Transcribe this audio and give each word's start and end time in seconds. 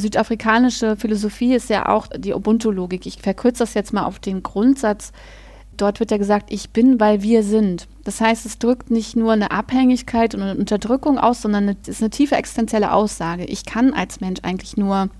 südafrikanische 0.00 0.96
Philosophie 0.96 1.54
ist 1.54 1.70
ja 1.70 1.88
auch 1.88 2.06
die 2.16 2.34
Ubuntu-Logik. 2.34 3.06
Ich 3.06 3.18
verkürze 3.18 3.60
das 3.60 3.74
jetzt 3.74 3.92
mal 3.92 4.04
auf 4.04 4.18
den 4.18 4.42
Grundsatz. 4.42 5.12
Dort 5.76 6.00
wird 6.00 6.10
ja 6.10 6.16
gesagt, 6.16 6.50
ich 6.50 6.70
bin, 6.70 6.98
weil 7.00 7.22
wir 7.22 7.42
sind. 7.42 7.86
Das 8.04 8.20
heißt, 8.20 8.46
es 8.46 8.58
drückt 8.58 8.90
nicht 8.90 9.16
nur 9.16 9.32
eine 9.32 9.50
Abhängigkeit 9.50 10.34
und 10.34 10.42
eine 10.42 10.58
Unterdrückung 10.58 11.18
aus, 11.18 11.42
sondern 11.42 11.68
es 11.68 11.88
ist 11.88 12.00
eine 12.00 12.10
tiefe 12.10 12.36
existenzielle 12.36 12.92
Aussage. 12.92 13.44
Ich 13.44 13.64
kann 13.64 13.92
als 13.92 14.20
Mensch 14.20 14.40
eigentlich 14.42 14.76
nur 14.76 15.10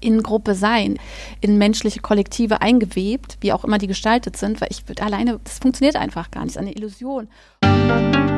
in 0.00 0.22
Gruppe 0.22 0.54
sein, 0.54 0.98
in 1.40 1.58
menschliche 1.58 2.00
Kollektive 2.00 2.60
eingewebt, 2.60 3.38
wie 3.40 3.52
auch 3.52 3.64
immer 3.64 3.78
die 3.78 3.88
gestaltet 3.88 4.36
sind, 4.36 4.60
weil 4.60 4.68
ich 4.70 4.84
alleine, 5.00 5.40
das 5.42 5.58
funktioniert 5.58 5.96
einfach 5.96 6.30
gar 6.30 6.44
nicht, 6.44 6.56
das 6.56 6.62
ist 6.62 6.68
eine 6.68 6.76
Illusion. 6.76 8.37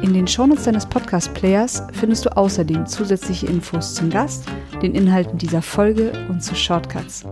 In 0.00 0.14
den 0.14 0.28
Shownotes 0.28 0.64
deines 0.64 0.86
Podcast-Players 0.86 1.82
findest 1.92 2.24
du 2.24 2.36
außerdem 2.36 2.86
zusätzliche 2.86 3.46
Infos 3.46 3.94
zum 3.94 4.10
Gast, 4.10 4.44
den 4.80 4.94
Inhalten 4.94 5.38
dieser 5.38 5.60
Folge 5.60 6.12
und 6.28 6.42
zu 6.42 6.54
Shortcuts. 6.54 7.24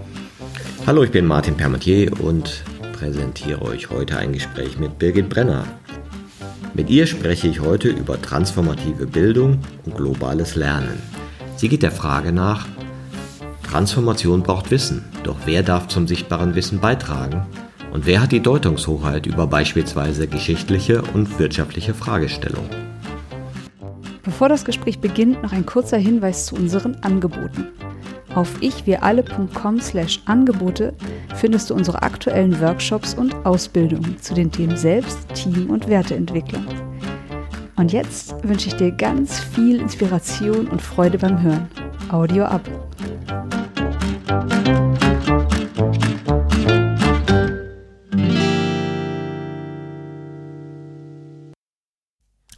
Hallo, 0.84 1.04
ich 1.04 1.12
bin 1.12 1.26
Martin 1.26 1.56
Permentier 1.56 2.10
und 2.20 2.64
präsentiere 2.92 3.62
euch 3.62 3.90
heute 3.90 4.18
ein 4.18 4.32
Gespräch 4.32 4.78
mit 4.78 4.98
Birgit 4.98 5.28
Brenner. 5.28 5.64
Mit 6.74 6.90
ihr 6.90 7.06
spreche 7.06 7.46
ich 7.46 7.60
heute 7.60 7.88
über 7.88 8.20
transformative 8.20 9.06
Bildung 9.06 9.60
und 9.84 9.96
globales 9.96 10.56
Lernen. 10.56 11.00
Sie 11.56 11.68
geht 11.68 11.84
der 11.84 11.92
Frage 11.92 12.32
nach, 12.32 12.66
Transformation 13.62 14.42
braucht 14.42 14.70
Wissen, 14.72 15.04
doch 15.22 15.36
wer 15.44 15.62
darf 15.62 15.86
zum 15.86 16.08
sichtbaren 16.08 16.54
Wissen 16.56 16.80
beitragen? 16.80 17.46
Und 17.96 18.04
wer 18.04 18.20
hat 18.20 18.30
die 18.30 18.40
Deutungshoheit 18.40 19.24
über 19.24 19.46
beispielsweise 19.46 20.28
geschichtliche 20.28 21.00
und 21.14 21.38
wirtschaftliche 21.38 21.94
Fragestellungen? 21.94 22.68
Bevor 24.22 24.50
das 24.50 24.66
Gespräch 24.66 24.98
beginnt, 24.98 25.42
noch 25.42 25.52
ein 25.52 25.64
kurzer 25.64 25.96
Hinweis 25.96 26.44
zu 26.44 26.56
unseren 26.56 26.96
Angeboten. 26.96 27.68
Auf 28.34 28.60
ichwiralle.com 28.60 29.80
slash 29.80 30.20
Angebote 30.26 30.92
findest 31.36 31.70
du 31.70 31.74
unsere 31.74 32.02
aktuellen 32.02 32.60
Workshops 32.60 33.14
und 33.14 33.34
Ausbildungen 33.46 34.18
zu 34.20 34.34
den 34.34 34.52
Themen 34.52 34.76
Selbst, 34.76 35.26
Team 35.32 35.70
und 35.70 35.88
Werteentwicklung. 35.88 36.66
Und 37.76 37.94
jetzt 37.94 38.34
wünsche 38.46 38.68
ich 38.68 38.74
dir 38.74 38.92
ganz 38.92 39.40
viel 39.40 39.80
Inspiration 39.80 40.68
und 40.68 40.82
Freude 40.82 41.16
beim 41.16 41.40
Hören. 41.40 41.66
Audio 42.10 42.44
ab. 42.44 42.60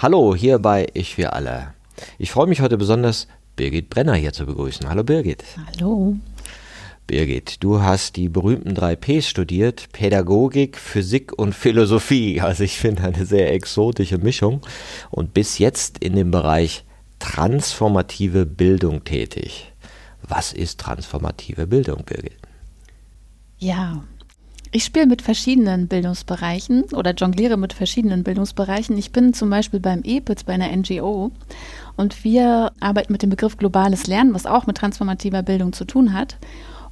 Hallo, 0.01 0.37
hier 0.37 0.61
bei 0.61 0.87
Ich 0.95 1.17
für 1.17 1.33
alle. 1.33 1.75
Ich 2.19 2.31
freue 2.31 2.47
mich 2.47 2.61
heute 2.61 2.79
besonders, 2.79 3.27
Birgit 3.57 3.91
Brenner 3.91 4.15
hier 4.15 4.33
zu 4.33 4.47
begrüßen. 4.47 4.89
Hallo 4.89 5.03
Birgit. 5.03 5.43
Hallo. 5.67 6.17
Birgit, 7.09 7.65
du 7.65 7.83
hast 7.83 8.15
die 8.15 8.29
berühmten 8.29 8.77
drei 8.77 8.95
Ps 8.95 9.27
studiert, 9.27 9.89
Pädagogik, 9.91 10.79
Physik 10.79 11.37
und 11.37 11.53
Philosophie. 11.53 12.41
Also 12.41 12.63
ich 12.63 12.79
finde 12.79 13.03
eine 13.03 13.27
sehr 13.27 13.53
exotische 13.53 14.19
Mischung 14.19 14.61
und 15.11 15.35
bis 15.35 15.58
jetzt 15.58 15.98
in 15.98 16.14
dem 16.14 16.31
Bereich 16.31 16.85
transformative 17.19 18.47
Bildung 18.47 19.03
tätig. 19.03 19.73
Was 20.23 20.53
ist 20.53 20.79
transformative 20.79 21.67
Bildung, 21.67 22.05
Birgit? 22.05 22.39
Ja, 23.58 24.05
ich 24.70 24.84
spiele 24.84 25.06
mit 25.06 25.23
verschiedenen 25.23 25.89
Bildungsbereichen 25.89 26.84
oder 26.95 27.14
jongliere 27.14 27.56
mit 27.56 27.73
verschiedenen 27.73 28.23
Bildungsbereichen. 28.23 28.96
Ich 28.98 29.12
bin 29.12 29.33
zum 29.33 29.48
Beispiel 29.48 29.80
beim 29.80 30.02
EPITS 30.05 30.45
bei 30.45 30.55
einer 30.55 30.74
NGO 30.74 31.30
und 31.96 32.24
wir 32.24 32.73
arbeiten 32.80 33.12
mit 33.12 33.23
dem 33.23 33.30
Begriff 33.30 33.57
globales 33.57 34.07
Lernen, 34.07 34.34
was 34.34 34.46
auch 34.46 34.67
mit 34.67 34.77
transformativer 34.77 35.42
Bildung 35.42 35.73
zu 35.73 35.84
tun 35.84 36.12
hat. 36.12 36.36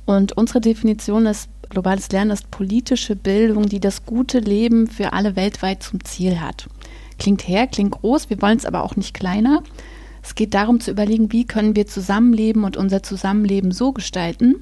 Und 0.06 0.36
unsere 0.36 0.60
Definition 0.60 1.26
ist, 1.26 1.50
globales 1.68 2.10
Lernen 2.10 2.30
ist 2.30 2.50
politische 2.50 3.16
Bildung, 3.16 3.68
die 3.68 3.80
das 3.80 4.06
gute 4.06 4.38
Leben 4.38 4.86
für 4.86 5.12
alle 5.12 5.36
weltweit 5.36 5.82
zum 5.82 6.02
Ziel 6.04 6.40
hat. 6.40 6.68
Klingt 7.18 7.46
her, 7.46 7.66
klingt 7.66 7.92
groß, 7.92 8.30
wir 8.30 8.40
wollen 8.40 8.58
es 8.58 8.66
aber 8.66 8.84
auch 8.84 8.96
nicht 8.96 9.14
kleiner. 9.14 9.62
Es 10.22 10.34
geht 10.34 10.54
darum 10.54 10.80
zu 10.80 10.90
überlegen, 10.90 11.32
wie 11.32 11.44
können 11.44 11.76
wir 11.76 11.86
zusammenleben 11.86 12.64
und 12.64 12.76
unser 12.76 13.02
Zusammenleben 13.02 13.70
so 13.70 13.92
gestalten, 13.92 14.56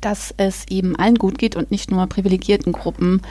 dass 0.00 0.34
es 0.36 0.66
eben 0.68 0.96
allen 0.96 1.16
gut 1.16 1.38
geht 1.38 1.56
und 1.56 1.70
nicht 1.70 1.90
nur 1.90 2.06
privilegierten 2.06 2.72
Gruppen, 2.72 3.22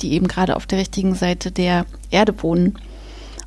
die 0.00 0.12
eben 0.12 0.28
gerade 0.28 0.56
auf 0.56 0.66
der 0.66 0.78
richtigen 0.78 1.14
Seite 1.14 1.50
der 1.50 1.86
Erde 2.10 2.34
wohnen. 2.42 2.78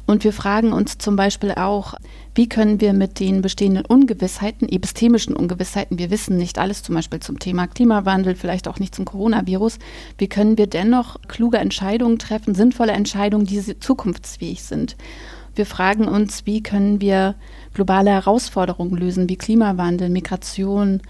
Und 0.05 0.23
wir 0.23 0.33
fragen 0.33 0.73
uns 0.73 0.97
zum 0.97 1.15
Beispiel 1.15 1.51
auch, 1.51 1.93
wie 2.35 2.49
können 2.49 2.81
wir 2.81 2.93
mit 2.93 3.19
den 3.19 3.41
bestehenden 3.41 3.85
Ungewissheiten, 3.85 4.67
epistemischen 4.67 5.35
Ungewissheiten, 5.35 5.99
wir 5.99 6.09
wissen 6.09 6.37
nicht 6.37 6.59
alles 6.59 6.83
zum 6.83 6.95
Beispiel 6.95 7.19
zum 7.19 7.39
Thema 7.39 7.67
Klimawandel, 7.67 8.35
vielleicht 8.35 8.67
auch 8.67 8.79
nicht 8.79 8.95
zum 8.95 9.05
Coronavirus, 9.05 9.79
wie 10.17 10.27
können 10.27 10.57
wir 10.57 10.67
dennoch 10.67 11.17
kluge 11.27 11.57
Entscheidungen 11.57 12.19
treffen, 12.19 12.55
sinnvolle 12.55 12.93
Entscheidungen, 12.93 13.45
die 13.45 13.79
zukunftsfähig 13.79 14.63
sind. 14.63 14.95
Wir 15.55 15.65
fragen 15.65 16.07
uns, 16.07 16.45
wie 16.45 16.63
können 16.63 17.01
wir 17.01 17.35
globale 17.73 18.11
Herausforderungen 18.11 18.97
lösen, 18.97 19.29
wie 19.29 19.35
Klimawandel, 19.35 20.09
Migration 20.09 21.01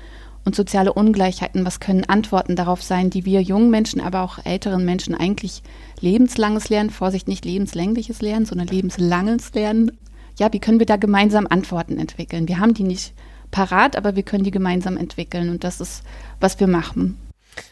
und 0.45 0.55
soziale 0.55 0.93
Ungleichheiten. 0.93 1.65
Was 1.65 1.79
können 1.79 2.05
Antworten 2.05 2.55
darauf 2.55 2.81
sein, 2.81 3.09
die 3.09 3.25
wir 3.25 3.41
jungen 3.41 3.69
Menschen, 3.69 4.01
aber 4.01 4.21
auch 4.21 4.39
älteren 4.43 4.85
Menschen 4.85 5.15
eigentlich 5.15 5.61
lebenslanges 5.99 6.69
Lernen, 6.69 6.89
Vorsicht, 6.89 7.27
nicht 7.27 7.45
lebenslängliches 7.45 8.21
Lernen, 8.21 8.45
sondern 8.45 8.67
lebenslanges 8.67 9.53
Lernen. 9.53 9.97
Ja, 10.39 10.51
wie 10.51 10.59
können 10.59 10.79
wir 10.79 10.85
da 10.85 10.97
gemeinsam 10.97 11.47
Antworten 11.49 11.97
entwickeln? 11.97 12.47
Wir 12.47 12.59
haben 12.59 12.73
die 12.73 12.83
nicht 12.83 13.13
parat, 13.51 13.95
aber 13.95 14.15
wir 14.15 14.23
können 14.23 14.43
die 14.43 14.51
gemeinsam 14.51 14.97
entwickeln 14.97 15.49
und 15.49 15.63
das 15.63 15.81
ist, 15.81 16.03
was 16.39 16.59
wir 16.59 16.67
machen. 16.67 17.17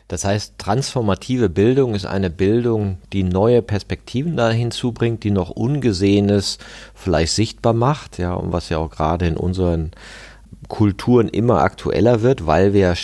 Das 0.10 0.26
heißt, 0.26 0.56
transformative 0.58 1.50
Bildung 1.50 1.96
ist 1.96 2.06
eine 2.06 2.30
Bildung, 2.30 2.98
die 3.14 3.24
neue 3.24 3.62
Perspektiven 3.62 4.36
da 4.36 4.50
hinzubringt, 4.50 5.24
die 5.24 5.32
noch 5.32 5.52
Ungesehenes 5.52 6.58
vielleicht 6.94 7.34
sichtbar 7.34 7.74
macht, 7.74 8.18
ja, 8.18 8.34
und 8.34 8.52
was 8.52 8.70
ja 8.70 8.78
auch 8.78 8.90
gerade 8.90 9.28
in 9.28 9.38
unseren 9.38 9.92
Kulturen 10.70 11.28
immer 11.28 11.62
aktueller 11.62 12.22
wird, 12.22 12.46
weil 12.46 12.74
wir 12.74 12.96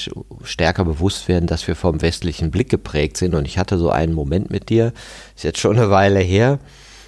stärker 0.44 0.85
bewusst 0.85 1.28
werden, 1.28 1.47
dass 1.47 1.67
wir 1.67 1.75
vom 1.75 2.01
westlichen 2.01 2.51
Blick 2.51 2.69
geprägt 2.69 3.17
sind. 3.17 3.33
Und 3.33 3.45
ich 3.45 3.57
hatte 3.57 3.78
so 3.78 3.89
einen 3.89 4.13
Moment 4.13 4.51
mit 4.51 4.69
dir, 4.69 4.94
ist 5.35 5.44
jetzt 5.44 5.59
schon 5.59 5.78
eine 5.78 5.89
Weile 5.89 6.19
her, 6.19 6.59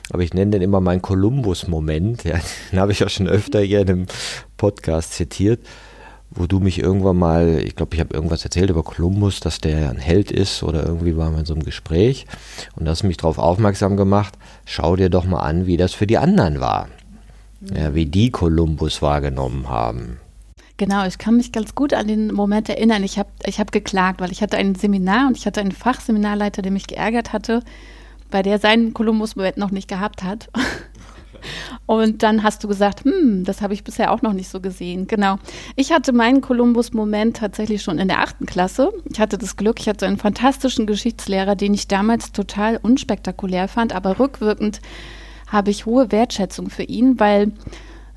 aber 0.10 0.24
ich 0.24 0.34
nenne 0.34 0.52
den 0.52 0.62
immer 0.62 0.82
meinen 0.82 1.02
Kolumbus-Moment. 1.02 2.24
Ja, 2.24 2.40
den 2.72 2.80
habe 2.80 2.92
ich 2.92 3.04
auch 3.04 3.10
schon 3.10 3.28
öfter 3.28 3.62
hier 3.62 3.82
in 3.82 3.90
einem 3.90 4.06
Podcast 4.58 5.14
zitiert, 5.14 5.60
wo 6.32 6.48
du 6.48 6.60
mich 6.60 6.80
irgendwann 6.80 7.18
mal, 7.18 7.62
ich 7.64 7.76
glaube, 7.76 7.94
ich 7.94 8.00
habe 8.00 8.16
irgendwas 8.16 8.44
erzählt 8.44 8.72
über 8.72 8.84
Kolumbus, 8.84 9.40
dass 9.40 9.60
der 9.60 9.90
ein 9.90 10.00
Held 10.00 10.32
ist 10.32 10.64
oder 10.64 10.86
irgendwie 10.86 11.18
waren 11.18 11.34
wir 11.34 11.42
in 11.42 11.46
so 11.46 11.54
einem 11.54 11.64
Gespräch 11.64 12.26
und 12.76 12.86
das 12.86 13.04
mich 13.04 13.18
darauf 13.18 13.38
aufmerksam 13.38 13.96
gemacht, 13.96 14.34
schau 14.66 14.96
dir 14.96 15.10
doch 15.10 15.26
mal 15.26 15.40
an, 15.40 15.68
wie 15.68 15.78
das 15.78 15.94
für 15.94 16.08
die 16.08 16.18
anderen 16.18 16.60
war. 16.60 16.88
Ja, 17.74 17.96
wie 17.96 18.06
die 18.06 18.30
Kolumbus 18.30 19.02
wahrgenommen 19.02 19.68
haben. 19.68 20.20
Genau, 20.78 21.06
ich 21.08 21.18
kann 21.18 21.36
mich 21.38 21.52
ganz 21.52 21.74
gut 21.74 21.94
an 21.94 22.08
den 22.08 22.32
Moment 22.32 22.70
erinnern. 22.70 23.04
Ich 23.04 23.18
habe 23.18 23.30
ich 23.46 23.60
hab 23.60 23.72
geklagt, 23.72 24.22
weil 24.22 24.32
ich 24.32 24.44
hatte 24.44 24.58
ein 24.58 24.76
Seminar 24.76 25.28
und 25.28 25.36
ich 25.36 25.48
hatte 25.48 25.60
einen 25.60 25.72
Fachseminarleiter, 25.72 26.62
der 26.62 26.72
mich 26.72 26.86
geärgert 26.86 27.34
hatte, 27.34 27.64
bei 28.30 28.44
der 28.44 28.60
seinen 28.60 28.94
Kolumbus-Moment 28.94 29.58
noch 29.58 29.72
nicht 29.72 29.88
gehabt 29.88 30.24
hat. 30.24 30.50
Und 31.86 32.24
dann 32.24 32.44
hast 32.44 32.64
du 32.64 32.68
gesagt, 32.68 33.06
hm, 33.06 33.44
das 33.46 33.62
habe 33.62 33.74
ich 33.74 33.84
bisher 33.84 34.12
auch 34.12 34.22
noch 34.22 34.34
nicht 34.34 34.50
so 34.50 34.60
gesehen. 34.60 35.08
Genau. 35.08 35.38
Ich 35.76 35.92
hatte 35.92 36.12
meinen 36.12 36.42
Kolumbus-Moment 36.42 37.38
tatsächlich 37.38 37.82
schon 37.84 38.00
in 38.00 38.08
der 38.08 38.20
achten 38.20 38.46
Klasse. 38.46 38.92
Ich 39.10 39.20
hatte 39.20 39.38
das 39.38 39.56
Glück, 39.56 39.80
ich 39.80 39.88
hatte 39.88 40.08
einen 40.08 40.18
fantastischen 40.18 40.88
Geschichtslehrer, 40.88 41.56
den 41.56 41.74
ich 41.74 41.88
damals 41.88 42.32
total 42.32 42.78
unspektakulär 42.78 43.68
fand, 43.68 43.94
aber 43.94 44.20
rückwirkend 44.20 44.82
habe 45.48 45.72
ich 45.72 45.86
hohe 45.86 46.12
Wertschätzung 46.12 46.70
für 46.70 46.84
ihn, 46.84 47.20
weil 47.20 47.54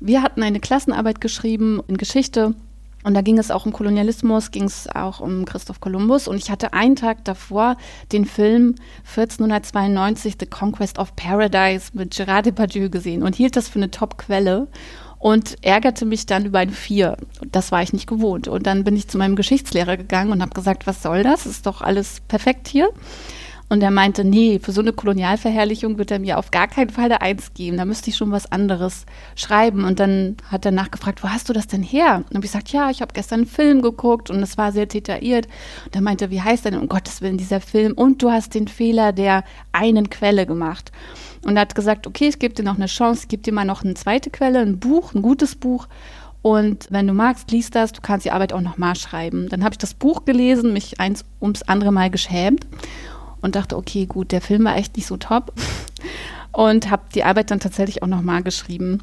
wir 0.01 0.21
hatten 0.23 0.43
eine 0.43 0.59
Klassenarbeit 0.59 1.21
geschrieben 1.21 1.81
in 1.87 1.95
Geschichte 1.95 2.55
und 3.03 3.13
da 3.13 3.21
ging 3.21 3.37
es 3.37 3.49
auch 3.49 3.65
um 3.65 3.71
Kolonialismus, 3.71 4.51
ging 4.51 4.65
es 4.65 4.87
auch 4.87 5.19
um 5.19 5.45
Christoph 5.45 5.79
Kolumbus. 5.79 6.27
Und 6.27 6.37
ich 6.37 6.51
hatte 6.51 6.73
einen 6.73 6.95
Tag 6.95 7.23
davor 7.25 7.77
den 8.11 8.25
Film 8.25 8.75
1492 9.07 10.35
The 10.39 10.45
Conquest 10.45 10.99
of 10.99 11.15
Paradise 11.15 11.91
mit 11.93 12.15
Gerard 12.15 12.45
Depardieu 12.45 12.89
gesehen 12.89 13.23
und 13.23 13.35
hielt 13.35 13.55
das 13.55 13.69
für 13.69 13.79
eine 13.79 13.91
Top-Quelle. 13.91 14.67
und 15.19 15.63
ärgerte 15.63 16.03
mich 16.05 16.25
dann 16.25 16.45
über 16.45 16.57
ein 16.57 16.71
Vier. 16.71 17.15
Das 17.51 17.71
war 17.71 17.83
ich 17.83 17.93
nicht 17.93 18.07
gewohnt. 18.07 18.47
Und 18.47 18.65
dann 18.65 18.83
bin 18.83 18.95
ich 18.95 19.07
zu 19.07 19.19
meinem 19.19 19.35
Geschichtslehrer 19.35 19.95
gegangen 19.95 20.31
und 20.31 20.41
habe 20.41 20.55
gesagt, 20.55 20.87
was 20.87 21.03
soll 21.03 21.21
das? 21.21 21.45
Ist 21.45 21.67
doch 21.67 21.81
alles 21.83 22.21
perfekt 22.27 22.67
hier. 22.67 22.89
Und 23.71 23.81
er 23.81 23.89
meinte, 23.89 24.25
nee, 24.25 24.59
für 24.59 24.73
so 24.73 24.81
eine 24.81 24.91
Kolonialverherrlichung 24.91 25.97
wird 25.97 26.11
er 26.11 26.19
mir 26.19 26.37
auf 26.37 26.51
gar 26.51 26.67
keinen 26.67 26.89
Fall 26.89 27.07
der 27.07 27.21
Eins 27.21 27.53
geben. 27.53 27.77
Da 27.77 27.85
müsste 27.85 28.09
ich 28.09 28.17
schon 28.17 28.29
was 28.29 28.51
anderes 28.51 29.05
schreiben. 29.37 29.85
Und 29.85 30.01
dann 30.01 30.35
hat 30.51 30.65
er 30.65 30.73
nachgefragt, 30.73 31.23
wo 31.23 31.29
hast 31.29 31.47
du 31.47 31.53
das 31.53 31.67
denn 31.67 31.81
her? 31.81 32.17
Und 32.17 32.35
habe 32.35 32.45
ich 32.45 32.51
gesagt, 32.51 32.73
ja, 32.73 32.89
ich 32.89 33.01
habe 33.01 33.13
gestern 33.13 33.39
einen 33.39 33.47
Film 33.47 33.81
geguckt 33.81 34.29
und 34.29 34.43
es 34.43 34.57
war 34.57 34.73
sehr 34.73 34.87
detailliert. 34.87 35.47
Und 35.85 35.95
er 35.95 36.01
meinte, 36.01 36.31
wie 36.31 36.41
heißt 36.41 36.65
denn 36.65 36.75
um 36.75 36.89
Gottes 36.89 37.21
Willen 37.21 37.37
dieser 37.37 37.61
Film? 37.61 37.93
Und 37.93 38.21
du 38.21 38.29
hast 38.29 38.55
den 38.55 38.67
Fehler 38.67 39.13
der 39.13 39.45
einen 39.71 40.09
Quelle 40.09 40.45
gemacht. 40.45 40.91
Und 41.45 41.55
er 41.55 41.61
hat 41.61 41.73
gesagt, 41.73 42.07
okay, 42.07 42.27
ich 42.27 42.39
gebe 42.39 42.53
dir 42.53 42.63
noch 42.63 42.75
eine 42.75 42.87
Chance, 42.87 43.21
ich 43.21 43.29
gebe 43.29 43.41
dir 43.41 43.53
mal 43.53 43.63
noch 43.63 43.85
eine 43.85 43.93
zweite 43.93 44.31
Quelle, 44.31 44.59
ein 44.59 44.79
Buch, 44.79 45.13
ein 45.15 45.21
gutes 45.21 45.55
Buch. 45.55 45.87
Und 46.41 46.87
wenn 46.89 47.07
du 47.07 47.13
magst, 47.13 47.51
liest 47.51 47.75
das, 47.75 47.93
du 47.93 48.01
kannst 48.01 48.25
die 48.25 48.31
Arbeit 48.31 48.51
auch 48.51 48.59
nochmal 48.59 48.97
schreiben. 48.97 49.47
Dann 49.47 49.63
habe 49.63 49.75
ich 49.75 49.77
das 49.77 49.93
Buch 49.93 50.25
gelesen, 50.25 50.73
mich 50.73 50.99
eins 50.99 51.23
ums 51.39 51.61
andere 51.61 51.93
Mal 51.93 52.09
geschämt 52.09 52.65
und 53.41 53.55
dachte, 53.55 53.77
okay, 53.77 54.05
gut, 54.05 54.31
der 54.31 54.41
Film 54.41 54.65
war 54.65 54.75
echt 54.75 54.95
nicht 54.95 55.07
so 55.07 55.17
top. 55.17 55.53
Und 56.53 56.91
habe 56.91 57.03
die 57.15 57.23
Arbeit 57.23 57.49
dann 57.49 57.61
tatsächlich 57.61 58.03
auch 58.03 58.07
nochmal 58.07 58.43
geschrieben. 58.43 59.01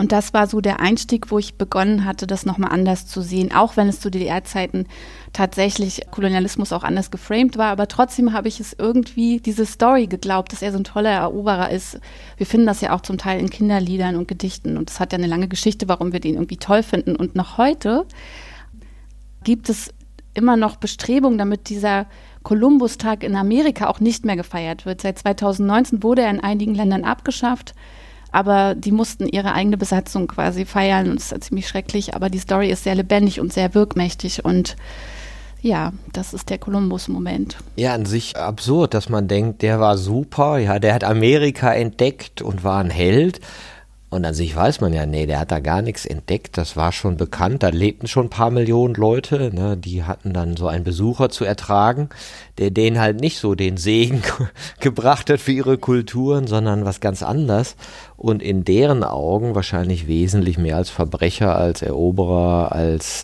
Und 0.00 0.12
das 0.12 0.32
war 0.32 0.46
so 0.46 0.62
der 0.62 0.80
Einstieg, 0.80 1.30
wo 1.30 1.38
ich 1.38 1.56
begonnen 1.56 2.06
hatte, 2.06 2.26
das 2.26 2.46
nochmal 2.46 2.72
anders 2.72 3.06
zu 3.06 3.20
sehen, 3.20 3.52
auch 3.54 3.76
wenn 3.76 3.86
es 3.86 4.00
zu 4.00 4.10
DDR-Zeiten 4.10 4.86
tatsächlich 5.34 6.00
Kolonialismus 6.10 6.72
auch 6.72 6.84
anders 6.84 7.10
geframed 7.10 7.58
war. 7.58 7.66
Aber 7.66 7.86
trotzdem 7.86 8.32
habe 8.32 8.48
ich 8.48 8.60
es 8.60 8.72
irgendwie, 8.72 9.40
diese 9.40 9.66
Story 9.66 10.06
geglaubt, 10.06 10.54
dass 10.54 10.62
er 10.62 10.72
so 10.72 10.78
ein 10.78 10.84
toller 10.84 11.10
Eroberer 11.10 11.70
ist. 11.70 12.00
Wir 12.38 12.46
finden 12.46 12.66
das 12.66 12.80
ja 12.80 12.94
auch 12.94 13.02
zum 13.02 13.18
Teil 13.18 13.40
in 13.40 13.50
Kinderliedern 13.50 14.16
und 14.16 14.26
Gedichten. 14.26 14.78
Und 14.78 14.90
es 14.90 15.00
hat 15.00 15.12
ja 15.12 15.18
eine 15.18 15.26
lange 15.26 15.48
Geschichte, 15.48 15.86
warum 15.86 16.14
wir 16.14 16.20
den 16.20 16.36
irgendwie 16.36 16.56
toll 16.56 16.82
finden. 16.82 17.14
Und 17.14 17.34
noch 17.34 17.58
heute 17.58 18.06
gibt 19.44 19.68
es 19.68 19.92
immer 20.32 20.56
noch 20.56 20.76
Bestrebungen, 20.76 21.36
damit 21.36 21.68
dieser 21.68 22.06
Kolumbustag 22.42 23.22
in 23.22 23.36
Amerika 23.36 23.88
auch 23.88 24.00
nicht 24.00 24.24
mehr 24.24 24.36
gefeiert 24.36 24.86
wird. 24.86 25.00
Seit 25.02 25.18
2019 25.18 26.02
wurde 26.02 26.22
er 26.22 26.30
in 26.30 26.40
einigen 26.40 26.74
Ländern 26.74 27.04
abgeschafft, 27.04 27.74
aber 28.32 28.74
die 28.74 28.92
mussten 28.92 29.26
ihre 29.26 29.52
eigene 29.52 29.76
Besatzung 29.76 30.26
quasi 30.26 30.64
feiern 30.64 31.10
und 31.10 31.20
es 31.20 31.32
ist 31.32 31.44
ziemlich 31.44 31.68
schrecklich, 31.68 32.14
aber 32.14 32.30
die 32.30 32.38
Story 32.38 32.70
ist 32.70 32.84
sehr 32.84 32.94
lebendig 32.94 33.40
und 33.40 33.52
sehr 33.52 33.74
wirkmächtig 33.74 34.44
und 34.44 34.76
ja, 35.62 35.92
das 36.12 36.32
ist 36.32 36.48
der 36.48 36.56
Kolumbus-Moment. 36.56 37.58
Ja, 37.76 37.92
an 37.92 38.06
sich 38.06 38.36
absurd, 38.38 38.94
dass 38.94 39.10
man 39.10 39.28
denkt, 39.28 39.60
der 39.60 39.78
war 39.78 39.98
super, 39.98 40.58
ja, 40.58 40.78
der 40.78 40.94
hat 40.94 41.04
Amerika 41.04 41.74
entdeckt 41.74 42.40
und 42.40 42.64
war 42.64 42.80
ein 42.80 42.88
Held. 42.88 43.40
Und 44.10 44.24
an 44.24 44.34
sich 44.34 44.56
weiß 44.56 44.80
man 44.80 44.92
ja, 44.92 45.06
nee, 45.06 45.26
der 45.26 45.38
hat 45.38 45.52
da 45.52 45.60
gar 45.60 45.82
nichts 45.82 46.04
entdeckt, 46.04 46.58
das 46.58 46.76
war 46.76 46.90
schon 46.90 47.16
bekannt, 47.16 47.62
da 47.62 47.68
lebten 47.68 48.08
schon 48.08 48.26
ein 48.26 48.30
paar 48.30 48.50
Millionen 48.50 48.94
Leute, 48.94 49.54
ne, 49.54 49.76
die 49.76 50.02
hatten 50.02 50.32
dann 50.32 50.56
so 50.56 50.66
einen 50.66 50.82
Besucher 50.82 51.30
zu 51.30 51.44
ertragen, 51.44 52.08
der 52.58 52.72
denen 52.72 52.98
halt 52.98 53.20
nicht 53.20 53.38
so 53.38 53.54
den 53.54 53.76
Segen 53.76 54.20
gebracht 54.80 55.30
hat 55.30 55.38
für 55.38 55.52
ihre 55.52 55.78
Kulturen, 55.78 56.48
sondern 56.48 56.84
was 56.84 56.98
ganz 56.98 57.22
anderes 57.22 57.76
und 58.16 58.42
in 58.42 58.64
deren 58.64 59.04
Augen 59.04 59.54
wahrscheinlich 59.54 60.08
wesentlich 60.08 60.58
mehr 60.58 60.76
als 60.76 60.90
Verbrecher, 60.90 61.54
als 61.54 61.80
Eroberer, 61.80 62.72
als 62.72 63.22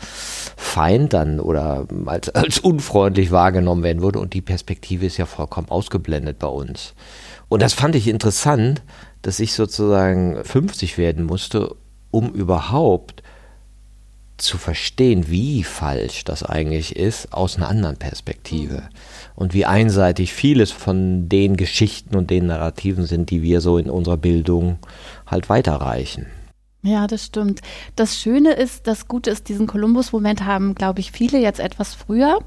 Feind 0.57 1.13
dann 1.13 1.41
oder 1.41 1.89
als, 2.07 2.29
als 2.29 2.61
unfreundlich 2.61 3.33
wahrgenommen 3.33 3.83
werden 3.83 4.03
würde. 4.03 4.21
Und 4.21 4.35
die 4.35 4.41
Perspektive 4.41 5.05
ist 5.05 5.17
ja 5.17 5.27
vollkommen 5.27 5.69
ausgeblendet 5.69 6.39
bei 6.39 6.47
uns. 6.47 6.95
Und 7.49 7.63
das 7.63 7.75
fand 7.75 7.95
ich 7.95 8.09
interessant, 8.09 8.83
dass 9.27 9.41
ich 9.41 9.55
sozusagen 9.55 10.45
50 10.45 10.99
werden 10.99 11.25
musste, 11.25 11.75
um 12.13 12.31
überhaupt 12.31 13.25
zu 14.37 14.57
verstehen, 14.57 15.29
wie 15.29 15.65
falsch 15.65 16.23
das 16.23 16.45
eigentlich 16.45 16.95
ist, 16.95 17.33
aus 17.33 17.57
einer 17.57 17.67
anderen 17.67 17.97
Perspektive. 17.97 18.85
Und 19.35 19.53
wie 19.53 19.67
einseitig 19.67 20.33
vieles 20.33 20.71
von 20.71 21.29
den 21.29 21.57
Geschichten 21.57 22.15
und 22.15 22.31
den 22.31 22.47
Narrativen 22.47 23.05
sind, 23.05 23.31
die 23.31 23.43
wir 23.43 23.61
so 23.61 23.79
in 23.79 23.91
unserer 23.91 24.17
Bildung 24.17 24.79
halt 25.27 25.49
weiterreichen. 25.49 26.27
Ja, 26.83 27.09
das 27.09 27.25
stimmt. 27.25 27.63
Das 27.97 28.17
Schöne 28.17 28.53
ist, 28.53 28.87
das 28.87 29.09
Gute 29.09 29.31
ist, 29.31 29.49
diesen 29.49 29.67
Kolumbus-Moment 29.67 30.45
haben, 30.45 30.77
glaube 30.77 31.01
ich, 31.01 31.11
viele 31.11 31.41
jetzt 31.41 31.59
etwas 31.59 31.95
früher. 31.95 32.39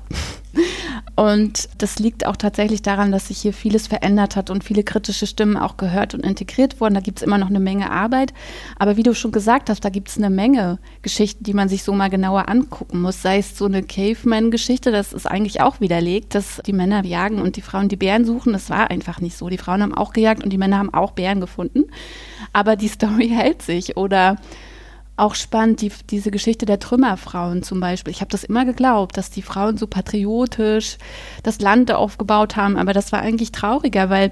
Und 1.15 1.69
das 1.77 1.99
liegt 1.99 2.25
auch 2.25 2.35
tatsächlich 2.35 2.81
daran, 2.81 3.11
dass 3.11 3.27
sich 3.27 3.39
hier 3.39 3.53
vieles 3.53 3.87
verändert 3.87 4.35
hat 4.35 4.49
und 4.49 4.63
viele 4.63 4.83
kritische 4.83 5.27
Stimmen 5.27 5.57
auch 5.57 5.77
gehört 5.77 6.13
und 6.13 6.21
integriert 6.21 6.79
wurden. 6.79 6.93
Da 6.93 7.01
gibt 7.01 7.19
es 7.19 7.23
immer 7.23 7.37
noch 7.37 7.49
eine 7.49 7.59
Menge 7.59 7.91
Arbeit. 7.91 8.33
Aber 8.77 8.97
wie 8.97 9.03
du 9.03 9.13
schon 9.13 9.31
gesagt 9.31 9.69
hast, 9.69 9.83
da 9.83 9.89
gibt 9.89 10.09
es 10.09 10.17
eine 10.17 10.29
Menge 10.29 10.79
Geschichten, 11.01 11.43
die 11.43 11.53
man 11.53 11.69
sich 11.69 11.83
so 11.83 11.93
mal 11.93 12.09
genauer 12.09 12.49
angucken 12.49 13.01
muss. 13.01 13.21
Sei 13.21 13.39
es 13.39 13.57
so 13.57 13.65
eine 13.65 13.83
Caveman-Geschichte, 13.83 14.91
das 14.91 15.13
ist 15.13 15.25
eigentlich 15.25 15.61
auch 15.61 15.81
widerlegt, 15.81 16.35
dass 16.35 16.61
die 16.65 16.73
Männer 16.73 17.03
jagen 17.05 17.41
und 17.41 17.57
die 17.57 17.61
Frauen 17.61 17.89
die 17.89 17.97
Bären 17.97 18.25
suchen. 18.25 18.53
Das 18.53 18.69
war 18.69 18.89
einfach 18.89 19.19
nicht 19.19 19.37
so. 19.37 19.49
Die 19.49 19.57
Frauen 19.57 19.83
haben 19.83 19.93
auch 19.93 20.13
gejagt 20.13 20.43
und 20.43 20.51
die 20.51 20.57
Männer 20.57 20.77
haben 20.77 20.93
auch 20.93 21.11
Bären 21.11 21.41
gefunden. 21.41 21.85
Aber 22.53 22.75
die 22.75 22.87
Story 22.87 23.29
hält 23.33 23.61
sich. 23.61 23.97
Oder 23.97 24.37
auch 25.19 25.35
spannend, 25.35 25.81
die, 25.81 25.91
diese 26.09 26.31
Geschichte 26.31 26.65
der 26.65 26.79
Trümmerfrauen 26.79 27.63
zum 27.63 27.79
Beispiel. 27.79 28.11
Ich 28.11 28.21
habe 28.21 28.31
das 28.31 28.43
immer 28.43 28.65
geglaubt, 28.65 29.17
dass 29.17 29.29
die 29.29 29.41
Frauen 29.41 29.77
so 29.77 29.87
patriotisch 29.87 30.97
das 31.43 31.59
Land 31.59 31.91
aufgebaut 31.91 32.55
haben, 32.55 32.77
aber 32.77 32.93
das 32.93 33.11
war 33.11 33.21
eigentlich 33.21 33.51
trauriger, 33.51 34.09
weil 34.09 34.31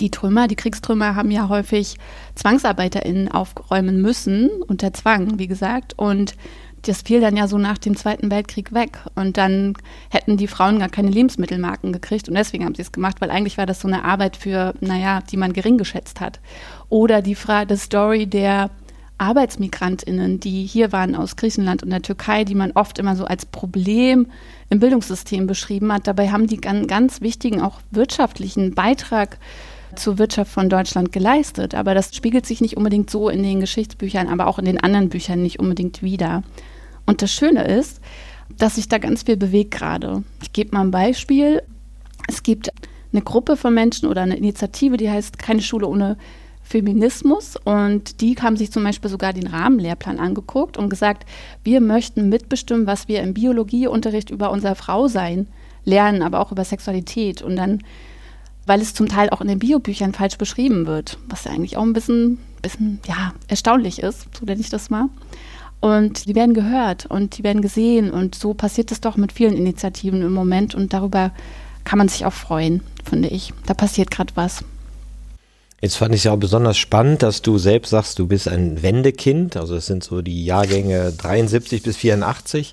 die 0.00 0.10
Trümmer, 0.10 0.46
die 0.46 0.56
Kriegstrümmer 0.56 1.16
haben 1.16 1.30
ja 1.30 1.48
häufig 1.48 1.96
ZwangsarbeiterInnen 2.36 3.30
aufräumen 3.30 4.00
müssen, 4.00 4.48
unter 4.66 4.92
Zwang, 4.92 5.38
wie 5.38 5.48
gesagt. 5.48 5.98
Und 5.98 6.34
das 6.82 7.02
fiel 7.02 7.20
dann 7.20 7.36
ja 7.36 7.46
so 7.46 7.58
nach 7.58 7.78
dem 7.78 7.96
Zweiten 7.96 8.30
Weltkrieg 8.30 8.72
weg. 8.72 8.98
Und 9.14 9.36
dann 9.36 9.74
hätten 10.10 10.36
die 10.36 10.48
Frauen 10.48 10.78
gar 10.78 10.88
keine 10.88 11.10
Lebensmittelmarken 11.10 11.92
gekriegt. 11.92 12.28
Und 12.28 12.34
deswegen 12.34 12.64
haben 12.64 12.74
sie 12.74 12.82
es 12.82 12.92
gemacht, 12.92 13.20
weil 13.20 13.30
eigentlich 13.30 13.58
war 13.58 13.66
das 13.66 13.80
so 13.80 13.88
eine 13.88 14.04
Arbeit 14.04 14.36
für, 14.36 14.74
naja, 14.80 15.20
die 15.30 15.36
man 15.36 15.52
gering 15.52 15.78
geschätzt 15.78 16.20
hat. 16.20 16.40
Oder 16.88 17.22
die 17.22 17.34
Frage, 17.34 17.74
die 17.74 17.80
Story 17.80 18.26
der 18.26 18.70
ArbeitsmigrantInnen, 19.22 20.40
die 20.40 20.66
hier 20.66 20.90
waren 20.90 21.14
aus 21.14 21.36
Griechenland 21.36 21.82
und 21.82 21.90
der 21.90 22.02
Türkei, 22.02 22.44
die 22.44 22.56
man 22.56 22.72
oft 22.72 22.98
immer 22.98 23.14
so 23.14 23.24
als 23.24 23.46
Problem 23.46 24.26
im 24.68 24.80
Bildungssystem 24.80 25.46
beschrieben 25.46 25.92
hat. 25.92 26.08
Dabei 26.08 26.30
haben 26.30 26.48
die 26.48 26.62
einen 26.66 26.88
ganz 26.88 27.20
wichtigen, 27.20 27.60
auch 27.60 27.80
wirtschaftlichen 27.92 28.74
Beitrag 28.74 29.38
zur 29.94 30.18
Wirtschaft 30.18 30.50
von 30.50 30.68
Deutschland 30.68 31.12
geleistet. 31.12 31.74
Aber 31.74 31.94
das 31.94 32.14
spiegelt 32.14 32.46
sich 32.46 32.60
nicht 32.60 32.76
unbedingt 32.76 33.10
so 33.10 33.28
in 33.28 33.44
den 33.44 33.60
Geschichtsbüchern, 33.60 34.26
aber 34.26 34.48
auch 34.48 34.58
in 34.58 34.64
den 34.64 34.80
anderen 34.80 35.08
Büchern 35.08 35.42
nicht 35.42 35.60
unbedingt 35.60 36.02
wieder. 36.02 36.42
Und 37.06 37.22
das 37.22 37.30
Schöne 37.32 37.64
ist, 37.64 38.00
dass 38.58 38.74
sich 38.74 38.88
da 38.88 38.98
ganz 38.98 39.22
viel 39.22 39.36
bewegt 39.36 39.70
gerade. 39.70 40.24
Ich 40.42 40.52
gebe 40.52 40.74
mal 40.74 40.82
ein 40.82 40.90
Beispiel. 40.90 41.62
Es 42.28 42.42
gibt 42.42 42.70
eine 43.12 43.22
Gruppe 43.22 43.56
von 43.56 43.72
Menschen 43.72 44.08
oder 44.08 44.22
eine 44.22 44.36
Initiative, 44.36 44.96
die 44.96 45.10
heißt 45.10 45.38
Keine 45.38 45.62
Schule 45.62 45.86
ohne 45.86 46.16
Feminismus 46.72 47.56
und 47.64 48.22
die 48.22 48.34
haben 48.36 48.56
sich 48.56 48.72
zum 48.72 48.82
Beispiel 48.82 49.10
sogar 49.10 49.34
den 49.34 49.46
Rahmenlehrplan 49.46 50.18
angeguckt 50.18 50.78
und 50.78 50.88
gesagt, 50.88 51.26
wir 51.62 51.82
möchten 51.82 52.30
mitbestimmen, 52.30 52.86
was 52.86 53.08
wir 53.08 53.22
im 53.22 53.34
Biologieunterricht 53.34 54.30
über 54.30 54.50
unser 54.50 54.74
Frausein 54.74 55.48
lernen, 55.84 56.22
aber 56.22 56.40
auch 56.40 56.50
über 56.50 56.64
Sexualität 56.64 57.42
und 57.42 57.56
dann, 57.56 57.82
weil 58.64 58.80
es 58.80 58.94
zum 58.94 59.06
Teil 59.06 59.28
auch 59.28 59.42
in 59.42 59.48
den 59.48 59.58
Biobüchern 59.58 60.14
falsch 60.14 60.38
beschrieben 60.38 60.86
wird, 60.86 61.18
was 61.28 61.44
ja 61.44 61.52
eigentlich 61.52 61.76
auch 61.76 61.82
ein 61.82 61.92
bisschen, 61.92 62.38
bisschen 62.62 63.00
ja, 63.06 63.34
erstaunlich 63.48 64.00
ist, 64.00 64.28
so 64.34 64.46
nenne 64.46 64.62
ich 64.62 64.70
das 64.70 64.88
mal. 64.88 65.10
Und 65.80 66.26
die 66.26 66.34
werden 66.34 66.54
gehört 66.54 67.04
und 67.04 67.36
die 67.36 67.44
werden 67.44 67.60
gesehen 67.60 68.10
und 68.10 68.34
so 68.34 68.54
passiert 68.54 68.90
es 68.92 69.02
doch 69.02 69.18
mit 69.18 69.32
vielen 69.32 69.58
Initiativen 69.58 70.22
im 70.22 70.32
Moment 70.32 70.74
und 70.74 70.94
darüber 70.94 71.32
kann 71.84 71.98
man 71.98 72.08
sich 72.08 72.24
auch 72.24 72.32
freuen, 72.32 72.80
finde 73.04 73.28
ich. 73.28 73.52
Da 73.66 73.74
passiert 73.74 74.10
gerade 74.10 74.32
was. 74.36 74.64
Jetzt 75.82 75.96
fand 75.96 76.14
ich 76.14 76.20
es 76.20 76.24
ja 76.24 76.32
auch 76.32 76.38
besonders 76.38 76.78
spannend, 76.78 77.24
dass 77.24 77.42
du 77.42 77.58
selbst 77.58 77.90
sagst, 77.90 78.16
du 78.20 78.28
bist 78.28 78.46
ein 78.46 78.82
Wendekind. 78.82 79.56
Also 79.56 79.74
es 79.74 79.86
sind 79.86 80.04
so 80.04 80.22
die 80.22 80.44
Jahrgänge 80.44 81.10
73 81.10 81.82
bis 81.82 81.96
84, 81.96 82.72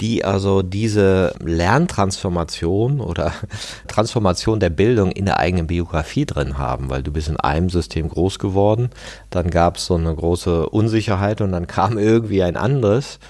die 0.00 0.24
also 0.24 0.62
diese 0.62 1.36
Lerntransformation 1.38 3.00
oder 3.00 3.32
Transformation 3.86 4.58
der 4.58 4.70
Bildung 4.70 5.12
in 5.12 5.26
der 5.26 5.38
eigenen 5.38 5.68
Biografie 5.68 6.26
drin 6.26 6.58
haben, 6.58 6.90
weil 6.90 7.04
du 7.04 7.12
bist 7.12 7.28
in 7.28 7.38
einem 7.38 7.70
System 7.70 8.08
groß 8.08 8.40
geworden, 8.40 8.90
dann 9.30 9.48
gab 9.48 9.76
es 9.76 9.86
so 9.86 9.94
eine 9.94 10.12
große 10.12 10.68
Unsicherheit 10.68 11.42
und 11.42 11.52
dann 11.52 11.66
kam 11.68 11.96
irgendwie 11.96 12.42
ein 12.42 12.56
anderes. 12.56 13.20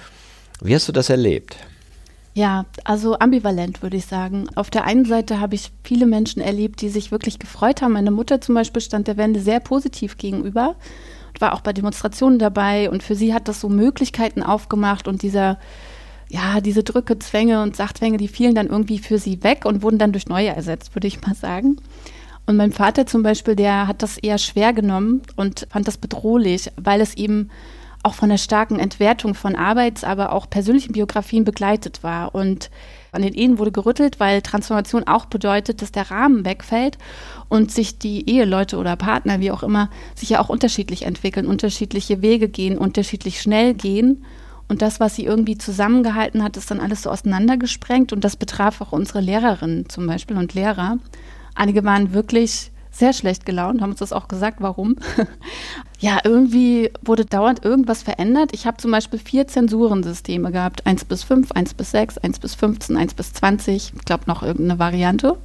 Wie 0.62 0.75
hast 0.75 0.88
du 0.88 0.92
das 0.92 1.11
erlebt? 1.11 1.59
Ja, 2.34 2.64
also 2.84 3.18
ambivalent 3.18 3.82
würde 3.82 3.98
ich 3.98 4.06
sagen. 4.06 4.46
Auf 4.54 4.70
der 4.70 4.84
einen 4.84 5.04
Seite 5.04 5.38
habe 5.38 5.54
ich 5.54 5.70
viele 5.84 6.06
Menschen 6.06 6.40
erlebt, 6.40 6.80
die 6.80 6.88
sich 6.88 7.10
wirklich 7.10 7.38
gefreut 7.38 7.82
haben. 7.82 7.92
Meine 7.92 8.10
Mutter 8.10 8.40
zum 8.40 8.54
Beispiel 8.54 8.80
stand 8.80 9.06
der 9.06 9.18
Wende 9.18 9.40
sehr 9.40 9.60
positiv 9.60 10.16
gegenüber 10.16 10.76
und 11.28 11.40
war 11.42 11.52
auch 11.52 11.60
bei 11.60 11.74
Demonstrationen 11.74 12.38
dabei. 12.38 12.88
Und 12.88 13.02
für 13.02 13.14
sie 13.14 13.34
hat 13.34 13.48
das 13.48 13.60
so 13.60 13.68
Möglichkeiten 13.68 14.42
aufgemacht 14.42 15.08
und 15.08 15.20
dieser, 15.20 15.58
ja, 16.30 16.62
diese 16.62 16.82
Drücke, 16.82 17.18
Zwänge 17.18 17.62
und 17.62 17.76
Sachzwänge, 17.76 18.16
die 18.16 18.28
fielen 18.28 18.54
dann 18.54 18.68
irgendwie 18.68 18.98
für 18.98 19.18
sie 19.18 19.42
weg 19.42 19.66
und 19.66 19.82
wurden 19.82 19.98
dann 19.98 20.12
durch 20.12 20.26
neue 20.26 20.48
ersetzt, 20.48 20.94
würde 20.94 21.08
ich 21.08 21.20
mal 21.20 21.34
sagen. 21.34 21.76
Und 22.46 22.56
mein 22.56 22.72
Vater 22.72 23.06
zum 23.06 23.22
Beispiel, 23.22 23.56
der 23.56 23.86
hat 23.86 24.02
das 24.02 24.16
eher 24.16 24.38
schwer 24.38 24.72
genommen 24.72 25.20
und 25.36 25.66
fand 25.70 25.86
das 25.86 25.98
bedrohlich, 25.98 26.70
weil 26.76 27.02
es 27.02 27.14
eben 27.14 27.50
auch 28.02 28.14
von 28.14 28.30
einer 28.30 28.38
starken 28.38 28.78
Entwertung 28.78 29.35
von 29.35 29.54
Arbeits-, 29.54 30.04
aber 30.04 30.32
auch 30.32 30.50
persönlichen 30.50 30.92
Biografien 30.92 31.44
begleitet 31.44 32.02
war. 32.02 32.35
Und 32.35 32.71
an 33.12 33.23
den 33.23 33.35
Ehen 33.35 33.59
wurde 33.59 33.73
gerüttelt, 33.73 34.18
weil 34.18 34.42
Transformation 34.42 35.06
auch 35.06 35.26
bedeutet, 35.26 35.82
dass 35.82 35.92
der 35.92 36.11
Rahmen 36.11 36.44
wegfällt 36.44 36.99
und 37.49 37.71
sich 37.71 37.99
die 37.99 38.28
Eheleute 38.28 38.76
oder 38.78 38.97
Partner, 38.97 39.40
wie 39.40 39.50
auch 39.50 39.62
immer, 39.62 39.88
sich 40.14 40.30
ja 40.30 40.40
auch 40.40 40.49
unterschiedlich 40.49 41.04
entwickeln, 41.04 41.47
unterschiedliche 41.47 42.23
Wege 42.23 42.49
gehen, 42.49 42.76
unterschiedlich 42.76 43.40
schnell 43.40 43.75
gehen. 43.75 44.25
Und 44.68 44.82
das, 44.82 44.99
was 44.99 45.14
sie 45.14 45.25
irgendwie 45.25 45.59
zusammengehalten 45.59 46.42
hat, 46.42 46.56
ist 46.56 46.71
dann 46.71 46.80
alles 46.80 47.02
so 47.02 47.11
auseinandergesprengt. 47.11 48.12
Und 48.12 48.25
das 48.25 48.37
betraf 48.37 48.80
auch 48.80 48.92
unsere 48.92 49.21
Lehrerinnen 49.21 49.88
zum 49.88 50.06
Beispiel 50.06 50.37
und 50.37 50.54
Lehrer. 50.54 50.99
Einige 51.54 51.85
waren 51.85 52.14
wirklich 52.14 52.73
sehr 52.90 53.12
schlecht 53.12 53.47
gelaunt, 53.47 53.80
haben 53.80 53.90
uns 53.90 54.00
das 54.00 54.12
auch 54.12 54.28
gesagt, 54.28 54.59
warum. 54.61 54.97
Ja, 56.02 56.18
irgendwie 56.25 56.90
wurde 57.00 57.25
dauernd 57.25 57.64
irgendwas 57.64 58.02
verändert. 58.02 58.50
Ich 58.52 58.66
habe 58.66 58.76
zum 58.78 58.90
Beispiel 58.90 59.21
vier 59.21 59.47
Zensurensysteme 59.47 60.50
gehabt. 60.50 60.85
1 60.85 61.04
bis 61.04 61.23
5, 61.23 61.52
1 61.52 61.75
bis 61.75 61.92
6, 61.92 62.18
1 62.18 62.40
bis 62.40 62.56
15, 62.56 62.97
1 62.97 63.14
bis 63.14 63.32
20. 63.35 63.92
Ich 63.94 64.04
glaube 64.04 64.25
noch 64.26 64.42
irgendeine 64.42 64.80
Variante. 64.80 65.38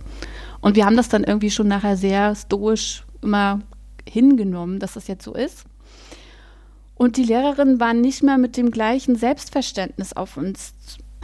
Und 0.60 0.76
wir 0.76 0.88
haben 0.88 0.98
das 0.98 1.10
dann 1.10 1.24
irgendwie 1.24 1.52
schon 1.52 1.68
nachher 1.68 1.96
sehr 1.96 2.34
stoisch 2.34 3.06
immer 3.22 3.62
hingenommen, 4.10 4.80
dass 4.80 4.94
das 4.94 5.08
jetzt 5.08 5.26
so 5.26 5.36
ist. 5.36 5.66
Und 6.96 7.18
die 7.18 7.26
Lehrerinnen 7.26 7.80
waren 7.80 8.02
nicht 8.02 8.24
mehr 8.24 8.40
mit 8.40 8.58
dem 8.58 8.72
gleichen 8.72 9.16
Selbstverständnis 9.16 10.14
auf 10.14 10.38
uns 10.38 10.74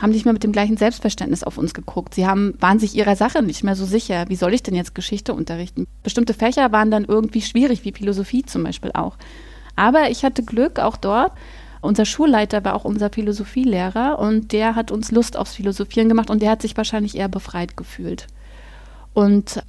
haben 0.01 0.11
nicht 0.11 0.25
mehr 0.25 0.33
mit 0.33 0.43
dem 0.43 0.51
gleichen 0.51 0.77
Selbstverständnis 0.77 1.43
auf 1.43 1.57
uns 1.57 1.73
geguckt. 1.73 2.15
Sie 2.15 2.25
haben, 2.25 2.55
waren 2.59 2.79
sich 2.79 2.95
ihrer 2.95 3.15
Sache 3.15 3.43
nicht 3.43 3.63
mehr 3.63 3.75
so 3.75 3.85
sicher. 3.85 4.25
Wie 4.27 4.35
soll 4.35 4.53
ich 4.53 4.63
denn 4.63 4.75
jetzt 4.75 4.95
Geschichte 4.95 5.33
unterrichten? 5.33 5.85
Bestimmte 6.01 6.33
Fächer 6.33 6.71
waren 6.71 6.91
dann 6.91 7.05
irgendwie 7.05 7.41
schwierig, 7.41 7.85
wie 7.85 7.93
Philosophie 7.93 8.43
zum 8.43 8.63
Beispiel 8.63 8.91
auch. 8.93 9.17
Aber 9.75 10.09
ich 10.09 10.23
hatte 10.23 10.43
Glück, 10.43 10.79
auch 10.79 10.97
dort. 10.97 11.31
Unser 11.81 12.05
Schulleiter 12.05 12.63
war 12.63 12.75
auch 12.75 12.85
unser 12.85 13.09
Philosophielehrer 13.09 14.17
und 14.17 14.51
der 14.51 14.75
hat 14.75 14.91
uns 14.91 15.11
Lust 15.11 15.37
aufs 15.37 15.55
Philosophieren 15.55 16.09
gemacht 16.09 16.29
und 16.29 16.41
der 16.41 16.51
hat 16.51 16.61
sich 16.61 16.77
wahrscheinlich 16.77 17.17
eher 17.17 17.27
befreit 17.27 17.75
gefühlt. 17.75 18.27
Und 19.13 19.61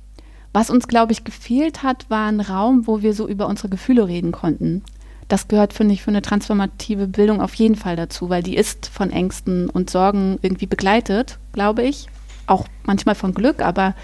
was 0.52 0.70
uns, 0.70 0.86
glaube 0.86 1.12
ich, 1.12 1.24
gefehlt 1.24 1.82
hat, 1.82 2.08
war 2.08 2.28
ein 2.28 2.40
Raum, 2.40 2.86
wo 2.86 3.02
wir 3.02 3.14
so 3.14 3.26
über 3.26 3.48
unsere 3.48 3.68
Gefühle 3.68 4.06
reden 4.06 4.30
konnten 4.30 4.82
das 5.28 5.48
gehört, 5.48 5.72
finde 5.72 5.94
ich, 5.94 6.02
für 6.02 6.10
eine 6.10 6.22
transformative 6.22 7.06
Bildung 7.06 7.40
auf 7.40 7.54
jeden 7.54 7.76
Fall 7.76 7.96
dazu, 7.96 8.28
weil 8.28 8.42
die 8.42 8.56
ist 8.56 8.86
von 8.86 9.10
Ängsten 9.10 9.68
und 9.68 9.90
Sorgen 9.90 10.38
irgendwie 10.42 10.66
begleitet, 10.66 11.38
glaube 11.52 11.82
ich. 11.82 12.06
Auch 12.46 12.66
manchmal 12.84 13.14
von 13.14 13.32
Glück, 13.32 13.62
aber 13.62 13.94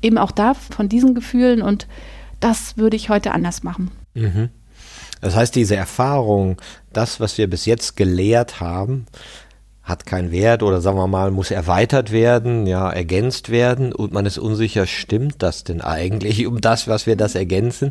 eben 0.00 0.18
auch 0.18 0.30
da 0.30 0.54
von 0.54 0.88
diesen 0.88 1.14
Gefühlen 1.14 1.62
und 1.62 1.86
das 2.40 2.76
würde 2.76 2.96
ich 2.96 3.08
heute 3.08 3.32
anders 3.32 3.62
machen. 3.62 3.90
Mhm. 4.14 4.48
Das 5.20 5.36
heißt, 5.36 5.54
diese 5.54 5.76
Erfahrung, 5.76 6.60
das, 6.92 7.20
was 7.20 7.38
wir 7.38 7.48
bis 7.48 7.64
jetzt 7.64 7.96
gelehrt 7.96 8.60
haben, 8.60 9.06
hat 9.82 10.06
keinen 10.06 10.30
Wert 10.30 10.62
oder 10.62 10.80
sagen 10.80 10.96
wir 10.96 11.08
mal, 11.08 11.32
muss 11.32 11.50
erweitert 11.50 12.12
werden, 12.12 12.66
ja, 12.66 12.88
ergänzt 12.88 13.50
werden 13.50 13.92
und 13.92 14.12
man 14.12 14.26
ist 14.26 14.38
unsicher, 14.38 14.86
stimmt 14.86 15.42
das 15.42 15.64
denn 15.64 15.80
eigentlich 15.80 16.46
um 16.46 16.60
das, 16.60 16.86
was 16.86 17.06
wir 17.06 17.16
das 17.16 17.34
ergänzen? 17.34 17.90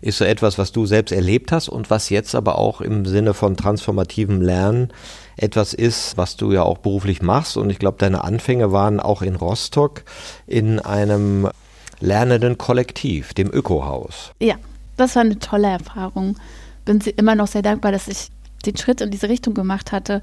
Ist 0.00 0.18
so 0.18 0.24
etwas, 0.24 0.56
was 0.56 0.70
du 0.70 0.86
selbst 0.86 1.10
erlebt 1.10 1.50
hast 1.50 1.68
und 1.68 1.90
was 1.90 2.10
jetzt 2.10 2.36
aber 2.36 2.58
auch 2.58 2.80
im 2.80 3.06
Sinne 3.06 3.34
von 3.34 3.56
transformativem 3.56 4.40
Lernen 4.40 4.92
etwas 5.36 5.74
ist, 5.74 6.16
was 6.16 6.36
du 6.36 6.52
ja 6.52 6.62
auch 6.62 6.78
beruflich 6.78 7.22
machst 7.22 7.56
und 7.56 7.70
ich 7.70 7.80
glaube, 7.80 7.98
deine 7.98 8.22
Anfänge 8.22 8.70
waren 8.70 9.00
auch 9.00 9.22
in 9.22 9.34
Rostock 9.34 10.04
in 10.46 10.78
einem 10.78 11.48
lernenden 11.98 12.56
Kollektiv, 12.56 13.34
dem 13.34 13.52
Ökohaus. 13.52 14.30
Ja, 14.40 14.54
das 14.96 15.16
war 15.16 15.22
eine 15.22 15.38
tolle 15.40 15.68
Erfahrung. 15.68 16.36
Bin 16.84 17.00
immer 17.16 17.34
noch 17.34 17.48
sehr 17.48 17.62
dankbar, 17.62 17.90
dass 17.90 18.06
ich 18.06 18.28
den 18.64 18.76
Schritt 18.76 19.00
in 19.00 19.10
diese 19.10 19.28
Richtung 19.28 19.54
gemacht 19.54 19.90
hatte 19.90 20.22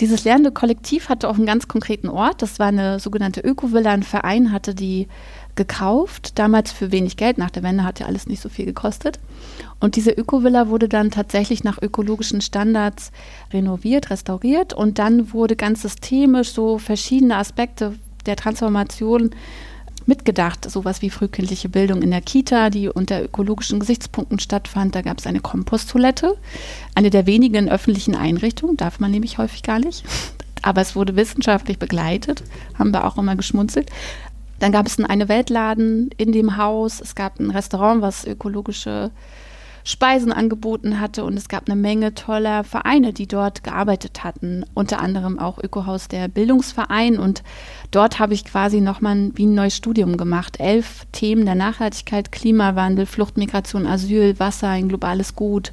dieses 0.00 0.24
lernende 0.24 0.52
Kollektiv 0.52 1.08
hatte 1.08 1.28
auch 1.28 1.36
einen 1.36 1.46
ganz 1.46 1.66
konkreten 1.66 2.08
Ort. 2.08 2.42
Das 2.42 2.58
war 2.58 2.68
eine 2.68 3.00
sogenannte 3.00 3.40
Öko-Villa. 3.40 3.90
Ein 3.90 4.04
Verein 4.04 4.52
hatte 4.52 4.74
die 4.74 5.08
gekauft, 5.56 6.38
damals 6.38 6.70
für 6.70 6.92
wenig 6.92 7.16
Geld. 7.16 7.36
Nach 7.36 7.50
der 7.50 7.64
Wende 7.64 7.82
hat 7.82 7.98
ja 7.98 8.06
alles 8.06 8.28
nicht 8.28 8.40
so 8.40 8.48
viel 8.48 8.64
gekostet. 8.64 9.18
Und 9.80 9.96
diese 9.96 10.12
Öko-Villa 10.12 10.68
wurde 10.68 10.88
dann 10.88 11.10
tatsächlich 11.10 11.64
nach 11.64 11.82
ökologischen 11.82 12.40
Standards 12.40 13.10
renoviert, 13.52 14.10
restauriert 14.10 14.72
und 14.72 15.00
dann 15.00 15.32
wurde 15.32 15.56
ganz 15.56 15.82
systemisch 15.82 16.52
so 16.52 16.78
verschiedene 16.78 17.36
Aspekte 17.36 17.94
der 18.26 18.36
Transformation 18.36 19.30
mitgedacht. 20.08 20.68
Sowas 20.68 21.02
wie 21.02 21.10
frühkindliche 21.10 21.68
Bildung 21.68 22.02
in 22.02 22.10
der 22.10 22.20
Kita, 22.20 22.70
die 22.70 22.88
unter 22.88 23.22
ökologischen 23.22 23.78
Gesichtspunkten 23.78 24.40
stattfand. 24.40 24.94
Da 24.94 25.02
gab 25.02 25.18
es 25.18 25.26
eine 25.26 25.40
Komposttoilette, 25.40 26.36
eine 26.94 27.10
der 27.10 27.26
wenigen 27.26 27.68
öffentlichen 27.68 28.16
Einrichtungen, 28.16 28.76
darf 28.76 28.98
man 28.98 29.10
nämlich 29.10 29.38
häufig 29.38 29.62
gar 29.62 29.78
nicht. 29.78 30.04
Aber 30.62 30.80
es 30.80 30.96
wurde 30.96 31.14
wissenschaftlich 31.14 31.78
begleitet, 31.78 32.42
haben 32.76 32.92
wir 32.92 33.06
auch 33.06 33.16
immer 33.16 33.36
geschmunzelt. 33.36 33.90
Dann 34.58 34.72
gab 34.72 34.86
es 34.86 34.98
einen 34.98 35.06
Eine 35.06 35.28
Weltladen 35.28 36.10
in 36.16 36.32
dem 36.32 36.56
Haus. 36.56 37.00
Es 37.00 37.14
gab 37.14 37.38
ein 37.38 37.50
Restaurant, 37.50 38.02
was 38.02 38.24
ökologische 38.24 39.12
Speisen 39.88 40.34
angeboten 40.34 41.00
hatte 41.00 41.24
und 41.24 41.38
es 41.38 41.48
gab 41.48 41.66
eine 41.66 41.74
Menge 41.74 42.12
toller 42.12 42.62
Vereine, 42.62 43.14
die 43.14 43.26
dort 43.26 43.64
gearbeitet 43.64 44.22
hatten, 44.22 44.66
unter 44.74 45.00
anderem 45.00 45.38
auch 45.38 45.56
Ökohaus 45.58 46.08
der 46.08 46.28
Bildungsverein 46.28 47.18
und 47.18 47.42
dort 47.90 48.18
habe 48.18 48.34
ich 48.34 48.44
quasi 48.44 48.82
nochmal 48.82 49.30
wie 49.34 49.46
ein 49.46 49.54
neues 49.54 49.74
Studium 49.74 50.18
gemacht. 50.18 50.60
Elf 50.60 51.06
Themen 51.12 51.46
der 51.46 51.54
Nachhaltigkeit, 51.54 52.30
Klimawandel, 52.30 53.06
Flucht, 53.06 53.38
Migration, 53.38 53.86
Asyl, 53.86 54.38
Wasser, 54.38 54.68
ein 54.68 54.90
globales 54.90 55.34
Gut, 55.34 55.72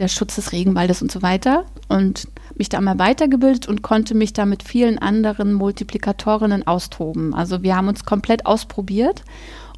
der 0.00 0.08
Schutz 0.08 0.34
des 0.34 0.50
Regenwaldes 0.50 1.00
und 1.00 1.12
so 1.12 1.22
weiter 1.22 1.64
und 1.88 2.26
mich 2.56 2.68
da 2.68 2.80
mal 2.80 2.98
weitergebildet 2.98 3.68
und 3.68 3.82
konnte 3.82 4.16
mich 4.16 4.32
da 4.32 4.46
mit 4.46 4.64
vielen 4.64 4.98
anderen 4.98 5.52
Multiplikatorinnen 5.52 6.66
austoben. 6.66 7.34
Also 7.34 7.62
wir 7.62 7.76
haben 7.76 7.86
uns 7.86 8.04
komplett 8.04 8.46
ausprobiert 8.46 9.22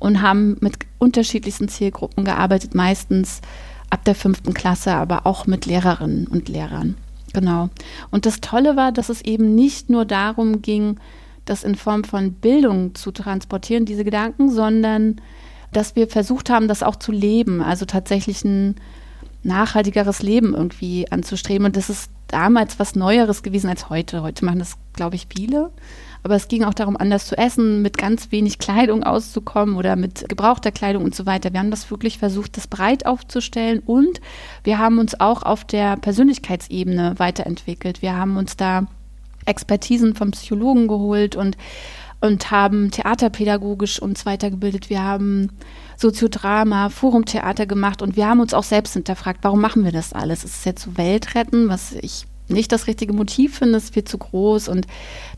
und 0.01 0.21
haben 0.21 0.57
mit 0.61 0.79
unterschiedlichsten 0.99 1.69
Zielgruppen 1.69 2.25
gearbeitet, 2.25 2.75
meistens 2.75 3.41
ab 3.91 4.05
der 4.05 4.17
fünften 4.17 4.55
Klasse, 4.55 4.93
aber 4.93 5.27
auch 5.27 5.47
mit 5.47 5.67
Lehrerinnen 5.67 6.27
und 6.27 6.49
Lehrern. 6.49 6.97
Genau. 7.33 7.69
Und 8.11 8.27
das 8.27 8.41
Tolle 8.41 8.77
war, 8.77 8.91
dass 8.91 9.09
es 9.09 9.21
eben 9.23 9.55
nicht 9.55 9.89
nur 9.89 10.05
darum 10.05 10.63
ging, 10.63 10.99
das 11.45 11.63
in 11.63 11.75
Form 11.77 12.05
von 12.05 12.33
Bildung 12.33 12.95
zu 12.95 13.13
transportieren, 13.13 13.85
diese 13.85 14.05
Gedanken, 14.05 14.51
sondern 14.51 15.21
dass 15.73 15.95
wir 15.97 16.09
versucht 16.09 16.51
haben, 16.51 16.67
das 16.67 16.83
auch 16.83 16.97
zu 16.97 17.13
leben, 17.13 17.63
also 17.63 17.85
tatsächlich 17.85 18.45
ein 18.45 18.77
nachhaltigeres 19.43 20.23
Leben 20.23 20.55
irgendwie 20.55 21.11
anzustreben. 21.11 21.67
Und 21.67 21.77
das 21.77 21.89
ist 21.91 22.11
damals 22.27 22.79
was 22.79 22.95
Neueres 22.95 23.43
gewesen 23.43 23.71
als 23.71 23.89
heute. 23.89 24.23
Heute 24.23 24.45
machen 24.45 24.59
das, 24.59 24.77
glaube 24.93 25.17
ich, 25.17 25.27
viele. 25.35 25.71
Aber 26.23 26.35
es 26.35 26.49
ging 26.49 26.65
auch 26.65 26.75
darum, 26.75 26.97
anders 26.97 27.27
zu 27.27 27.37
essen, 27.37 27.83
mit 27.83 27.97
ganz 27.97 28.31
wenig 28.31 28.59
Kleidung 28.59 29.03
auszukommen 29.03 29.77
oder 29.77 29.97
mit 29.97 30.29
gebrauchter 30.29 30.71
Kleidung 30.71 31.05
und 31.05 31.15
so 31.15 31.27
weiter. 31.27 31.53
Wir 31.53 31.61
haben 31.61 31.71
das 31.71 31.91
wirklich 31.91 32.19
versucht, 32.19 32.57
das 32.57 32.67
breit 32.67 33.07
aufzustellen 33.07 33.81
und 33.81 34.21
wir 34.63 34.79
haben 34.79 34.99
uns 34.99 35.19
auch 35.19 35.43
auf 35.43 35.65
der 35.65 35.97
Persönlichkeitsebene 35.97 37.15
weiterentwickelt. 37.19 38.03
Wir 38.03 38.17
haben 38.17 38.37
uns 38.37 38.57
da 38.57 38.87
Expertisen 39.47 40.15
von 40.15 40.33
Psychologen 40.33 40.89
geholt 40.89 41.37
und, 41.37 41.57
und 42.21 42.51
haben 42.51 42.91
theaterpädagogisch 42.91 44.01
uns 44.01 44.27
weitergebildet. 44.27 44.91
Wir 44.91 45.03
haben 45.03 45.49
Soziodrama, 45.97 46.89
Forumtheater 46.89 47.67
gemacht 47.67 48.03
und 48.03 48.17
wir 48.17 48.29
haben 48.29 48.41
uns 48.41 48.55
auch 48.55 48.65
selbst 48.65 48.95
hinterfragt, 48.95 49.41
warum 49.43 49.61
machen 49.61 49.85
wir 49.85 49.93
das 49.93 50.13
alles? 50.13 50.45
Ist 50.45 50.57
es 50.57 50.65
jetzt 50.65 50.83
so 50.83 50.97
Weltretten, 50.97 51.69
was 51.69 51.93
ich 51.93 52.27
nicht 52.51 52.73
das 52.73 52.87
richtige 52.87 53.13
Motiv 53.13 53.59
finde, 53.59 53.79
ist 53.79 53.95
viel 53.95 54.05
zu 54.05 54.19
groß 54.19 54.69
und 54.69 54.87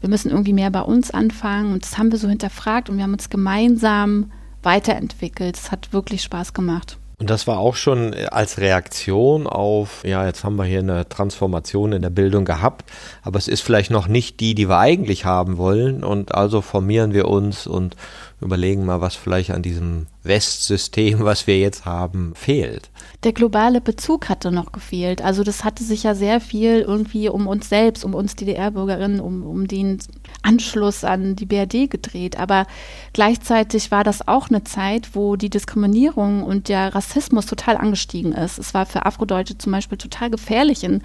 wir 0.01 0.09
müssen 0.09 0.31
irgendwie 0.31 0.53
mehr 0.53 0.71
bei 0.71 0.83
uns 0.83 1.11
anfangen. 1.11 1.73
Und 1.73 1.85
das 1.85 1.99
haben 1.99 2.11
wir 2.11 2.19
so 2.19 2.29
hinterfragt 2.29 2.91
und 2.91 2.97
wir 2.97 3.05
haben 3.05 3.13
uns 3.13 3.31
gemeinsam 3.31 4.33
weiterentwickelt. 4.63 5.57
Es 5.57 5.71
hat 5.71 5.93
wirklich 5.93 6.23
Spaß 6.23 6.55
gemacht. 6.55 6.99
Und 7.23 7.31
das 7.31 7.47
war 7.47 7.59
auch 7.59 7.77
schon 7.77 8.13
äh, 8.15 8.27
als 8.33 8.59
Reaktion 8.59 9.47
auf, 9.47 10.03
ja, 10.05 10.27
jetzt 10.27 10.43
haben 10.43 10.57
wir 10.57 10.65
hier 10.65 10.81
eine 10.81 11.09
Transformation 11.09 11.93
in 11.93 12.03
der 12.03 12.11
Bildung 12.11 12.45
gehabt, 12.45 12.91
aber 13.23 13.39
es 13.39 13.47
ist 13.47 13.61
vielleicht 13.61 13.93
noch 13.93 14.09
nicht 14.09 14.41
die, 14.41 14.57
die 14.57 14.69
wir 14.69 14.79
eigentlich 14.79 15.25
haben 15.25 15.57
wollen. 15.57 16.03
Und 16.03 16.35
also 16.35 16.63
formieren 16.63 17.15
wir 17.15 17.29
uns 17.29 17.69
und 17.69 17.95
überlegen 18.41 18.85
mal, 18.85 19.01
was 19.01 19.15
vielleicht 19.15 19.53
an 19.53 19.63
diesem 19.63 20.09
Westsystem, 20.25 21.21
was 21.21 21.47
wir 21.47 21.59
jetzt 21.59 21.85
haben, 21.85 22.33
fehlt. 22.35 22.91
Der 23.25 23.33
globale 23.33 23.81
Bezug 23.81 24.29
hatte 24.29 24.51
noch 24.51 24.73
gefehlt. 24.73 25.23
Also 25.23 25.45
das 25.45 25.65
hatte 25.65 25.85
sich 25.85 26.03
ja 26.03 26.15
sehr 26.15 26.41
viel 26.41 26.81
irgendwie 26.81 27.29
um 27.29 27.47
uns 27.47 27.69
selbst, 27.69 28.05
um 28.05 28.15
uns 28.15 28.35
DDR-Bürgerinnen, 28.35 29.21
um, 29.21 29.45
um 29.45 29.69
den 29.69 29.99
Anschluss 30.43 31.05
an 31.05 31.37
die 31.37 31.47
BRD 31.47 31.89
gedreht. 31.89 32.39
Aber 32.39 32.67
gleichzeitig 33.13 33.91
war 33.91 34.03
das 34.03 34.27
auch 34.27 34.49
eine 34.49 34.65
Zeit, 34.65 35.11
wo 35.15 35.37
die 35.37 35.51
Diskriminierung 35.51 36.43
und 36.43 36.69
der 36.69 36.95
Rassismus 36.95 37.47
total 37.47 37.77
angestiegen 37.77 38.33
ist. 38.33 38.59
Es 38.59 38.75
war 38.75 38.87
für 38.87 39.07
Afrodeutsche 39.07 39.59
zum 39.59 39.73
Beispiel 39.73 39.99
total 39.99 40.31
gefährlich, 40.31 40.83
in 40.83 41.03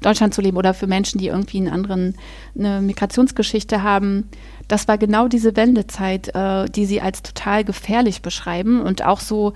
Deutschland 0.00 0.32
zu 0.32 0.40
leben 0.40 0.56
oder 0.56 0.74
für 0.74 0.86
Menschen, 0.86 1.18
die 1.18 1.28
irgendwie 1.28 1.58
einen 1.58 1.68
anderen, 1.68 2.16
eine 2.56 2.80
Migrationsgeschichte 2.80 3.82
haben. 3.82 4.28
Das 4.68 4.86
war 4.86 4.98
genau 4.98 5.28
diese 5.28 5.56
Wendezeit, 5.56 6.34
äh, 6.34 6.66
die 6.66 6.86
sie 6.86 7.00
als 7.00 7.22
total 7.22 7.64
gefährlich 7.64 8.22
beschreiben 8.22 8.57
und 8.64 9.04
auch 9.04 9.20
so 9.20 9.54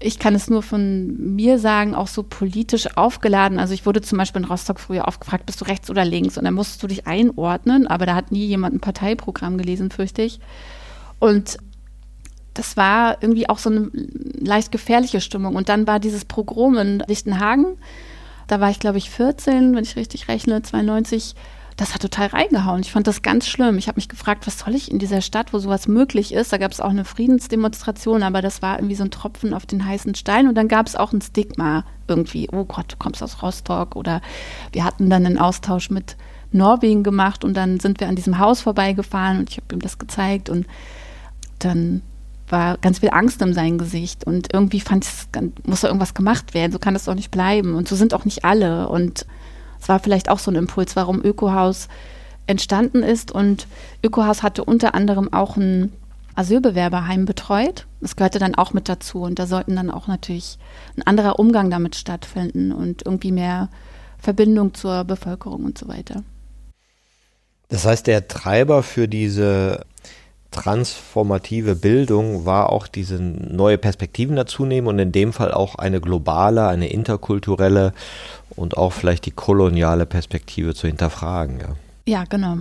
ich 0.00 0.18
kann 0.18 0.34
es 0.34 0.48
nur 0.48 0.62
von 0.62 1.34
mir 1.34 1.58
sagen, 1.58 1.94
auch 1.94 2.06
so 2.06 2.22
politisch 2.22 2.96
aufgeladen. 2.96 3.58
Also 3.58 3.74
ich 3.74 3.84
wurde 3.84 4.00
zum 4.00 4.18
Beispiel 4.18 4.42
in 4.42 4.48
Rostock 4.48 4.78
früher 4.78 5.08
oft 5.08 5.20
gefragt, 5.20 5.46
bist 5.46 5.60
du 5.60 5.64
rechts 5.64 5.90
oder 5.90 6.04
links? 6.04 6.38
Und 6.38 6.44
dann 6.44 6.54
musstest 6.54 6.82
du 6.82 6.86
dich 6.86 7.06
einordnen, 7.06 7.86
aber 7.88 8.06
da 8.06 8.14
hat 8.14 8.30
nie 8.30 8.46
jemand 8.46 8.76
ein 8.76 8.80
Parteiprogramm 8.80 9.58
gelesen, 9.58 9.90
fürchte 9.90 10.22
ich. 10.22 10.38
Und 11.18 11.58
das 12.54 12.76
war 12.76 13.18
irgendwie 13.22 13.48
auch 13.48 13.58
so 13.58 13.70
eine 13.70 13.90
leicht 14.38 14.70
gefährliche 14.70 15.20
Stimmung. 15.20 15.56
Und 15.56 15.68
dann 15.68 15.88
war 15.88 15.98
dieses 15.98 16.24
Pogrom 16.24 16.76
in 16.76 17.02
Lichtenhagen. 17.08 17.76
Da 18.46 18.60
war 18.60 18.70
ich, 18.70 18.78
glaube 18.78 18.98
ich, 18.98 19.10
14, 19.10 19.74
wenn 19.74 19.82
ich 19.82 19.96
richtig 19.96 20.28
rechne, 20.28 20.62
92 20.62 21.34
das 21.78 21.94
hat 21.94 22.02
total 22.02 22.26
reingehauen. 22.26 22.80
Ich 22.80 22.90
fand 22.90 23.06
das 23.06 23.22
ganz 23.22 23.46
schlimm. 23.46 23.78
Ich 23.78 23.86
habe 23.86 23.96
mich 23.96 24.08
gefragt, 24.08 24.48
was 24.48 24.58
soll 24.58 24.74
ich 24.74 24.90
in 24.90 24.98
dieser 24.98 25.20
Stadt, 25.20 25.52
wo 25.52 25.60
sowas 25.60 25.86
möglich 25.86 26.34
ist? 26.34 26.52
Da 26.52 26.58
gab 26.58 26.72
es 26.72 26.80
auch 26.80 26.90
eine 26.90 27.04
Friedensdemonstration, 27.04 28.24
aber 28.24 28.42
das 28.42 28.62
war 28.62 28.78
irgendwie 28.78 28.96
so 28.96 29.04
ein 29.04 29.12
Tropfen 29.12 29.54
auf 29.54 29.64
den 29.64 29.86
heißen 29.86 30.16
Stein. 30.16 30.48
Und 30.48 30.56
dann 30.56 30.66
gab 30.66 30.88
es 30.88 30.96
auch 30.96 31.12
ein 31.12 31.22
Stigma 31.22 31.84
irgendwie. 32.08 32.48
Oh 32.50 32.64
Gott, 32.64 32.92
du 32.92 32.96
kommst 32.98 33.22
aus 33.22 33.42
Rostock. 33.42 33.94
Oder 33.94 34.20
wir 34.72 34.82
hatten 34.82 35.08
dann 35.08 35.24
einen 35.24 35.38
Austausch 35.38 35.88
mit 35.88 36.16
Norwegen 36.50 37.04
gemacht 37.04 37.44
und 37.44 37.54
dann 37.54 37.78
sind 37.78 38.00
wir 38.00 38.08
an 38.08 38.16
diesem 38.16 38.40
Haus 38.40 38.60
vorbeigefahren 38.62 39.38
und 39.38 39.50
ich 39.50 39.58
habe 39.58 39.72
ihm 39.72 39.80
das 39.80 39.98
gezeigt 39.98 40.48
und 40.48 40.66
dann 41.60 42.02
war 42.48 42.78
ganz 42.78 43.00
viel 43.00 43.10
Angst 43.10 43.42
in 43.42 43.52
seinem 43.52 43.78
Gesicht 43.78 44.24
und 44.24 44.52
irgendwie 44.52 44.80
fand 44.80 45.04
ich, 45.04 45.42
muss 45.64 45.82
da 45.82 45.88
irgendwas 45.88 46.14
gemacht 46.14 46.54
werden, 46.54 46.72
so 46.72 46.78
kann 46.78 46.94
das 46.94 47.04
doch 47.04 47.14
nicht 47.14 47.30
bleiben 47.30 47.74
und 47.74 47.86
so 47.86 47.96
sind 47.96 48.14
auch 48.14 48.24
nicht 48.24 48.44
alle 48.44 48.88
und 48.88 49.26
es 49.80 49.88
war 49.88 49.98
vielleicht 49.98 50.28
auch 50.28 50.38
so 50.38 50.50
ein 50.50 50.56
Impuls, 50.56 50.96
warum 50.96 51.22
Ökohaus 51.22 51.88
entstanden 52.46 53.02
ist. 53.02 53.30
Und 53.32 53.66
Ökohaus 54.02 54.42
hatte 54.42 54.64
unter 54.64 54.94
anderem 54.94 55.32
auch 55.32 55.56
ein 55.56 55.92
Asylbewerberheim 56.34 57.24
betreut. 57.24 57.86
Das 58.00 58.16
gehörte 58.16 58.38
dann 58.38 58.54
auch 58.54 58.72
mit 58.72 58.88
dazu. 58.88 59.22
Und 59.22 59.38
da 59.38 59.46
sollten 59.46 59.76
dann 59.76 59.90
auch 59.90 60.06
natürlich 60.06 60.58
ein 60.96 61.02
anderer 61.02 61.38
Umgang 61.38 61.70
damit 61.70 61.96
stattfinden 61.96 62.72
und 62.72 63.04
irgendwie 63.04 63.32
mehr 63.32 63.68
Verbindung 64.18 64.74
zur 64.74 65.04
Bevölkerung 65.04 65.64
und 65.64 65.78
so 65.78 65.88
weiter. 65.88 66.22
Das 67.68 67.84
heißt, 67.84 68.06
der 68.06 68.28
Treiber 68.28 68.82
für 68.82 69.08
diese 69.08 69.84
transformative 70.50 71.74
Bildung 71.74 72.46
war 72.46 72.72
auch 72.72 72.86
diese 72.86 73.20
neue 73.20 73.76
Perspektiven 73.76 74.34
dazu 74.34 74.64
nehmen 74.64 74.86
und 74.86 74.98
in 74.98 75.12
dem 75.12 75.32
Fall 75.32 75.52
auch 75.52 75.74
eine 75.74 76.00
globale, 76.00 76.66
eine 76.66 76.88
interkulturelle 76.88 77.92
und 78.58 78.76
auch 78.76 78.92
vielleicht 78.92 79.26
die 79.26 79.30
koloniale 79.30 80.06
Perspektive 80.06 80.74
zu 80.74 80.86
hinterfragen. 80.86 81.60
Ja, 81.60 81.68
ja 82.06 82.24
genau. 82.24 82.58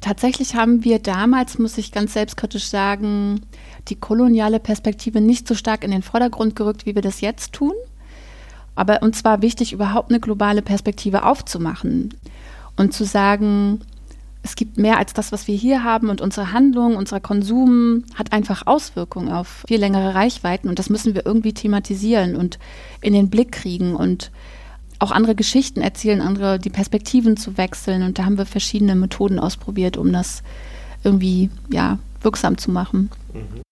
Tatsächlich 0.00 0.54
haben 0.54 0.84
wir 0.84 0.98
damals, 0.98 1.58
muss 1.58 1.78
ich 1.78 1.90
ganz 1.90 2.12
selbstkritisch 2.12 2.66
sagen, 2.66 3.40
die 3.88 3.96
koloniale 3.96 4.60
Perspektive 4.60 5.20
nicht 5.20 5.48
so 5.48 5.54
stark 5.54 5.82
in 5.84 5.90
den 5.90 6.02
Vordergrund 6.02 6.54
gerückt, 6.54 6.86
wie 6.86 6.94
wir 6.94 7.02
das 7.02 7.20
jetzt 7.20 7.52
tun. 7.52 7.72
Aber 8.74 9.02
uns 9.02 9.24
war 9.24 9.42
wichtig, 9.42 9.72
überhaupt 9.72 10.10
eine 10.10 10.20
globale 10.20 10.62
Perspektive 10.62 11.24
aufzumachen 11.24 12.14
und 12.76 12.92
zu 12.92 13.04
sagen, 13.04 13.80
es 14.42 14.54
gibt 14.54 14.78
mehr 14.78 14.98
als 14.98 15.12
das, 15.12 15.32
was 15.32 15.48
wir 15.48 15.56
hier 15.56 15.82
haben 15.82 16.08
und 16.08 16.20
unsere 16.20 16.52
Handlung, 16.52 16.94
unser 16.96 17.18
Konsum 17.18 18.04
hat 18.14 18.32
einfach 18.32 18.66
Auswirkungen 18.66 19.32
auf 19.32 19.64
viel 19.66 19.80
längere 19.80 20.14
Reichweiten 20.14 20.68
und 20.68 20.78
das 20.78 20.88
müssen 20.88 21.16
wir 21.16 21.26
irgendwie 21.26 21.52
thematisieren 21.52 22.36
und 22.36 22.60
in 23.00 23.12
den 23.12 23.28
Blick 23.28 23.50
kriegen 23.50 23.96
und 23.96 24.30
auch 24.98 25.10
andere 25.10 25.34
Geschichten 25.34 25.80
erzählen, 25.80 26.20
andere 26.20 26.58
die 26.58 26.70
Perspektiven 26.70 27.36
zu 27.36 27.56
wechseln. 27.58 28.02
Und 28.02 28.18
da 28.18 28.24
haben 28.24 28.38
wir 28.38 28.46
verschiedene 28.46 28.94
Methoden 28.94 29.38
ausprobiert, 29.38 29.96
um 29.96 30.12
das 30.12 30.42
irgendwie 31.04 31.50
ja, 31.70 31.98
wirksam 32.20 32.58
zu 32.58 32.70
machen. 32.70 33.10
Mhm. 33.32 33.62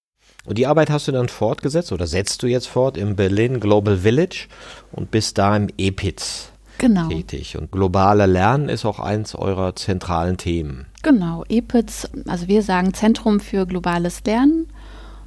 Und 0.46 0.58
die 0.58 0.66
Arbeit 0.66 0.90
hast 0.90 1.08
du 1.08 1.12
dann 1.12 1.28
fortgesetzt 1.28 1.92
oder 1.92 2.06
setzt 2.06 2.42
du 2.42 2.46
jetzt 2.46 2.66
fort 2.66 2.96
im 2.98 3.16
Berlin 3.16 3.60
Global 3.60 3.98
Village 3.98 4.48
und 4.92 5.10
bist 5.10 5.38
da 5.38 5.56
im 5.56 5.68
EPIZ 5.78 6.50
genau. 6.78 7.08
tätig. 7.08 7.56
Und 7.56 7.72
globale 7.72 8.26
Lernen 8.26 8.68
ist 8.68 8.84
auch 8.84 9.00
eins 9.00 9.34
eurer 9.34 9.74
zentralen 9.74 10.36
Themen. 10.36 10.86
Genau, 11.02 11.44
EPIZ, 11.48 12.10
also 12.26 12.46
wir 12.46 12.62
sagen 12.62 12.92
Zentrum 12.92 13.40
für 13.40 13.66
globales 13.66 14.22
Lernen, 14.26 14.66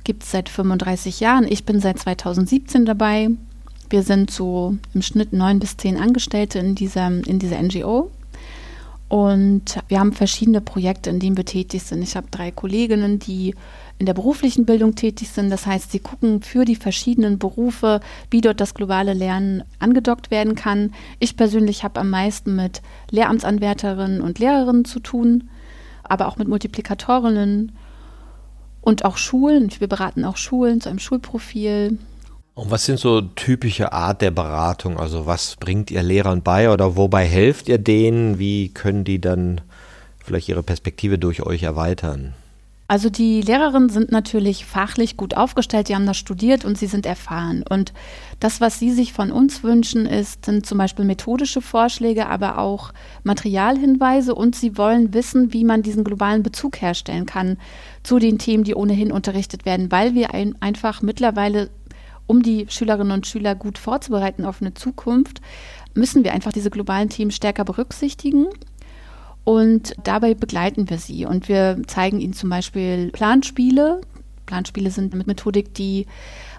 gibt 0.04 0.24
es 0.24 0.32
seit 0.32 0.50
35 0.50 1.20
Jahren. 1.20 1.48
Ich 1.50 1.66
bin 1.66 1.80
seit 1.80 2.00
2017 2.00 2.86
dabei. 2.86 3.30
Wir 3.90 4.04
sind 4.04 4.32
so 4.32 4.76
im 4.94 5.02
Schnitt 5.02 5.34
neun 5.34 5.60
bis 5.60 5.78
zehn 5.78 5.98
Angestellte 5.98 6.60
in 6.60 6.76
dieser, 6.76 7.08
in 7.08 7.40
dieser 7.40 7.62
NGO. 7.62 8.12
Und 9.10 9.80
wir 9.88 10.00
haben 10.00 10.12
verschiedene 10.12 10.60
Projekte, 10.60 11.10
in 11.10 11.20
denen 11.20 11.38
wir 11.38 11.46
tätig 11.46 11.84
sind. 11.84 12.02
Ich 12.02 12.18
habe 12.18 12.28
drei 12.30 12.52
Kolleginnen, 12.52 13.20
die 13.20 13.56
in 14.00 14.06
der 14.06 14.14
beruflichen 14.14 14.66
Bildung 14.66 14.96
tätig 14.96 15.30
sind. 15.30 15.50
Das 15.50 15.66
heißt, 15.66 15.92
sie 15.92 16.00
gucken 16.00 16.42
für 16.42 16.66
die 16.66 16.76
verschiedenen 16.76 17.40
Berufe, 17.40 18.02
wie 18.30 18.42
dort 18.42 18.60
das 18.60 18.74
globale 18.74 19.14
Lernen 19.14 19.64
angedockt 19.80 20.30
werden 20.30 20.56
kann. 20.56 20.94
Ich 21.20 21.38
persönlich 21.38 21.84
habe 21.84 22.02
am 22.02 22.10
meisten 22.10 22.56
mit 22.56 22.82
Lehramtsanwärterinnen 23.10 24.22
und 24.22 24.40
Lehrerinnen 24.40 24.86
zu 24.86 25.00
tun, 25.00 25.50
aber 26.04 26.28
auch 26.28 26.38
mit 26.38 26.50
Multiplikatorinnen 26.50 27.72
und 28.82 29.06
auch 29.06 29.18
Schulen. 29.18 29.72
Wir 29.80 29.88
beraten 29.88 30.26
auch 30.26 30.38
Schulen 30.38 30.82
zu 30.82 30.90
einem 30.90 31.00
Schulprofil. 31.00 31.98
Und 32.58 32.72
was 32.72 32.86
sind 32.86 33.00
so 33.00 33.22
typische 33.22 33.94
Art 33.94 34.24
der 34.24 34.32
Beratung? 34.32 34.98
Also 34.98 35.28
was 35.28 35.58
bringt 35.58 35.92
ihr 35.92 36.02
Lehrern 36.02 36.42
bei 36.42 36.72
oder 36.72 36.96
wobei 36.96 37.24
helft 37.24 37.70
ihr 37.70 37.78
denen? 37.78 38.40
Wie 38.40 38.70
können 38.70 39.04
die 39.04 39.22
dann 39.22 39.62
vielleicht 40.26 40.50
ihre 40.50 40.64
Perspektive 40.64 41.20
durch 41.20 41.44
euch 41.44 41.62
erweitern? 41.62 42.34
Also 42.88 43.12
die 43.12 43.42
Lehrerinnen 43.42 43.90
sind 43.90 44.12
natürlich 44.12 44.66
fachlich 44.66 45.18
gut 45.18 45.38
aufgestellt, 45.38 45.88
die 45.90 45.94
haben 45.94 46.08
das 46.08 46.18
studiert 46.18 46.66
und 46.66 46.80
sie 46.80 46.88
sind 46.88 47.06
erfahren. 47.06 47.64
Und 47.70 47.94
das, 48.40 48.60
was 48.60 48.80
sie 48.80 48.92
sich 48.92 49.14
von 49.14 49.32
uns 49.32 49.62
wünschen, 49.62 50.08
ist, 50.08 50.46
sind 50.46 50.66
zum 50.66 50.80
Beispiel 50.80 51.06
methodische 51.06 51.62
Vorschläge, 51.62 52.28
aber 52.28 52.58
auch 52.58 52.92
Materialhinweise 53.24 54.34
und 54.34 54.56
sie 54.56 54.80
wollen 54.80 55.14
wissen, 55.14 55.54
wie 55.54 55.64
man 55.64 55.84
diesen 55.84 56.04
globalen 56.04 56.42
Bezug 56.42 56.82
herstellen 56.82 57.28
kann 57.28 57.58
zu 58.02 58.18
den 58.18 58.40
Themen, 58.40 58.64
die 58.64 58.74
ohnehin 58.74 59.12
unterrichtet 59.12 59.66
werden, 59.66 59.92
weil 59.92 60.16
wir 60.16 60.34
ein, 60.34 60.56
einfach 60.60 61.04
mittlerweile 61.04 61.70
um 62.28 62.44
die 62.44 62.68
Schülerinnen 62.70 63.14
und 63.14 63.26
Schüler 63.26 63.56
gut 63.56 63.78
vorzubereiten 63.78 64.46
auf 64.46 64.62
eine 64.62 64.74
Zukunft, 64.74 65.42
müssen 65.94 66.24
wir 66.24 66.34
einfach 66.34 66.52
diese 66.52 66.70
globalen 66.70 67.10
Themen 67.10 67.32
stärker 67.32 67.64
berücksichtigen. 67.66 68.48
Und 69.44 69.96
dabei 70.04 70.34
begleiten 70.34 70.90
wir 70.90 70.98
sie 70.98 71.26
und 71.26 71.48
wir 71.48 71.82
zeigen 71.88 72.20
ihnen 72.20 72.34
zum 72.34 72.50
Beispiel 72.50 73.12
Planspiele. 73.12 74.02
Planspiele 74.46 74.92
sind 74.92 75.14
eine 75.14 75.24
Methodik, 75.24 75.74
die 75.74 76.06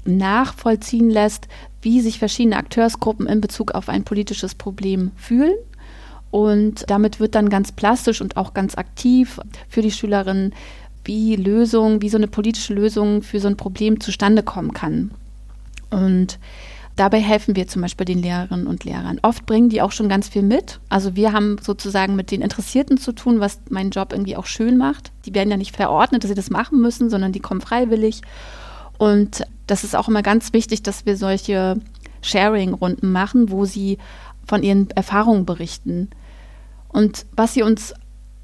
nachvollziehen 0.05 1.11
lässt, 1.11 1.49
wie 1.83 2.01
sich 2.01 2.19
verschiedene 2.19 2.57
Akteursgruppen 2.57 3.27
in 3.27 3.41
Bezug 3.41 3.73
auf 3.73 3.91
ein 3.91 4.05
politisches 4.05 4.55
Problem 4.55 5.13
fühlen. 5.17 5.55
Und 6.31 6.85
damit 6.89 7.21
wird 7.21 7.35
dann 7.35 7.49
ganz 7.49 7.73
plastisch 7.73 8.21
und 8.21 8.37
auch 8.37 8.55
ganz 8.55 8.77
aktiv 8.77 9.41
für 9.69 9.83
die 9.83 9.91
Schülerinnen, 9.91 10.55
wie 11.05 11.37
Lösung, 11.37 12.03
wie 12.03 12.11
so 12.11 12.19
eine 12.19 12.29
politische 12.29 12.75
Lösung 12.75 13.23
für 13.23 13.41
so 13.41 13.49
ein 13.49 13.57
Problem 13.57 14.01
zustande 14.01 14.43
kommen 14.43 14.73
kann. 14.73 15.11
Und 15.91 16.39
dabei 16.97 17.21
helfen 17.21 17.57
wir 17.57 17.67
zum 17.69 17.83
Beispiel 17.83 18.07
den 18.07 18.23
Lehrerinnen 18.23 18.67
und 18.67 18.85
Lehrern. 18.85 19.19
Oft 19.23 19.47
bringen 19.47 19.69
die 19.69 19.83
auch 19.83 19.93
schon 19.93 20.09
ganz 20.09 20.29
viel 20.29 20.43
mit. 20.43 20.81
Also 20.89 21.17
wir 21.17 21.33
haben 21.33 21.57
sozusagen 21.61 22.17
mit 22.17 22.31
den 22.31 22.43
Interessierten 22.43 22.99
zu 22.99 23.13
tun, 23.13 23.41
was 23.41 23.61
meinen 23.71 23.91
Job 23.91 24.13
irgendwie 24.13 24.37
auch 24.37 24.47
schön 24.47 24.77
macht. 24.77 25.13
Die 25.25 25.35
werden 25.35 25.51
ja 25.51 25.57
nicht 25.57 25.77
verordnet, 25.77 26.25
dass 26.25 26.29
sie 26.29 26.35
das 26.35 26.51
machen 26.51 26.81
müssen, 26.81 27.11
sondern 27.11 27.33
die 27.33 27.41
kommen 27.41 27.61
freiwillig. 27.61 28.23
Und 28.99 29.43
das 29.67 29.85
ist 29.85 29.95
auch 29.95 30.09
immer 30.09 30.23
ganz 30.23 30.53
wichtig, 30.53 30.83
dass 30.83 31.07
wir 31.07 31.17
solche 31.17 31.77
Sharing-Runden 32.23 33.13
machen, 33.13 33.51
wo 33.51 33.65
sie 33.65 33.99
von 34.47 34.63
ihren 34.63 34.91
Erfahrungen 34.91 35.47
berichten. 35.47 36.11
Und 36.89 37.27
was 37.37 37.55
sie 37.55 37.63
uns 37.63 37.95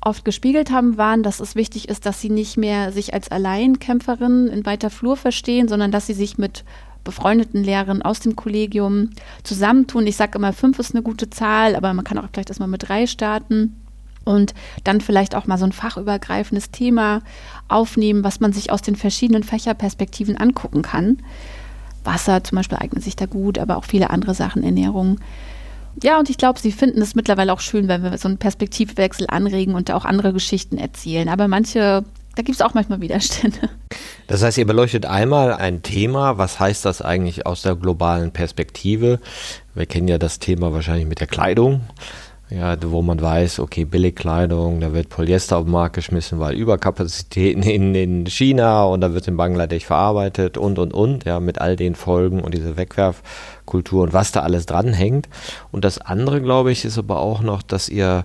oft 0.01 0.25
gespiegelt 0.25 0.71
haben, 0.71 0.97
waren, 0.99 1.23
dass 1.23 1.41
es 1.41 1.57
wichtig 1.57 1.89
ist, 1.89 2.07
dass 2.07 2.21
sie 2.21 2.31
nicht 2.31 2.57
mehr 2.57 2.93
sich 2.93 3.15
als 3.15 3.31
Alleinkämpferinnen 3.31 4.49
in 4.49 4.67
weiter 4.67 4.91
Flur 4.91 5.17
verstehen, 5.17 5.67
sondern 5.67 5.91
dass 5.91 6.07
sie 6.07 6.15
sich 6.15 6.37
mit 6.37 6.65
befreundeten 7.05 7.63
Lehrerinnen 7.63 8.03
aus 8.03 8.21
dem 8.21 8.35
Kollegium 8.35 9.11
zusammentun. 9.43 10.07
Ich 10.07 10.17
sage 10.17 10.39
immer, 10.39 10.53
fünf 10.53 10.79
ist 10.79 10.95
eine 10.95 11.03
gute 11.03 11.31
Zahl, 11.31 11.77
aber 11.77 11.93
man 11.95 12.05
kann 12.05 12.19
auch 12.19 12.27
vielleicht 12.33 12.51
erstmal 12.51 12.69
mit 12.69 12.89
drei 12.89 13.07
starten 13.07 13.77
und 14.25 14.55
dann 14.85 15.01
vielleicht 15.01 15.35
auch 15.35 15.47
mal 15.47 15.59
so 15.59 15.67
ein 15.67 15.73
fachübergreifendes 15.73 16.71
Thema 16.71 17.23
aufnehmen, 17.69 18.25
was 18.25 18.41
man 18.41 18.53
sich 18.53 18.73
aus 18.73 18.83
den 18.83 18.97
verschiedenen 18.97 19.43
Fächerperspektiven 19.43 20.37
angucken 20.37 20.83
kann. 20.83 21.19
Wasser 22.05 22.43
zum 22.45 22.57
Beispiel 22.57 22.79
eignet 22.79 23.03
sich 23.03 23.17
da 23.17 23.27
gut, 23.27 23.59
aber 23.59 23.77
auch 23.77 23.85
viele 23.85 24.11
andere 24.11 24.35
Sachen, 24.35 24.63
Ernährung. 24.63 25.21
Ja, 26.03 26.19
und 26.19 26.29
ich 26.29 26.39
glaube, 26.39 26.59
sie 26.59 26.73
finden 26.73 27.01
es 27.01 27.15
mittlerweile 27.15 27.53
auch 27.53 27.61
schön, 27.61 27.89
wenn 27.89 28.03
wir 28.03 28.19
so 28.19 28.29
einen 28.29 28.39
Perspektivwechsel 28.39 29.27
anregen 29.29 29.75
und 29.75 29.89
da 29.89 29.97
auch 29.97 30.05
andere 30.05 30.33
Geschichten 30.33 30.77
erzählen. 30.77 31.29
Aber 31.29 31.49
manche 31.49 32.05
da 32.37 32.43
gibt 32.43 32.57
es 32.57 32.63
auch 32.63 32.75
manchmal 32.75 33.01
Widerstände. 33.01 33.71
Das 34.27 34.43
heißt, 34.43 34.59
ihr 34.59 34.67
beleuchtet 34.67 35.07
einmal 35.07 35.53
ein 35.53 35.83
Thema. 35.83 36.39
Was 36.39 36.59
heißt 36.59 36.85
das 36.85 37.03
eigentlich 37.03 37.47
aus 37.47 37.63
der 37.63 37.77
globalen 37.77 38.33
Perspektive? 38.33 39.21
Wir 39.75 39.87
kennen 39.87 40.09
ja 40.09 40.19
das 40.19 40.39
Thema 40.39 40.73
wahrscheinlich 40.73 41.07
mit 41.07 41.21
der 41.21 41.27
Kleidung. 41.27 41.83
ja, 42.51 42.77
wo 42.83 43.03
man 43.03 43.21
weiß, 43.21 43.59
okay, 43.59 43.85
Billigkleidung, 43.85 44.81
da 44.81 44.93
wird 44.93 45.09
Polyester 45.09 45.59
auf 45.59 45.65
den 45.65 45.73
Markt 45.73 45.97
geschmissen, 45.97 46.39
weil 46.39 46.55
Überkapazitäten 46.55 47.63
in, 47.63 47.95
in 47.95 48.27
China 48.27 48.85
und 48.85 49.01
da 49.01 49.15
wird 49.15 49.27
in 49.29 49.37
Bangladesch 49.37 49.85
verarbeitet 49.85 50.57
und 50.59 50.79
und 50.79 50.93
und, 50.93 51.25
ja, 51.25 51.41
mit 51.41 51.61
all 51.61 51.77
den 51.77 51.95
Folgen 51.95 52.41
und 52.43 52.55
diese 52.55 52.77
Wegwerfkultur 52.77 54.03
und 54.05 54.13
was 54.13 54.33
da 54.33 54.41
alles 54.41 54.67
dranhängt. 54.67 55.29
Und 55.73 55.85
das 55.85 55.99
andere, 55.99 56.41
glaube 56.41 56.71
ich, 56.71 56.85
ist 56.85 56.99
aber 56.99 57.19
auch 57.19 57.41
noch, 57.43 57.63
dass 57.63 57.89
ihr 57.89 58.25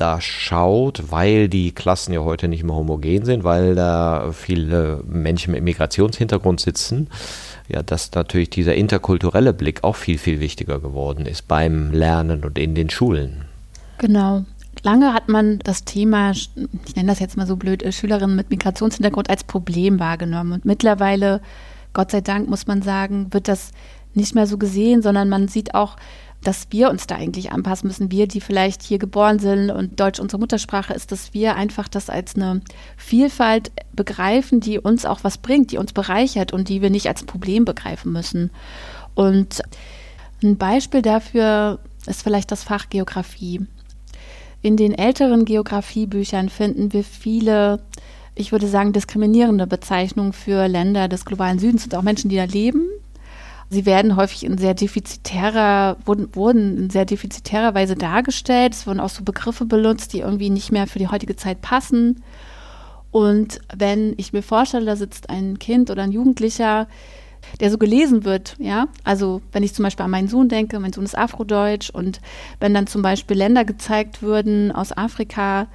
da 0.00 0.20
schaut, 0.20 1.10
weil 1.10 1.48
die 1.48 1.72
Klassen 1.72 2.12
ja 2.12 2.20
heute 2.20 2.48
nicht 2.48 2.64
mehr 2.64 2.74
homogen 2.74 3.24
sind, 3.24 3.44
weil 3.44 3.74
da 3.74 4.32
viele 4.32 5.02
Menschen 5.06 5.52
mit 5.52 5.62
Migrationshintergrund 5.62 6.60
sitzen, 6.60 7.08
ja, 7.68 7.82
dass 7.82 8.12
natürlich 8.12 8.50
dieser 8.50 8.74
interkulturelle 8.74 9.52
Blick 9.52 9.84
auch 9.84 9.96
viel, 9.96 10.18
viel 10.18 10.40
wichtiger 10.40 10.80
geworden 10.80 11.26
ist 11.26 11.48
beim 11.48 11.92
Lernen 11.92 12.44
und 12.44 12.58
in 12.58 12.74
den 12.74 12.90
Schulen. 12.90 13.44
Genau. 13.98 14.44
Lange 14.82 15.12
hat 15.12 15.28
man 15.28 15.58
das 15.58 15.84
Thema, 15.84 16.30
ich 16.30 16.50
nenne 16.96 17.08
das 17.08 17.18
jetzt 17.18 17.36
mal 17.36 17.46
so 17.46 17.56
blöd, 17.56 17.82
äh, 17.82 17.92
Schülerinnen 17.92 18.36
mit 18.36 18.50
Migrationshintergrund 18.50 19.28
als 19.28 19.44
Problem 19.44 20.00
wahrgenommen. 20.00 20.52
Und 20.52 20.64
mittlerweile, 20.64 21.42
Gott 21.92 22.10
sei 22.10 22.22
Dank, 22.22 22.48
muss 22.48 22.66
man 22.66 22.80
sagen, 22.80 23.32
wird 23.32 23.48
das 23.48 23.72
nicht 24.14 24.34
mehr 24.34 24.46
so 24.46 24.56
gesehen, 24.58 25.02
sondern 25.02 25.28
man 25.28 25.48
sieht 25.48 25.74
auch, 25.74 25.96
dass 26.42 26.68
wir 26.70 26.90
uns 26.90 27.06
da 27.06 27.16
eigentlich 27.16 27.52
anpassen 27.52 27.88
müssen. 27.88 28.10
Wir, 28.10 28.26
die 28.26 28.40
vielleicht 28.40 28.82
hier 28.82 28.98
geboren 28.98 29.38
sind 29.38 29.70
und 29.70 30.00
Deutsch 30.00 30.20
unsere 30.20 30.40
Muttersprache 30.40 30.94
ist, 30.94 31.12
dass 31.12 31.34
wir 31.34 31.56
einfach 31.56 31.88
das 31.88 32.08
als 32.08 32.34
eine 32.34 32.62
Vielfalt 32.96 33.70
begreifen, 33.92 34.60
die 34.60 34.78
uns 34.78 35.04
auch 35.04 35.20
was 35.22 35.38
bringt, 35.38 35.70
die 35.70 35.78
uns 35.78 35.92
bereichert 35.92 36.52
und 36.52 36.68
die 36.68 36.80
wir 36.80 36.90
nicht 36.90 37.08
als 37.08 37.24
Problem 37.24 37.64
begreifen 37.64 38.12
müssen. 38.12 38.50
Und 39.14 39.62
ein 40.42 40.56
Beispiel 40.56 41.02
dafür 41.02 41.78
ist 42.06 42.22
vielleicht 42.22 42.50
das 42.50 42.62
Fach 42.62 42.88
Geografie. 42.88 43.66
In 44.62 44.76
den 44.76 44.94
älteren 44.94 45.44
Geografiebüchern 45.44 46.48
finden 46.48 46.92
wir 46.92 47.04
viele, 47.04 47.80
ich 48.34 48.52
würde 48.52 48.66
sagen, 48.66 48.92
diskriminierende 48.92 49.66
Bezeichnungen 49.66 50.32
für 50.32 50.68
Länder 50.68 51.08
des 51.08 51.24
globalen 51.24 51.58
Südens 51.58 51.84
und 51.84 51.94
auch 51.94 52.02
Menschen, 52.02 52.30
die 52.30 52.36
da 52.36 52.44
leben. 52.44 52.86
Sie 53.72 53.86
werden 53.86 54.16
häufig 54.16 54.44
in 54.44 54.58
sehr 54.58 54.74
defizitärer, 54.74 55.96
wurden, 56.04 56.34
wurden 56.34 56.76
in 56.76 56.90
sehr 56.90 57.04
defizitärer 57.04 57.72
Weise 57.72 57.94
dargestellt. 57.94 58.74
Es 58.74 58.86
wurden 58.86 58.98
auch 58.98 59.08
so 59.08 59.22
Begriffe 59.22 59.64
benutzt, 59.64 60.12
die 60.12 60.20
irgendwie 60.20 60.50
nicht 60.50 60.72
mehr 60.72 60.88
für 60.88 60.98
die 60.98 61.06
heutige 61.06 61.36
Zeit 61.36 61.62
passen. 61.62 62.24
Und 63.12 63.60
wenn 63.74 64.14
ich 64.16 64.32
mir 64.32 64.42
vorstelle, 64.42 64.86
da 64.86 64.96
sitzt 64.96 65.30
ein 65.30 65.60
Kind 65.60 65.88
oder 65.90 66.02
ein 66.02 66.10
Jugendlicher, 66.10 66.88
der 67.60 67.70
so 67.70 67.78
gelesen 67.78 68.24
wird, 68.24 68.56
ja, 68.58 68.88
also 69.04 69.40
wenn 69.52 69.62
ich 69.62 69.72
zum 69.72 69.84
Beispiel 69.84 70.04
an 70.04 70.10
meinen 70.10 70.28
Sohn 70.28 70.48
denke, 70.48 70.78
mein 70.80 70.92
Sohn 70.92 71.04
ist 71.04 71.16
Afrodeutsch 71.16 71.90
und 71.90 72.20
wenn 72.58 72.74
dann 72.74 72.86
zum 72.86 73.02
Beispiel 73.02 73.36
Länder 73.36 73.64
gezeigt 73.64 74.20
würden 74.20 74.72
aus 74.72 74.92
Afrika, 74.96 75.68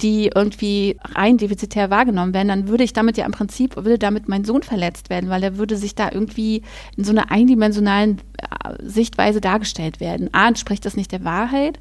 die 0.00 0.30
irgendwie 0.34 0.96
rein 1.14 1.38
defizitär 1.38 1.90
wahrgenommen 1.90 2.34
werden, 2.34 2.48
dann 2.48 2.68
würde 2.68 2.84
ich 2.84 2.92
damit 2.92 3.16
ja 3.16 3.24
im 3.24 3.32
Prinzip, 3.32 3.76
würde 3.76 3.98
damit 3.98 4.28
mein 4.28 4.44
Sohn 4.44 4.62
verletzt 4.62 5.10
werden, 5.10 5.30
weil 5.30 5.42
er 5.42 5.56
würde 5.56 5.76
sich 5.76 5.94
da 5.94 6.10
irgendwie 6.10 6.62
in 6.96 7.04
so 7.04 7.12
einer 7.12 7.30
eindimensionalen 7.30 8.18
äh, 8.38 8.74
Sichtweise 8.82 9.40
dargestellt 9.40 10.00
werden. 10.00 10.30
A, 10.32 10.48
entspricht 10.48 10.84
das 10.84 10.96
nicht 10.96 11.12
der 11.12 11.24
Wahrheit 11.24 11.78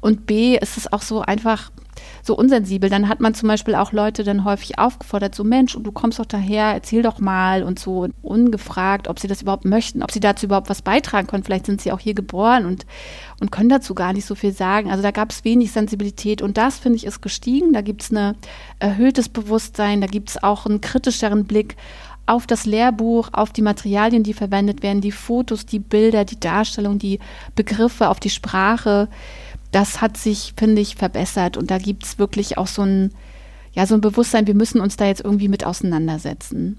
und 0.00 0.26
B, 0.26 0.56
ist 0.56 0.76
es 0.76 0.92
auch 0.92 1.02
so 1.02 1.20
einfach 1.20 1.70
so 2.22 2.36
unsensibel. 2.36 2.90
Dann 2.90 3.08
hat 3.08 3.20
man 3.20 3.34
zum 3.34 3.48
Beispiel 3.48 3.74
auch 3.74 3.92
Leute 3.92 4.24
dann 4.24 4.44
häufig 4.44 4.78
aufgefordert, 4.78 5.34
so 5.34 5.44
Mensch, 5.44 5.76
du 5.78 5.92
kommst 5.92 6.18
doch 6.18 6.26
daher, 6.26 6.66
erzähl 6.72 7.02
doch 7.02 7.18
mal 7.18 7.62
und 7.62 7.78
so 7.78 8.08
ungefragt, 8.22 9.08
ob 9.08 9.18
sie 9.18 9.28
das 9.28 9.42
überhaupt 9.42 9.64
möchten, 9.64 10.02
ob 10.02 10.10
sie 10.10 10.20
dazu 10.20 10.46
überhaupt 10.46 10.70
was 10.70 10.82
beitragen 10.82 11.26
können. 11.26 11.44
Vielleicht 11.44 11.66
sind 11.66 11.80
sie 11.80 11.92
auch 11.92 12.00
hier 12.00 12.14
geboren 12.14 12.66
und, 12.66 12.86
und 13.40 13.50
können 13.50 13.68
dazu 13.68 13.94
gar 13.94 14.12
nicht 14.12 14.26
so 14.26 14.34
viel 14.34 14.52
sagen. 14.52 14.90
Also 14.90 15.02
da 15.02 15.10
gab 15.10 15.30
es 15.30 15.44
wenig 15.44 15.72
Sensibilität 15.72 16.42
und 16.42 16.56
das, 16.56 16.78
finde 16.78 16.96
ich, 16.96 17.06
ist 17.06 17.22
gestiegen. 17.22 17.72
Da 17.72 17.80
gibt 17.80 18.02
es 18.02 18.12
ein 18.12 18.36
erhöhtes 18.78 19.28
Bewusstsein, 19.28 20.00
da 20.00 20.06
gibt 20.06 20.30
es 20.30 20.42
auch 20.42 20.66
einen 20.66 20.80
kritischeren 20.80 21.44
Blick 21.44 21.76
auf 22.26 22.46
das 22.46 22.66
Lehrbuch, 22.66 23.30
auf 23.32 23.52
die 23.52 23.62
Materialien, 23.62 24.22
die 24.22 24.32
verwendet 24.32 24.82
werden, 24.82 25.00
die 25.00 25.12
Fotos, 25.12 25.66
die 25.66 25.80
Bilder, 25.80 26.24
die 26.24 26.38
Darstellung, 26.38 26.98
die 26.98 27.18
Begriffe, 27.54 28.08
auf 28.08 28.20
die 28.20 28.30
Sprache 28.30 29.08
das 29.72 30.00
hat 30.00 30.16
sich, 30.16 30.54
finde 30.56 30.80
ich, 30.80 30.96
verbessert. 30.96 31.56
Und 31.56 31.70
da 31.70 31.78
gibt 31.78 32.04
es 32.04 32.18
wirklich 32.18 32.58
auch 32.58 32.66
so 32.66 32.82
ein, 32.82 33.12
ja, 33.72 33.86
so 33.86 33.94
ein 33.94 34.00
Bewusstsein, 34.00 34.46
wir 34.46 34.54
müssen 34.54 34.80
uns 34.80 34.96
da 34.96 35.06
jetzt 35.06 35.24
irgendwie 35.24 35.48
mit 35.48 35.64
auseinandersetzen. 35.64 36.78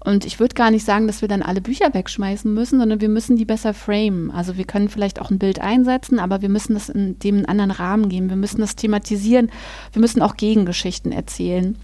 Und 0.00 0.24
ich 0.24 0.38
würde 0.38 0.54
gar 0.54 0.70
nicht 0.70 0.84
sagen, 0.84 1.06
dass 1.06 1.20
wir 1.20 1.28
dann 1.28 1.42
alle 1.42 1.60
Bücher 1.60 1.92
wegschmeißen 1.92 2.52
müssen, 2.52 2.78
sondern 2.78 3.00
wir 3.00 3.08
müssen 3.08 3.36
die 3.36 3.44
besser 3.44 3.74
framen. 3.74 4.30
Also 4.30 4.56
wir 4.56 4.64
können 4.64 4.88
vielleicht 4.88 5.20
auch 5.20 5.30
ein 5.30 5.38
Bild 5.38 5.60
einsetzen, 5.60 6.20
aber 6.20 6.42
wir 6.42 6.48
müssen 6.48 6.74
das 6.74 6.88
in 6.88 7.18
dem 7.18 7.44
anderen 7.48 7.72
Rahmen 7.72 8.08
geben. 8.08 8.28
Wir 8.28 8.36
müssen 8.36 8.60
das 8.60 8.76
thematisieren. 8.76 9.50
Wir 9.92 10.00
müssen 10.00 10.22
auch 10.22 10.36
Gegengeschichten 10.36 11.10
erzählen. 11.10 11.76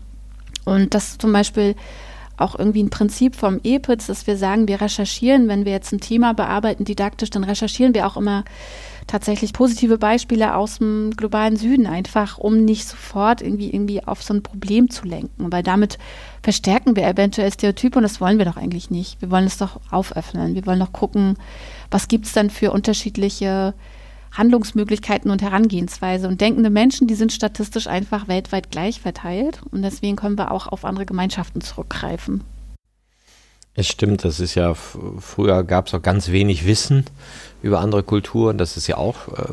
Und 0.64 0.94
das 0.94 1.18
zum 1.18 1.32
Beispiel 1.32 1.74
auch 2.36 2.58
irgendwie 2.58 2.82
ein 2.82 2.90
Prinzip 2.90 3.36
vom 3.36 3.60
EPITS, 3.62 4.06
dass 4.06 4.26
wir 4.26 4.36
sagen, 4.36 4.68
wir 4.68 4.80
recherchieren, 4.80 5.48
wenn 5.48 5.64
wir 5.64 5.72
jetzt 5.72 5.92
ein 5.92 6.00
Thema 6.00 6.32
bearbeiten 6.32 6.84
didaktisch, 6.84 7.30
dann 7.30 7.44
recherchieren 7.44 7.94
wir 7.94 8.06
auch 8.06 8.16
immer 8.16 8.44
tatsächlich 9.06 9.52
positive 9.52 9.98
Beispiele 9.98 10.54
aus 10.54 10.78
dem 10.78 11.10
globalen 11.16 11.56
Süden, 11.56 11.86
einfach 11.86 12.38
um 12.38 12.64
nicht 12.64 12.86
sofort 12.86 13.42
irgendwie, 13.42 13.70
irgendwie 13.70 14.04
auf 14.04 14.22
so 14.22 14.34
ein 14.34 14.42
Problem 14.42 14.90
zu 14.90 15.06
lenken, 15.06 15.52
weil 15.52 15.62
damit 15.62 15.98
verstärken 16.42 16.96
wir 16.96 17.06
eventuell 17.06 17.52
Stereotype 17.52 17.98
und 17.98 18.02
das 18.02 18.20
wollen 18.20 18.38
wir 18.38 18.44
doch 18.44 18.56
eigentlich 18.56 18.90
nicht. 18.90 19.20
Wir 19.20 19.30
wollen 19.30 19.46
es 19.46 19.58
doch 19.58 19.80
auföffnen. 19.90 20.54
Wir 20.54 20.66
wollen 20.66 20.80
doch 20.80 20.92
gucken, 20.92 21.36
was 21.90 22.08
gibt 22.08 22.26
es 22.26 22.32
dann 22.32 22.50
für 22.50 22.72
unterschiedliche 22.72 23.74
Handlungsmöglichkeiten 24.32 25.30
und 25.30 25.42
Herangehensweise. 25.42 26.26
Und 26.26 26.40
denkende 26.40 26.70
Menschen, 26.70 27.06
die 27.06 27.14
sind 27.14 27.32
statistisch 27.32 27.86
einfach 27.86 28.28
weltweit 28.28 28.70
gleich 28.70 29.00
verteilt. 29.00 29.60
Und 29.70 29.82
deswegen 29.82 30.16
können 30.16 30.38
wir 30.38 30.50
auch 30.50 30.66
auf 30.66 30.84
andere 30.84 31.06
Gemeinschaften 31.06 31.60
zurückgreifen. 31.60 32.42
Es 33.74 33.88
stimmt, 33.88 34.24
das 34.24 34.40
ist 34.40 34.54
ja, 34.54 34.74
früher 34.74 35.64
gab 35.64 35.86
es 35.86 35.94
auch 35.94 36.02
ganz 36.02 36.30
wenig 36.30 36.66
Wissen 36.66 37.06
über 37.62 37.80
andere 37.80 38.02
Kulturen. 38.02 38.58
Das 38.58 38.76
ist 38.76 38.86
ja 38.86 38.96
auch 38.96 39.28
äh, 39.28 39.52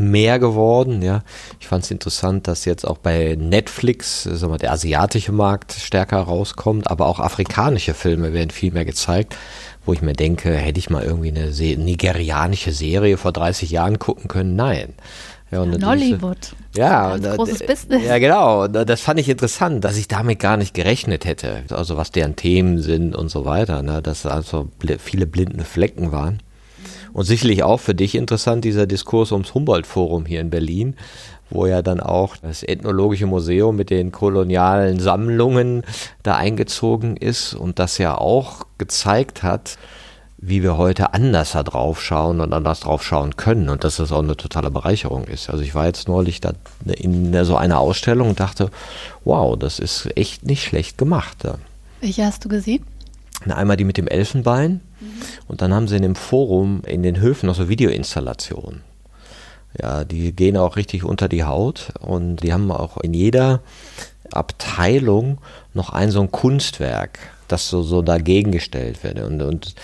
mehr 0.00 0.38
geworden. 0.38 1.02
Ja, 1.02 1.22
ich 1.60 1.68
fand 1.68 1.84
es 1.84 1.90
interessant, 1.90 2.48
dass 2.48 2.64
jetzt 2.64 2.86
auch 2.86 2.98
bei 2.98 3.36
Netflix 3.38 4.26
äh, 4.26 4.36
sagen 4.36 4.52
wir, 4.52 4.58
der 4.58 4.72
asiatische 4.72 5.32
Markt 5.32 5.72
stärker 5.72 6.18
rauskommt, 6.18 6.90
aber 6.90 7.06
auch 7.06 7.20
afrikanische 7.20 7.94
Filme 7.94 8.32
werden 8.32 8.50
viel 8.50 8.72
mehr 8.72 8.84
gezeigt, 8.84 9.36
wo 9.84 9.92
ich 9.92 10.02
mir 10.02 10.14
denke, 10.14 10.52
hätte 10.52 10.78
ich 10.78 10.90
mal 10.90 11.04
irgendwie 11.04 11.28
eine 11.28 11.52
Se 11.52 11.76
nigerianische 11.76 12.72
Serie 12.72 13.16
vor 13.16 13.32
30 13.32 13.70
Jahren 13.70 13.98
gucken 13.98 14.28
können? 14.28 14.56
Nein. 14.56 14.94
Ja, 15.50 15.62
und 15.62 15.80
Nollywood. 15.80 16.54
Ja, 16.76 17.14
und, 17.14 17.24
großes 17.24 17.66
Business. 17.66 18.04
Ja, 18.04 18.18
genau. 18.18 18.68
Das 18.68 19.00
fand 19.00 19.18
ich 19.18 19.28
interessant, 19.28 19.84
dass 19.84 19.96
ich 19.96 20.06
damit 20.06 20.38
gar 20.38 20.56
nicht 20.56 20.74
gerechnet 20.74 21.24
hätte. 21.24 21.64
Also 21.70 21.96
was 21.96 22.12
deren 22.12 22.36
Themen 22.36 22.80
sind 22.80 23.16
und 23.16 23.30
so 23.30 23.44
weiter. 23.44 23.82
Ne? 23.82 24.00
Dass 24.00 24.26
also 24.26 24.68
viele 24.98 25.26
blinde 25.26 25.64
Flecken 25.64 26.12
waren. 26.12 26.40
Und 27.12 27.24
sicherlich 27.24 27.62
auch 27.62 27.80
für 27.80 27.94
dich 27.94 28.14
interessant 28.14 28.64
dieser 28.64 28.86
Diskurs 28.86 29.32
ums 29.32 29.54
Humboldt-Forum 29.54 30.26
hier 30.26 30.40
in 30.40 30.50
Berlin, 30.50 30.96
wo 31.50 31.66
ja 31.66 31.82
dann 31.82 32.00
auch 32.00 32.36
das 32.36 32.62
Ethnologische 32.62 33.26
Museum 33.26 33.76
mit 33.76 33.90
den 33.90 34.12
kolonialen 34.12 35.00
Sammlungen 35.00 35.82
da 36.22 36.36
eingezogen 36.36 37.16
ist 37.16 37.54
und 37.54 37.78
das 37.78 37.98
ja 37.98 38.16
auch 38.16 38.66
gezeigt 38.78 39.42
hat, 39.42 39.76
wie 40.42 40.62
wir 40.62 40.78
heute 40.78 41.12
anders 41.12 41.52
da 41.52 41.62
drauf 41.62 42.02
schauen 42.02 42.40
und 42.40 42.54
anders 42.54 42.80
drauf 42.80 43.04
schauen 43.04 43.36
können 43.36 43.68
und 43.68 43.84
dass 43.84 43.96
das 43.96 44.10
auch 44.10 44.22
eine 44.22 44.36
totale 44.36 44.70
Bereicherung 44.70 45.24
ist. 45.24 45.50
Also 45.50 45.62
ich 45.62 45.74
war 45.74 45.86
jetzt 45.86 46.08
neulich 46.08 46.40
da 46.40 46.52
in 46.86 47.44
so 47.44 47.56
einer 47.56 47.78
Ausstellung 47.78 48.30
und 48.30 48.40
dachte, 48.40 48.70
wow, 49.24 49.58
das 49.58 49.78
ist 49.78 50.08
echt 50.16 50.46
nicht 50.46 50.64
schlecht 50.64 50.96
gemacht. 50.96 51.36
Welche 52.00 52.24
hast 52.24 52.44
du 52.44 52.48
gesehen? 52.48 52.84
Einmal 53.48 53.76
die 53.76 53.84
mit 53.84 53.98
dem 53.98 54.06
Elfenbein 54.06 54.80
und 55.48 55.62
dann 55.62 55.74
haben 55.74 55.88
sie 55.88 55.96
in 55.96 56.02
dem 56.02 56.16
Forum 56.16 56.82
in 56.86 57.02
den 57.02 57.20
Höfen 57.20 57.46
noch 57.46 57.54
so 57.54 57.68
Videoinstallationen. 57.68 58.82
Ja, 59.80 60.04
die 60.04 60.32
gehen 60.32 60.56
auch 60.56 60.76
richtig 60.76 61.04
unter 61.04 61.28
die 61.28 61.44
Haut 61.44 61.92
und 62.00 62.36
die 62.36 62.52
haben 62.52 62.72
auch 62.72 62.96
in 62.98 63.14
jeder 63.14 63.60
Abteilung 64.32 65.38
noch 65.74 65.90
ein 65.90 66.10
so 66.10 66.20
ein 66.20 66.30
Kunstwerk, 66.30 67.18
das 67.48 67.68
so, 67.68 67.82
so 67.82 68.02
dagegen 68.02 68.50
gestellt 68.50 69.02
wird. 69.04 69.20
Und, 69.20 69.42
und 69.42 69.74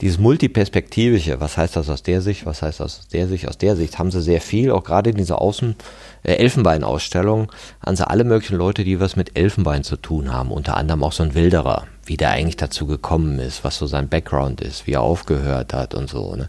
dieses 0.00 0.18
multiperspektivische, 0.18 1.40
was 1.40 1.56
heißt 1.56 1.76
das 1.76 1.88
aus 1.88 2.02
der 2.02 2.20
Sicht, 2.20 2.46
was 2.46 2.62
heißt 2.62 2.80
das 2.80 3.00
aus 3.00 3.08
der 3.08 3.28
Sicht, 3.28 3.48
aus 3.48 3.58
der 3.58 3.76
Sicht, 3.76 3.98
haben 3.98 4.10
sie 4.10 4.20
sehr 4.20 4.40
viel, 4.40 4.70
auch 4.70 4.84
gerade 4.84 5.10
in 5.10 5.16
dieser 5.16 5.40
Außen 5.40 5.76
äh, 6.22 6.34
Elfenbein-Ausstellung, 6.34 7.50
an 7.80 7.96
sie 7.96 8.06
alle 8.06 8.24
möglichen 8.24 8.56
Leute, 8.56 8.84
die 8.84 9.00
was 9.00 9.16
mit 9.16 9.38
Elfenbein 9.38 9.84
zu 9.84 9.96
tun 9.96 10.32
haben, 10.32 10.50
unter 10.50 10.76
anderem 10.76 11.02
auch 11.02 11.12
so 11.12 11.22
ein 11.22 11.34
Wilderer, 11.34 11.86
wie 12.04 12.16
der 12.16 12.30
eigentlich 12.30 12.56
dazu 12.56 12.86
gekommen 12.86 13.38
ist, 13.38 13.64
was 13.64 13.78
so 13.78 13.86
sein 13.86 14.08
Background 14.08 14.60
ist, 14.60 14.86
wie 14.86 14.92
er 14.92 15.02
aufgehört 15.02 15.72
hat 15.72 15.94
und 15.94 16.08
so. 16.08 16.34
Ne? 16.34 16.48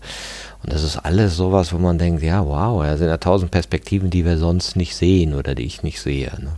Und 0.63 0.73
das 0.73 0.83
ist 0.83 0.97
alles 0.97 1.36
sowas, 1.36 1.73
wo 1.73 1.77
man 1.77 1.97
denkt, 1.97 2.23
ja, 2.23 2.45
wow, 2.45 2.83
da 2.83 2.97
sind 2.97 3.07
ja 3.07 3.17
tausend 3.17 3.51
Perspektiven, 3.51 4.09
die 4.09 4.25
wir 4.25 4.38
sonst 4.38 4.75
nicht 4.75 4.95
sehen 4.95 5.33
oder 5.33 5.55
die 5.55 5.65
ich 5.65 5.83
nicht 5.83 6.01
sehe. 6.01 6.31
Ne? 6.39 6.53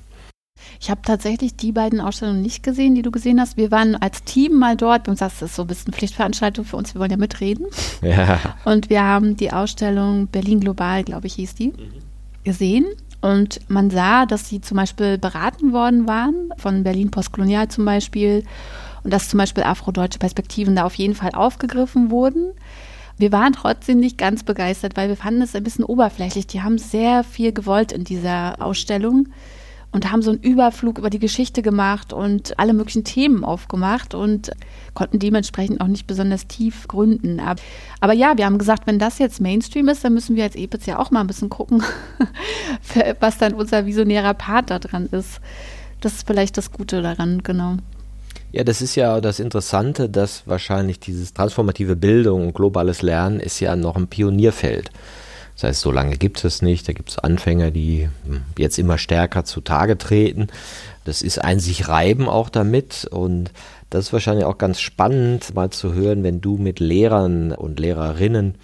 Ich 0.80 0.90
habe 0.90 1.02
tatsächlich 1.04 1.56
die 1.56 1.72
beiden 1.72 2.02
Ausstellungen 2.02 2.42
nicht 2.42 2.64
gesehen, 2.64 2.96
die 2.96 3.02
du 3.02 3.12
gesehen 3.12 3.40
hast. 3.40 3.58
Wir 3.58 3.72
waren 3.72 3.96
als 3.96 4.24
Team 4.24 4.54
mal 4.54 4.76
dort 4.76 5.08
und 5.08 5.20
das 5.22 5.42
ist 5.42 5.56
so 5.56 5.64
ein 5.64 5.68
bisschen 5.68 5.94
Pflichtveranstaltung 5.94 6.66
für 6.66 6.78
uns. 6.78 6.94
Wir 6.94 7.00
wollen 7.00 7.12
ja 7.12 7.18
mitreden. 7.18 7.68
Ja. 8.02 8.40
Und 8.66 8.90
wir 8.90 9.04
haben 9.04 9.36
die 9.36 9.52
Ausstellung 9.52 10.28
Berlin 10.28 10.60
Global, 10.60 11.04
glaube 11.04 11.28
ich, 11.28 11.36
hieß 11.36 11.56
die, 11.56 11.70
mhm. 11.70 11.92
gesehen. 12.44 12.86
Und 13.22 13.60
man 13.70 13.90
sah, 13.90 14.26
dass 14.26 14.50
sie 14.50 14.62
zum 14.62 14.78
Beispiel 14.78 15.18
beraten 15.18 15.74
worden 15.74 16.08
waren, 16.08 16.52
von 16.58 16.84
Berlin 16.84 17.12
Postkolonial 17.12 17.68
zum 17.70 17.86
Beispiel. 17.86 18.44
Und 19.04 19.12
dass 19.12 19.30
zum 19.30 19.38
Beispiel 19.38 19.64
afrodeutsche 19.64 20.20
Perspektiven 20.20 20.76
da 20.76 20.84
auf 20.86 20.96
jeden 20.96 21.16
Fall 21.16 21.32
aufgegriffen 21.32 22.10
wurden. 22.10 22.54
Wir 23.18 23.32
waren 23.32 23.54
trotzdem 23.54 24.00
nicht 24.00 24.18
ganz 24.18 24.44
begeistert, 24.44 24.98
weil 24.98 25.10
wir 25.10 25.16
fanden 25.16 25.42
es 25.42 25.56
ein 25.56 25.64
bisschen 25.64 25.86
oberflächlich. 25.86 26.48
Die 26.48 26.62
haben 26.62 26.78
sehr 26.78 27.24
viel 27.24 27.54
gewollt 27.54 27.92
in 27.92 28.04
dieser 28.04 28.62
Ausstellung 28.62 29.28
und 29.96 30.12
haben 30.12 30.22
so 30.22 30.32
einen 30.32 30.42
Überflug 30.42 30.98
über 30.98 31.10
die 31.10 31.20
Geschichte 31.20 31.62
gemacht 31.62 32.12
und 32.12 32.60
alle 32.60 32.74
möglichen 32.74 33.06
Themen 33.06 33.46
aufgemacht 33.46 34.14
und 34.14 34.52
konnten 34.94 35.20
dementsprechend 35.20 35.80
auch 35.80 35.88
nicht 35.88 36.06
besonders 36.06 36.48
tief 36.48 36.90
gründen. 36.90 37.40
Aber, 37.40 37.62
aber 38.02 38.12
ja, 38.12 38.38
wir 38.38 38.46
haben 38.46 38.58
gesagt, 38.58 38.88
wenn 38.88 39.00
das 39.00 39.20
jetzt 39.20 39.40
Mainstream 39.40 39.88
ist, 39.88 40.04
dann 40.04 40.14
müssen 40.14 40.36
wir 40.36 40.44
als 40.44 40.58
EPIZ 40.58 40.86
ja 40.86 41.00
auch 41.00 41.12
mal 41.12 41.22
ein 41.22 41.28
bisschen 41.28 41.50
gucken, 41.50 41.82
was 43.22 43.38
dann 43.38 43.54
unser 43.54 43.86
visionärer 43.86 44.34
Part 44.34 44.70
da 44.70 44.80
dran 44.80 45.08
ist. 45.12 45.40
Das 46.02 46.16
ist 46.16 46.28
vielleicht 46.28 46.58
das 46.58 46.74
Gute 46.74 47.02
daran, 47.02 47.42
genau. 47.42 47.78
Ja, 48.52 48.66
das 48.66 48.82
ist 48.82 48.96
ja 48.96 49.22
das 49.22 49.40
Interessante, 49.40 50.10
dass 50.10 50.46
wahrscheinlich 50.46 51.00
dieses 51.00 51.34
transformative 51.34 51.96
Bildung 51.96 52.48
und 52.48 52.54
globales 52.54 53.02
Lernen 53.02 53.40
ist 53.40 53.62
ja 53.62 53.78
noch 53.78 53.96
ein 53.96 54.08
Pionierfeld. 54.08 54.92
Das 55.56 55.64
heißt, 55.64 55.82
so 55.82 55.92
lange 55.92 56.18
gibt 56.18 56.44
es 56.44 56.62
nicht. 56.62 56.88
Da 56.88 56.94
gibt 56.94 57.10
es 57.10 57.18
Anfänger, 57.18 57.72
die 57.72 58.10
hm, 58.26 58.44
jetzt 58.58 58.78
immer 58.78 58.98
stärker 58.98 59.46
zutage 59.46 59.98
treten. 59.98 60.48
Das 61.06 61.22
ist 61.22 61.40
ein 61.40 61.60
sich 61.60 61.88
reiben 61.88 62.28
auch 62.28 62.50
damit 62.50 63.06
und 63.06 63.52
das 63.90 64.08
ist 64.08 64.14
wahrscheinlich 64.14 64.46
auch 64.46 64.58
ganz 64.58 64.80
spannend, 64.80 65.54
mal 65.54 65.70
zu 65.70 65.94
hören, 65.94 66.24
wenn 66.24 66.42
du 66.42 66.58
mit 66.58 66.80
Lehrern 66.80 67.52
und 67.52 67.80
Lehrerinnen 67.80 68.56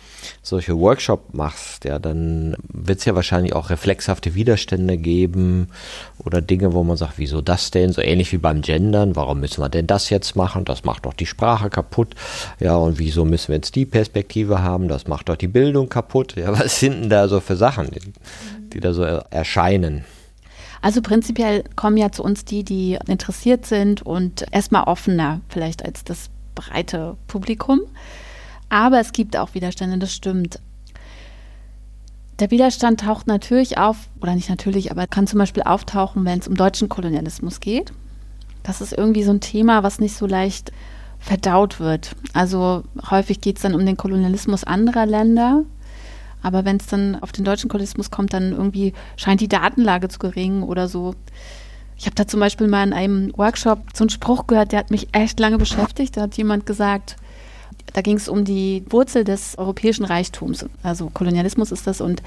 solche 0.41 0.77
Workshops 0.77 1.33
machst, 1.33 1.85
ja, 1.85 1.99
dann 1.99 2.55
wird 2.67 2.99
es 2.99 3.05
ja 3.05 3.15
wahrscheinlich 3.15 3.53
auch 3.53 3.69
reflexhafte 3.69 4.33
Widerstände 4.33 4.97
geben 4.97 5.69
oder 6.17 6.41
Dinge, 6.41 6.73
wo 6.73 6.83
man 6.83 6.97
sagt, 6.97 7.13
wieso 7.17 7.41
das 7.41 7.71
denn? 7.71 7.93
So 7.93 8.01
ähnlich 8.01 8.31
wie 8.31 8.39
beim 8.39 8.61
Gendern, 8.61 9.15
warum 9.15 9.39
müssen 9.39 9.61
wir 9.61 9.69
denn 9.69 9.87
das 9.87 10.09
jetzt 10.09 10.35
machen? 10.35 10.65
Das 10.65 10.83
macht 10.83 11.05
doch 11.05 11.13
die 11.13 11.27
Sprache 11.27 11.69
kaputt. 11.69 12.15
Ja, 12.59 12.75
und 12.75 12.97
wieso 12.97 13.23
müssen 13.23 13.49
wir 13.49 13.55
jetzt 13.55 13.75
die 13.75 13.85
Perspektive 13.85 14.63
haben? 14.63 14.87
Das 14.87 15.07
macht 15.07 15.29
doch 15.29 15.37
die 15.37 15.47
Bildung 15.47 15.87
kaputt. 15.87 16.35
Ja, 16.35 16.57
was 16.57 16.79
sind 16.79 17.01
denn 17.01 17.09
da 17.09 17.27
so 17.27 17.39
für 17.39 17.55
Sachen, 17.55 17.91
die, 17.91 18.01
die 18.73 18.79
da 18.79 18.91
so 18.93 19.03
erscheinen? 19.03 20.03
Also 20.81 21.01
prinzipiell 21.01 21.63
kommen 21.75 21.97
ja 21.97 22.11
zu 22.11 22.23
uns 22.23 22.43
die, 22.43 22.63
die 22.63 22.97
interessiert 23.07 23.65
sind 23.65 24.01
und 24.01 24.45
erstmal 24.51 24.83
offener 24.83 25.41
vielleicht 25.47 25.85
als 25.85 26.03
das 26.03 26.29
breite 26.55 27.17
Publikum. 27.27 27.81
Aber 28.69 28.99
es 28.99 29.13
gibt 29.13 29.37
auch 29.37 29.53
Widerstände, 29.53 29.99
das 29.99 30.13
stimmt. 30.13 30.59
Der 32.39 32.49
Widerstand 32.49 33.01
taucht 33.01 33.27
natürlich 33.27 33.77
auf, 33.77 33.97
oder 34.19 34.33
nicht 34.33 34.49
natürlich, 34.49 34.89
aber 34.89 35.05
kann 35.05 35.27
zum 35.27 35.37
Beispiel 35.37 35.63
auftauchen, 35.63 36.25
wenn 36.25 36.39
es 36.39 36.47
um 36.47 36.55
deutschen 36.55 36.89
Kolonialismus 36.89 37.59
geht. 37.59 37.93
Das 38.63 38.81
ist 38.81 38.93
irgendwie 38.93 39.23
so 39.23 39.31
ein 39.31 39.41
Thema, 39.41 39.83
was 39.83 39.99
nicht 39.99 40.15
so 40.15 40.25
leicht 40.25 40.71
verdaut 41.19 41.79
wird. 41.79 42.15
Also 42.33 42.83
häufig 43.11 43.41
geht 43.41 43.57
es 43.57 43.61
dann 43.61 43.75
um 43.75 43.85
den 43.85 43.97
Kolonialismus 43.97 44.63
anderer 44.63 45.05
Länder 45.05 45.63
aber 46.41 46.65
wenn 46.65 46.77
es 46.77 46.87
dann 46.87 47.21
auf 47.21 47.31
den 47.31 47.45
deutschen 47.45 47.69
Kolonialismus 47.69 48.11
kommt, 48.11 48.33
dann 48.33 48.51
irgendwie 48.51 48.93
scheint 49.15 49.41
die 49.41 49.47
Datenlage 49.47 50.09
zu 50.09 50.19
gering 50.19 50.63
oder 50.63 50.87
so. 50.87 51.15
Ich 51.97 52.05
habe 52.05 52.15
da 52.15 52.25
zum 52.25 52.39
Beispiel 52.39 52.67
mal 52.67 52.85
in 52.85 52.93
einem 52.93 53.31
Workshop 53.37 53.79
so 53.93 54.03
einen 54.03 54.09
Spruch 54.09 54.47
gehört, 54.47 54.71
der 54.71 54.79
hat 54.79 54.91
mich 54.91 55.09
echt 55.11 55.39
lange 55.39 55.57
beschäftigt. 55.57 56.17
Da 56.17 56.21
hat 56.21 56.35
jemand 56.35 56.65
gesagt, 56.65 57.15
da 57.93 58.01
ging 58.01 58.17
es 58.17 58.27
um 58.27 58.43
die 58.43 58.83
Wurzel 58.89 59.23
des 59.23 59.57
europäischen 59.57 60.05
Reichtums. 60.05 60.65
Also 60.81 61.09
Kolonialismus 61.09 61.71
ist 61.71 61.85
das 61.85 62.01
und 62.01 62.23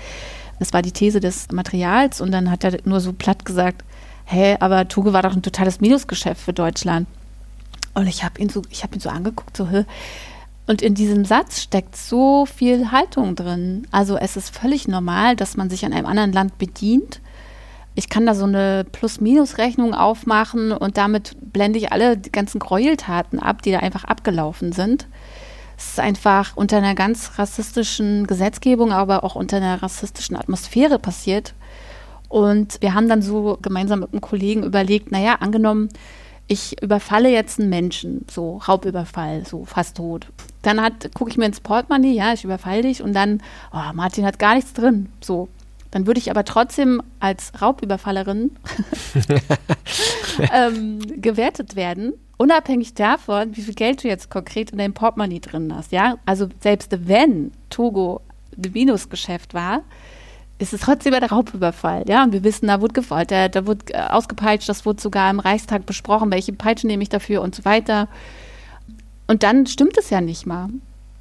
das 0.58 0.72
war 0.72 0.82
die 0.82 0.92
These 0.92 1.20
des 1.20 1.50
Materials. 1.50 2.20
Und 2.20 2.30
dann 2.30 2.50
hat 2.50 2.64
er 2.64 2.78
nur 2.84 3.00
so 3.00 3.12
platt 3.12 3.44
gesagt, 3.44 3.82
hä, 4.26 4.56
aber 4.60 4.88
Tuge 4.88 5.12
war 5.12 5.22
doch 5.22 5.34
ein 5.34 5.42
totales 5.42 5.80
Minusgeschäft 5.80 6.40
für 6.40 6.52
Deutschland. 6.52 7.08
Und 7.94 8.06
ich 8.06 8.24
habe 8.24 8.40
ihn 8.40 8.48
so, 8.48 8.62
ich 8.70 8.82
habe 8.82 8.94
ihn 8.94 9.00
so 9.00 9.08
angeguckt, 9.08 9.56
so, 9.56 9.68
hä, 9.68 9.84
und 10.66 10.80
in 10.80 10.94
diesem 10.94 11.24
Satz 11.24 11.60
steckt 11.60 11.96
so 11.96 12.46
viel 12.46 12.90
Haltung 12.90 13.36
drin. 13.36 13.86
Also 13.90 14.16
es 14.16 14.36
ist 14.36 14.56
völlig 14.56 14.88
normal, 14.88 15.36
dass 15.36 15.56
man 15.56 15.68
sich 15.68 15.84
an 15.84 15.92
einem 15.92 16.06
anderen 16.06 16.32
Land 16.32 16.58
bedient. 16.58 17.20
Ich 17.94 18.08
kann 18.08 18.26
da 18.26 18.34
so 18.34 18.44
eine 18.44 18.84
Plus-Minus-Rechnung 18.90 19.94
aufmachen 19.94 20.72
und 20.72 20.96
damit 20.96 21.36
blende 21.52 21.78
ich 21.78 21.92
alle 21.92 22.16
ganzen 22.16 22.58
Gräueltaten 22.58 23.38
ab, 23.38 23.62
die 23.62 23.72
da 23.72 23.80
einfach 23.80 24.04
abgelaufen 24.04 24.72
sind. 24.72 25.06
Es 25.76 25.90
ist 25.90 26.00
einfach 26.00 26.56
unter 26.56 26.78
einer 26.78 26.94
ganz 26.94 27.38
rassistischen 27.38 28.26
Gesetzgebung, 28.26 28.92
aber 28.92 29.22
auch 29.22 29.34
unter 29.34 29.58
einer 29.58 29.82
rassistischen 29.82 30.36
Atmosphäre 30.36 30.98
passiert. 30.98 31.54
Und 32.28 32.80
wir 32.80 32.94
haben 32.94 33.08
dann 33.08 33.22
so 33.22 33.58
gemeinsam 33.60 34.00
mit 34.00 34.12
einem 34.12 34.20
Kollegen 34.20 34.62
überlegt, 34.62 35.12
naja, 35.12 35.36
angenommen, 35.40 35.88
ich 36.46 36.80
überfalle 36.82 37.30
jetzt 37.30 37.60
einen 37.60 37.70
Menschen, 37.70 38.24
so 38.30 38.58
Raubüberfall, 38.58 39.46
so 39.46 39.64
fast 39.64 39.96
tot. 39.96 40.26
Dann 40.64 40.80
gucke 41.14 41.30
ich 41.30 41.36
mir 41.36 41.46
ins 41.46 41.60
Portemonnaie, 41.60 42.14
ja, 42.14 42.32
ich 42.32 42.44
überfalle 42.44 42.82
dich 42.82 43.02
und 43.02 43.12
dann, 43.12 43.42
oh, 43.72 43.92
Martin 43.92 44.24
hat 44.24 44.38
gar 44.38 44.54
nichts 44.54 44.72
drin, 44.72 45.08
so. 45.20 45.48
Dann 45.90 46.08
würde 46.08 46.18
ich 46.18 46.30
aber 46.30 46.44
trotzdem 46.44 47.00
als 47.20 47.52
Raubüberfallerin 47.62 48.50
ähm, 50.52 50.98
gewertet 51.22 51.76
werden, 51.76 52.14
unabhängig 52.36 52.94
davon, 52.94 53.56
wie 53.56 53.62
viel 53.62 53.74
Geld 53.74 54.02
du 54.02 54.08
jetzt 54.08 54.28
konkret 54.28 54.70
in 54.70 54.78
deinem 54.78 54.94
Portemonnaie 54.94 55.38
drin 55.38 55.72
hast, 55.74 55.92
ja. 55.92 56.16
Also 56.26 56.48
selbst 56.60 56.90
wenn 57.06 57.52
Togo 57.70 58.22
ein 58.56 58.72
Minusgeschäft 58.72 59.54
war, 59.54 59.82
ist 60.58 60.72
es 60.72 60.80
trotzdem 60.80 61.12
der 61.12 61.30
Raubüberfall. 61.30 62.04
Ja, 62.08 62.24
und 62.24 62.32
wir 62.32 62.44
wissen, 62.44 62.68
da 62.68 62.80
wurde 62.80 62.94
gefoltert, 62.94 63.54
da 63.54 63.66
wurde 63.66 63.92
äh, 63.92 63.98
ausgepeitscht, 63.98 64.68
das 64.68 64.86
wurde 64.86 65.00
sogar 65.00 65.30
im 65.30 65.40
Reichstag 65.40 65.84
besprochen, 65.86 66.30
welche 66.30 66.52
Peitsche 66.52 66.86
nehme 66.86 67.02
ich 67.02 67.08
dafür 67.08 67.42
und 67.42 67.54
so 67.54 67.64
weiter. 67.64 68.08
Und 69.26 69.42
dann 69.42 69.66
stimmt 69.66 69.96
es 69.98 70.10
ja 70.10 70.20
nicht 70.20 70.46
mal. 70.46 70.68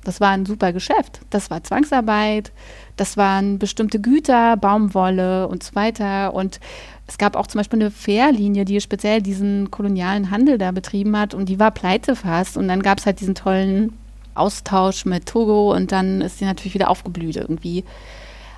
Das 0.03 0.19
war 0.19 0.29
ein 0.31 0.45
super 0.45 0.73
Geschäft. 0.73 1.21
Das 1.29 1.49
war 1.49 1.63
Zwangsarbeit, 1.63 2.51
das 2.97 3.15
waren 3.15 3.57
bestimmte 3.57 4.01
Güter, 4.01 4.57
Baumwolle 4.57 5.47
und 5.47 5.63
so 5.63 5.75
weiter. 5.75 6.33
Und 6.33 6.59
es 7.07 7.17
gab 7.17 7.35
auch 7.37 7.47
zum 7.47 7.59
Beispiel 7.59 7.79
eine 7.79 7.91
Fährlinie, 7.91 8.65
die 8.65 8.81
speziell 8.81 9.21
diesen 9.21 9.71
kolonialen 9.71 10.29
Handel 10.29 10.57
da 10.57 10.71
betrieben 10.71 11.17
hat 11.17 11.33
und 11.33 11.47
die 11.47 11.59
war 11.59 11.71
pleite 11.71 12.15
fast. 12.15 12.57
Und 12.57 12.67
dann 12.67 12.81
gab 12.81 12.97
es 12.97 13.05
halt 13.05 13.21
diesen 13.21 13.35
tollen 13.35 13.93
Austausch 14.35 15.05
mit 15.05 15.25
Togo 15.25 15.73
und 15.73 15.91
dann 15.91 16.19
ist 16.21 16.39
sie 16.39 16.45
natürlich 16.45 16.73
wieder 16.73 16.89
aufgeblüht 16.89 17.37
irgendwie 17.37 17.85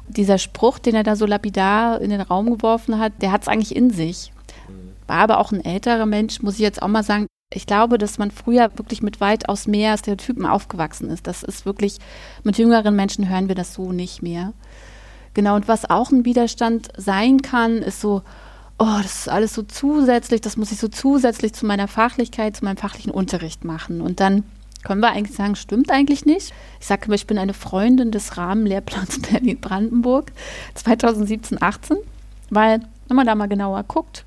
dieser 0.08 0.38
Spruch, 0.38 0.80
den 0.80 0.96
er 0.96 1.04
da 1.04 1.16
so 1.16 1.26
lapidar 1.26 2.02
in 2.02 2.10
den 2.10 2.22
Raum 2.22 2.50
geworfen 2.52 3.00
hat, 3.00 3.14
der 3.22 3.32
hat 3.32 3.42
es 3.42 3.48
eigentlich 3.48 3.76
in 3.76 3.90
sich. 3.90 4.32
War 5.08 5.18
aber 5.18 5.40
auch 5.40 5.52
ein 5.52 5.64
älterer 5.64 6.06
Mensch, 6.06 6.42
muss 6.42 6.56
ich 6.56 6.62
jetzt 6.62 6.82
auch 6.82 6.88
mal 6.88 7.04
sagen. 7.04 7.28
Ich 7.56 7.66
glaube, 7.66 7.98
dass 7.98 8.18
man 8.18 8.32
früher 8.32 8.70
wirklich 8.78 9.02
mit 9.02 9.22
weitaus 9.22 9.66
mehr 9.66 9.98
Stereotypen 9.98 10.46
aufgewachsen 10.46 11.10
ist. 11.10 11.26
Das 11.26 11.42
ist 11.42 11.66
wirklich, 11.66 12.00
mit 12.44 12.58
jüngeren 12.58 12.96
Menschen 12.96 13.30
hören 13.30 13.48
wir 13.48 13.56
das 13.56 13.74
so 13.74 13.94
nicht 13.94 14.22
mehr. 14.22 14.54
Genau, 15.34 15.56
und 15.56 15.68
was 15.68 15.90
auch 15.90 16.12
ein 16.12 16.26
Widerstand 16.26 16.90
sein 16.98 17.42
kann, 17.42 17.78
ist 17.78 18.02
so, 18.02 18.24
oh, 18.78 18.98
das 19.02 19.22
ist 19.22 19.30
alles 19.30 19.54
so 19.54 19.64
zusätzlich, 19.64 20.42
das 20.42 20.58
muss 20.58 20.72
ich 20.72 20.80
so 20.80 20.90
zusätzlich 20.90 21.54
zu 21.54 21.66
meiner 21.66 21.88
Fachlichkeit, 21.88 22.58
zu 22.58 22.66
meinem 22.66 22.78
fachlichen 22.78 23.12
Unterricht 23.12 23.64
machen. 23.64 24.02
Und 24.02 24.20
dann 24.20 24.44
können 24.84 25.02
wir 25.02 25.12
eigentlich 25.12 25.36
sagen, 25.36 25.56
stimmt 25.56 25.92
eigentlich 25.92 26.26
nicht. 26.26 26.54
Ich 26.80 26.88
sage 26.88 27.06
immer, 27.06 27.16
ich 27.16 27.28
bin 27.28 27.38
eine 27.38 27.54
Freundin 27.54 28.12
des 28.12 28.38
Rahmenlehrplans 28.38 29.22
Berlin-Brandenburg 29.32 30.32
2017-18, 30.76 31.96
weil, 32.50 32.82
wenn 33.08 33.16
man 33.16 33.26
da 33.26 33.36
mal 33.36 33.48
genauer 33.48 33.84
guckt, 33.84 34.26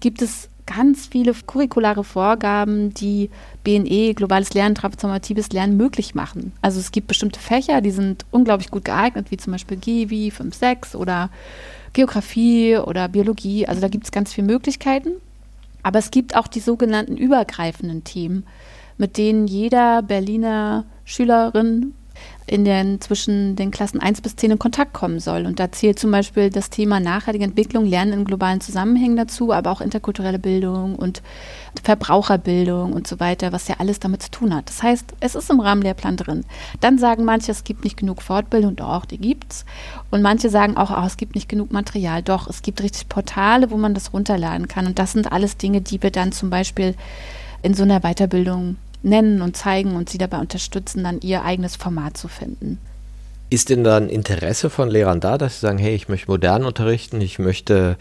gibt 0.00 0.20
es 0.22 0.48
ganz 0.66 1.06
viele 1.06 1.34
curriculare 1.34 2.04
Vorgaben, 2.04 2.94
die 2.94 3.30
BNE, 3.64 4.14
globales 4.14 4.54
Lernen, 4.54 4.74
transformatives 4.74 5.50
Lernen 5.50 5.76
möglich 5.76 6.14
machen. 6.14 6.52
Also 6.62 6.80
es 6.80 6.92
gibt 6.92 7.06
bestimmte 7.06 7.40
Fächer, 7.40 7.80
die 7.80 7.90
sind 7.90 8.24
unglaublich 8.30 8.70
gut 8.70 8.84
geeignet, 8.84 9.30
wie 9.30 9.36
zum 9.36 9.52
Beispiel 9.52 9.76
GIVI 9.76 10.32
5.6 10.36 10.96
oder 10.96 11.30
Geografie 11.92 12.76
oder 12.78 13.08
Biologie. 13.08 13.66
Also 13.66 13.80
da 13.80 13.88
gibt 13.88 14.04
es 14.04 14.12
ganz 14.12 14.32
viele 14.32 14.46
Möglichkeiten. 14.46 15.12
Aber 15.82 15.98
es 15.98 16.10
gibt 16.10 16.34
auch 16.34 16.48
die 16.48 16.60
sogenannten 16.60 17.16
übergreifenden 17.16 18.04
Themen, 18.04 18.46
mit 18.96 19.18
denen 19.18 19.46
jeder 19.46 20.02
Berliner 20.02 20.84
Schülerin 21.04 21.94
in 22.46 22.64
den, 22.64 23.00
zwischen 23.00 23.56
den 23.56 23.70
Klassen 23.70 24.00
1 24.00 24.20
bis 24.20 24.36
10 24.36 24.52
in 24.52 24.58
Kontakt 24.58 24.92
kommen 24.92 25.18
soll. 25.18 25.46
Und 25.46 25.58
da 25.58 25.72
zählt 25.72 25.98
zum 25.98 26.10
Beispiel 26.10 26.50
das 26.50 26.68
Thema 26.68 27.00
nachhaltige 27.00 27.44
Entwicklung, 27.44 27.86
Lernen 27.86 28.12
in 28.12 28.24
globalen 28.24 28.60
Zusammenhängen 28.60 29.16
dazu, 29.16 29.52
aber 29.52 29.70
auch 29.70 29.80
interkulturelle 29.80 30.38
Bildung 30.38 30.96
und 30.96 31.22
Verbraucherbildung 31.82 32.92
und 32.92 33.06
so 33.06 33.18
weiter, 33.18 33.52
was 33.52 33.68
ja 33.68 33.76
alles 33.78 33.98
damit 33.98 34.22
zu 34.22 34.30
tun 34.30 34.54
hat. 34.54 34.68
Das 34.68 34.82
heißt, 34.82 35.14
es 35.20 35.34
ist 35.34 35.50
im 35.50 35.60
Rahmenlehrplan 35.60 36.18
drin. 36.18 36.44
Dann 36.80 36.98
sagen 36.98 37.24
manche, 37.24 37.50
es 37.50 37.64
gibt 37.64 37.82
nicht 37.82 37.96
genug 37.96 38.20
Fortbildung, 38.20 38.76
doch, 38.76 39.06
die 39.06 39.18
gibt's. 39.18 39.64
Und 40.10 40.20
manche 40.20 40.50
sagen 40.50 40.76
auch, 40.76 40.90
oh, 40.90 41.06
es 41.06 41.16
gibt 41.16 41.34
nicht 41.34 41.48
genug 41.48 41.72
Material. 41.72 42.22
Doch, 42.22 42.46
es 42.48 42.60
gibt 42.60 42.82
richtig 42.82 43.08
Portale, 43.08 43.70
wo 43.70 43.78
man 43.78 43.94
das 43.94 44.12
runterladen 44.12 44.68
kann. 44.68 44.86
Und 44.86 44.98
das 44.98 45.12
sind 45.12 45.32
alles 45.32 45.56
Dinge, 45.56 45.80
die 45.80 46.02
wir 46.02 46.10
dann 46.10 46.32
zum 46.32 46.50
Beispiel 46.50 46.94
in 47.62 47.72
so 47.72 47.82
einer 47.82 48.00
Weiterbildung 48.00 48.76
nennen 49.04 49.42
und 49.42 49.56
zeigen 49.56 49.96
und 49.96 50.08
sie 50.08 50.18
dabei 50.18 50.38
unterstützen, 50.38 51.04
dann 51.04 51.20
ihr 51.20 51.44
eigenes 51.44 51.76
Format 51.76 52.16
zu 52.16 52.28
finden. 52.28 52.78
Ist 53.50 53.68
denn 53.68 53.84
dann 53.84 54.08
Interesse 54.08 54.70
von 54.70 54.90
Lehrern 54.90 55.20
da, 55.20 55.38
dass 55.38 55.54
sie 55.54 55.66
sagen, 55.66 55.78
hey, 55.78 55.94
ich 55.94 56.08
möchte 56.08 56.30
modern 56.30 56.64
unterrichten, 56.64 57.20
ich 57.20 57.38
möchte 57.38 57.96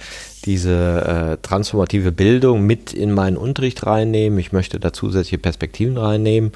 diese 0.46 1.36
äh, 1.38 1.46
transformative 1.46 2.12
Bildung 2.12 2.62
mit 2.66 2.94
in 2.94 3.12
meinen 3.12 3.38
Unterricht 3.38 3.86
reinnehmen, 3.86 4.40
ich 4.40 4.52
möchte 4.52 4.80
da 4.80 4.94
zusätzliche 4.94 5.38
Perspektiven 5.38 5.98
reinnehmen? 5.98 6.54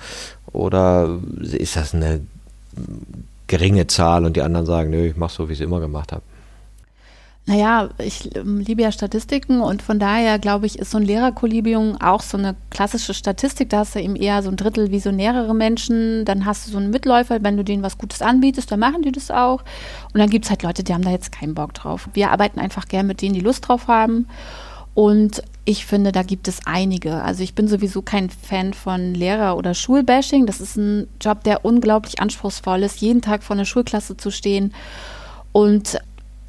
Oder 0.51 1.19
ist 1.41 1.75
das 1.75 1.93
eine 1.93 2.21
geringe 3.47 3.88
Zahl 3.88 4.25
und 4.25 4.38
die 4.38 4.41
anderen 4.41 4.65
sagen, 4.65 4.89
nö, 4.89 5.07
ich 5.07 5.17
mache 5.17 5.33
so, 5.33 5.49
wie 5.49 5.53
ich 5.53 5.60
es 5.60 5.65
immer 5.65 5.79
gemacht 5.79 6.12
habe? 6.12 6.23
Naja, 7.49 7.89
ich 7.97 8.36
ähm, 8.36 8.60
liebe 8.60 8.81
ja 8.81 8.91
Statistiken 8.91 9.62
und 9.62 9.81
von 9.81 9.99
daher 9.99 10.38
glaube 10.38 10.65
ich, 10.65 10.77
ist 10.79 10.91
so 10.91 10.97
ein 10.97 11.05
Lehrerkollegium 11.05 11.95
auch 12.01 12.21
so 12.21 12.38
eine 12.38 12.57
klassische 12.71 13.13
Statistik. 13.13 13.69
Da 13.69 13.79
hast 13.79 13.95
du 13.95 14.01
eben 14.01 14.17
eher 14.17 14.43
so 14.43 14.49
ein 14.49 14.57
Drittel 14.57 14.91
visionärere 14.91 15.55
Menschen, 15.55 16.25
dann 16.25 16.45
hast 16.45 16.67
du 16.67 16.71
so 16.71 16.77
einen 16.77 16.89
Mitläufer, 16.89 17.41
wenn 17.41 17.55
du 17.55 17.63
denen 17.63 17.83
was 17.83 17.97
Gutes 17.97 18.21
anbietest, 18.21 18.69
dann 18.69 18.81
machen 18.81 19.01
die 19.01 19.13
das 19.13 19.31
auch. 19.31 19.62
Und 20.13 20.19
dann 20.19 20.29
gibt 20.29 20.43
es 20.43 20.51
halt 20.51 20.63
Leute, 20.63 20.83
die 20.83 20.93
haben 20.93 21.05
da 21.05 21.12
jetzt 21.12 21.31
keinen 21.31 21.55
Bock 21.55 21.73
drauf. 21.73 22.10
Wir 22.13 22.31
arbeiten 22.31 22.60
einfach 22.60 22.89
gern 22.89 23.07
mit 23.07 23.21
denen, 23.21 23.33
die 23.33 23.39
Lust 23.39 23.65
drauf 23.65 23.88
haben. 23.88 24.27
Und 24.93 25.41
ich 25.63 25.86
finde, 25.86 26.12
da 26.12 26.23
gibt 26.23 26.49
es 26.49 26.60
einige. 26.65 27.21
Also 27.21 27.43
ich 27.43 27.55
bin 27.55 27.69
sowieso 27.69 28.01
kein 28.01 28.29
Fan 28.29 28.73
von 28.73 29.13
Lehrer- 29.13 29.55
oder 29.55 29.73
Schulbashing. 29.73 30.47
Das 30.47 30.60
ist 30.60 30.75
ein 30.75 31.07
Job, 31.21 31.45
der 31.45 31.63
unglaublich 31.63 32.19
anspruchsvoll 32.19 32.83
ist, 32.83 32.99
jeden 32.99 33.21
Tag 33.21 33.43
vor 33.43 33.55
einer 33.55 33.63
Schulklasse 33.63 34.17
zu 34.17 34.31
stehen. 34.31 34.73
Und 35.53 35.97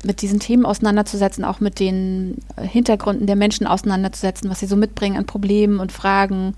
mit 0.05 0.23
diesen 0.23 0.41
Themen 0.41 0.65
auseinanderzusetzen, 0.65 1.45
auch 1.45 1.61
mit 1.61 1.81
den 1.81 2.37
Hintergründen 2.57 3.27
der 3.27 3.37
Menschen 3.37 3.67
auseinanderzusetzen, 3.67 4.49
was 4.49 4.61
sie 4.61 4.67
so 4.67 4.77
mitbringen 4.77 5.17
an 5.17 5.27
Problemen 5.27 5.81
und 5.81 5.93
Fragen. 5.93 6.55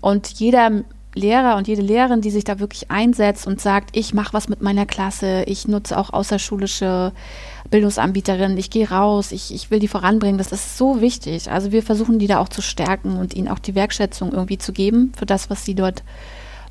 Und 0.00 0.28
jeder 0.28 0.70
Lehrer 1.14 1.56
und 1.56 1.66
jede 1.66 1.82
Lehrerin, 1.82 2.20
die 2.20 2.30
sich 2.30 2.44
da 2.44 2.60
wirklich 2.60 2.90
einsetzt 2.90 3.46
und 3.46 3.60
sagt, 3.60 3.96
ich 3.96 4.14
mache 4.14 4.32
was 4.32 4.48
mit 4.48 4.62
meiner 4.62 4.86
Klasse, 4.86 5.42
ich 5.46 5.66
nutze 5.66 5.98
auch 5.98 6.12
außerschulische 6.12 7.12
Bildungsanbieterinnen, 7.70 8.56
ich 8.56 8.70
gehe 8.70 8.88
raus, 8.88 9.32
ich, 9.32 9.52
ich 9.52 9.72
will 9.72 9.80
die 9.80 9.88
voranbringen, 9.88 10.38
das 10.38 10.52
ist 10.52 10.78
so 10.78 11.00
wichtig. 11.00 11.50
Also 11.50 11.72
wir 11.72 11.82
versuchen 11.82 12.20
die 12.20 12.28
da 12.28 12.38
auch 12.38 12.48
zu 12.48 12.62
stärken 12.62 13.16
und 13.16 13.34
ihnen 13.34 13.48
auch 13.48 13.58
die 13.58 13.74
Wertschätzung 13.74 14.32
irgendwie 14.32 14.58
zu 14.58 14.72
geben 14.72 15.12
für 15.16 15.26
das, 15.26 15.50
was 15.50 15.64
sie 15.64 15.74
dort 15.74 16.04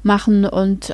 machen. 0.04 0.46
Und 0.46 0.94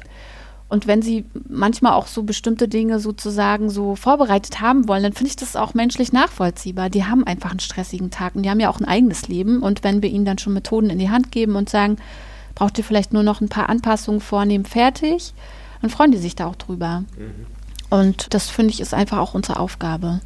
und 0.67 0.87
wenn 0.87 1.01
sie 1.01 1.25
manchmal 1.47 1.93
auch 1.93 2.07
so 2.07 2.23
bestimmte 2.23 2.67
Dinge 2.67 2.99
sozusagen 2.99 3.69
so 3.69 3.95
vorbereitet 3.95 4.61
haben 4.61 4.87
wollen, 4.87 5.03
dann 5.03 5.13
finde 5.13 5.29
ich 5.29 5.35
das 5.35 5.55
auch 5.55 5.75
menschlich 5.75 6.11
nachvollziehbar. 6.11 6.89
Die 6.89 7.05
haben 7.05 7.25
einfach 7.25 7.51
einen 7.51 7.59
stressigen 7.59 8.09
Tag 8.09 8.35
und 8.35 8.43
die 8.43 8.49
haben 8.49 8.59
ja 8.59 8.69
auch 8.69 8.79
ein 8.79 8.87
eigenes 8.87 9.27
Leben. 9.27 9.61
Und 9.61 9.83
wenn 9.83 10.01
wir 10.01 10.09
ihnen 10.09 10.25
dann 10.25 10.39
schon 10.39 10.53
Methoden 10.53 10.89
in 10.89 10.97
die 10.97 11.11
Hand 11.11 11.31
geben 11.31 11.55
und 11.55 11.69
sagen, 11.69 11.97
braucht 12.55 12.77
ihr 12.79 12.83
vielleicht 12.83 13.13
nur 13.13 13.21
noch 13.21 13.41
ein 13.41 13.49
paar 13.49 13.69
Anpassungen 13.69 14.21
vornehmen, 14.21 14.65
fertig, 14.65 15.33
dann 15.81 15.91
freuen 15.91 16.11
die 16.11 16.17
sich 16.17 16.35
da 16.35 16.47
auch 16.47 16.55
drüber. 16.55 17.03
Mhm. 17.15 17.45
Und 17.91 18.33
das 18.33 18.49
finde 18.49 18.73
ich 18.73 18.79
ist 18.79 18.95
einfach 18.95 19.19
auch 19.19 19.35
unsere 19.35 19.59
Aufgabe. 19.59 20.21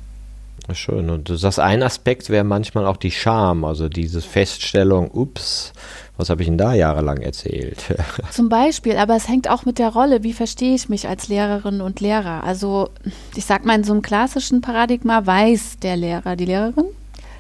Schön. 0.73 1.10
Und 1.10 1.28
sagst, 1.28 1.60
ein 1.60 1.84
Aspekt 1.84 2.30
wäre 2.30 2.43
manchmal 2.43 2.86
auch 2.86 2.97
die 2.97 3.12
Scham, 3.12 3.65
also 3.65 3.89
diese 3.89 4.21
Feststellung, 4.21 5.10
ups, 5.12 5.73
was 6.20 6.30
habe 6.30 6.42
ich 6.42 6.50
denn 6.50 6.58
da 6.58 6.74
jahrelang 6.74 7.22
erzählt? 7.22 7.96
Zum 8.32 8.50
Beispiel, 8.50 8.98
aber 8.98 9.16
es 9.16 9.30
hängt 9.30 9.50
auch 9.50 9.64
mit 9.64 9.80
der 9.80 9.88
Rolle, 9.90 10.22
wie 10.22 10.34
verstehe 10.34 10.76
ich 10.76 10.90
mich 10.90 11.08
als 11.08 11.30
Lehrerin 11.30 11.80
und 11.80 12.02
Lehrer. 12.02 12.44
Also 12.44 12.90
ich 13.36 13.46
sag 13.46 13.64
mal, 13.64 13.76
in 13.76 13.86
so 13.86 13.94
einem 13.94 14.02
klassischen 14.02 14.60
Paradigma 14.60 15.26
weiß 15.26 15.78
der 15.82 15.96
Lehrer, 15.96 16.36
die 16.36 16.46
Lehrerin. 16.46 16.86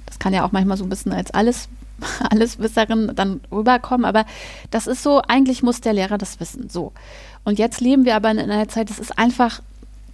Das 0.05 0.17
kann 0.17 0.33
ja 0.33 0.45
auch 0.45 0.53
manchmal 0.53 0.77
so 0.77 0.85
ein 0.85 0.89
bisschen 0.89 1.11
als 1.11 1.31
alles 1.31 1.67
Alleswisserin 2.29 3.11
dann 3.15 3.41
rüberkommen, 3.51 4.05
aber 4.05 4.25
das 4.71 4.87
ist 4.87 5.03
so, 5.03 5.21
eigentlich 5.27 5.61
muss 5.61 5.81
der 5.81 5.91
Lehrer 5.91 6.17
das 6.17 6.39
wissen. 6.39 6.69
So. 6.69 6.93
Und 7.43 7.59
jetzt 7.59 7.81
leben 7.81 8.05
wir 8.05 8.15
aber 8.15 8.31
in 8.31 8.39
einer 8.39 8.69
Zeit, 8.69 8.89
es 8.89 8.97
ist 8.99 9.19
einfach 9.19 9.61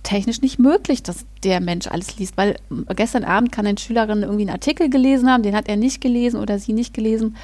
technisch 0.01 0.41
nicht 0.41 0.57
möglich, 0.57 1.03
dass 1.03 1.25
der 1.43 1.61
Mensch 1.61 1.85
alles 1.87 2.17
liest, 2.17 2.35
weil 2.35 2.55
gestern 2.95 3.23
Abend 3.23 3.51
kann 3.51 3.67
eine 3.67 3.77
Schülerin 3.77 4.23
irgendwie 4.23 4.43
einen 4.43 4.51
Artikel 4.51 4.89
gelesen 4.89 5.29
haben, 5.29 5.43
den 5.43 5.55
hat 5.55 5.67
er 5.67 5.75
nicht 5.75 6.01
gelesen 6.01 6.39
oder 6.39 6.57
sie 6.57 6.73
nicht 6.73 6.93
gelesen 6.95 7.35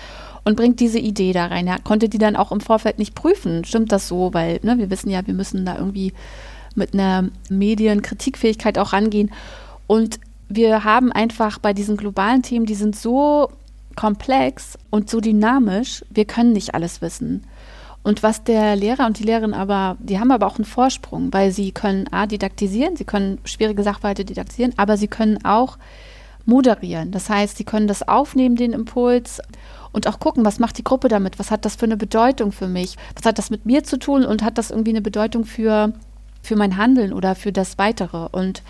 und 0.44 0.58
bringt 0.58 0.80
diese 0.80 1.00
Idee 1.00 1.34
da 1.34 1.48
rein. 1.48 1.68
Er 1.68 1.80
konnte 1.80 2.10
die 2.10 2.18
dann 2.18 2.36
auch 2.36 2.52
im 2.52 2.62
Vorfeld 2.62 3.00
nicht 3.00 3.16
prüfen. 3.16 3.64
Stimmt 3.66 3.92
das 3.92 4.08
so? 4.08 4.34
Weil 4.34 4.60
ne, 4.64 4.78
wir 4.78 4.90
wissen 4.90 5.10
ja, 5.10 5.26
wir 5.26 5.34
müssen 5.34 5.66
da 5.66 5.78
irgendwie 5.78 6.14
mit 6.76 6.94
einer 6.94 7.30
Medienkritikfähigkeit 7.50 8.78
auch 8.78 8.94
rangehen. 8.94 9.32
Und 9.88 10.20
wir 10.50 10.84
haben 10.84 11.12
einfach 11.12 11.60
bei 11.60 11.74
diesen 11.74 11.98
globalen 11.98 12.42
Themen, 12.42 12.66
die 12.66 12.76
sind 12.76 12.96
so 12.96 13.50
komplex 13.96 14.78
und 14.90 15.10
so 15.10 15.20
dynamisch, 15.20 16.04
wir 16.10 16.26
können 16.26 16.54
nicht 16.54 16.74
alles 16.74 17.02
wissen. 17.02 17.46
Und 18.04 18.24
was 18.24 18.44
der 18.44 18.76
Lehrer 18.76 19.06
und 19.06 19.20
die 19.20 19.24
Lehrerin 19.24 19.54
aber, 19.54 19.98
die 20.00 20.20
haben 20.20 20.32
aber 20.32 20.48
auch 20.48 20.56
einen 20.56 20.66
Vorsprung, 20.66 21.32
weil 21.32 21.52
sie 21.52 21.72
können 21.72 22.08
A, 22.12 22.26
didaktisieren, 22.26 22.96
sie 22.96 23.04
können 23.06 23.38
schwierige 23.44 23.84
Sachverhalte 23.84 24.26
didaktisieren, 24.26 24.74
aber 24.78 24.98
sie 24.98 25.08
können 25.08 25.46
auch 25.46 25.78
moderieren. 26.46 27.12
Das 27.12 27.30
heißt, 27.30 27.58
sie 27.58 27.64
können 27.64 27.88
das 27.88 28.08
aufnehmen, 28.08 28.56
den 28.56 28.74
Impuls, 28.74 29.40
und 29.92 30.08
auch 30.08 30.20
gucken, 30.20 30.46
was 30.46 30.60
macht 30.60 30.78
die 30.78 30.84
Gruppe 30.84 31.08
damit, 31.08 31.40
was 31.40 31.52
hat 31.52 31.66
das 31.66 31.76
für 31.76 31.86
eine 31.86 31.98
Bedeutung 31.98 32.52
für 32.52 32.68
mich, 32.68 32.96
was 33.16 33.26
hat 33.26 33.38
das 33.38 33.50
mit 33.50 33.66
mir 33.66 33.84
zu 33.84 33.98
tun 33.98 34.26
und 34.26 34.44
hat 34.44 34.58
das 34.58 34.72
irgendwie 34.72 34.92
eine 34.92 35.02
Bedeutung 35.02 35.46
für, 35.46 35.94
für 36.42 36.56
mein 36.56 36.78
Handeln 36.78 37.14
oder 37.14 37.36
für 37.36 37.52
das 37.52 37.78
Weitere. 37.78 38.28
Und 38.32 38.64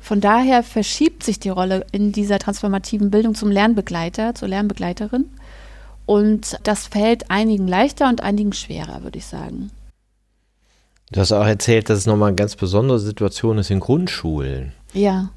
von 0.00 0.20
daher 0.20 0.62
verschiebt 0.62 1.22
sich 1.22 1.40
die 1.40 1.48
Rolle 1.48 1.84
in 1.92 2.12
dieser 2.12 2.38
transformativen 2.38 3.10
Bildung 3.10 3.34
zum 3.34 3.50
Lernbegleiter, 3.50 4.34
zur 4.34 4.48
Lernbegleiterin. 4.48 5.26
Und 6.06 6.58
das 6.64 6.86
fällt 6.86 7.30
einigen 7.30 7.68
leichter 7.68 8.08
und 8.08 8.22
einigen 8.22 8.52
schwerer, 8.52 9.02
würde 9.02 9.18
ich 9.18 9.26
sagen. 9.26 9.70
Du 11.12 11.20
hast 11.20 11.32
auch 11.32 11.46
erzählt, 11.46 11.90
dass 11.90 11.98
es 11.98 12.06
nochmal 12.06 12.28
eine 12.28 12.36
ganz 12.36 12.54
besondere 12.54 13.00
Situation 13.00 13.58
ist 13.58 13.70
in 13.70 13.80
Grundschulen. 13.80 14.72
Ja. 14.92 15.30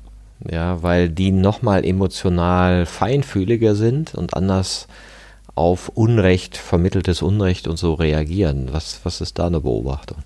Ja, 0.49 0.83
weil 0.83 1.09
die 1.09 1.31
nochmal 1.31 1.85
emotional 1.85 2.85
feinfühliger 2.85 3.75
sind 3.75 4.13
und 4.13 4.35
anders 4.35 4.87
auf 5.55 5.89
Unrecht, 5.89 6.57
vermitteltes 6.57 7.21
Unrecht 7.21 7.67
und 7.67 7.77
so 7.77 7.93
reagieren. 7.93 8.69
Was, 8.71 9.01
was 9.03 9.21
ist 9.21 9.39
da 9.39 9.47
eine 9.47 9.61
Beobachtung? 9.61 10.17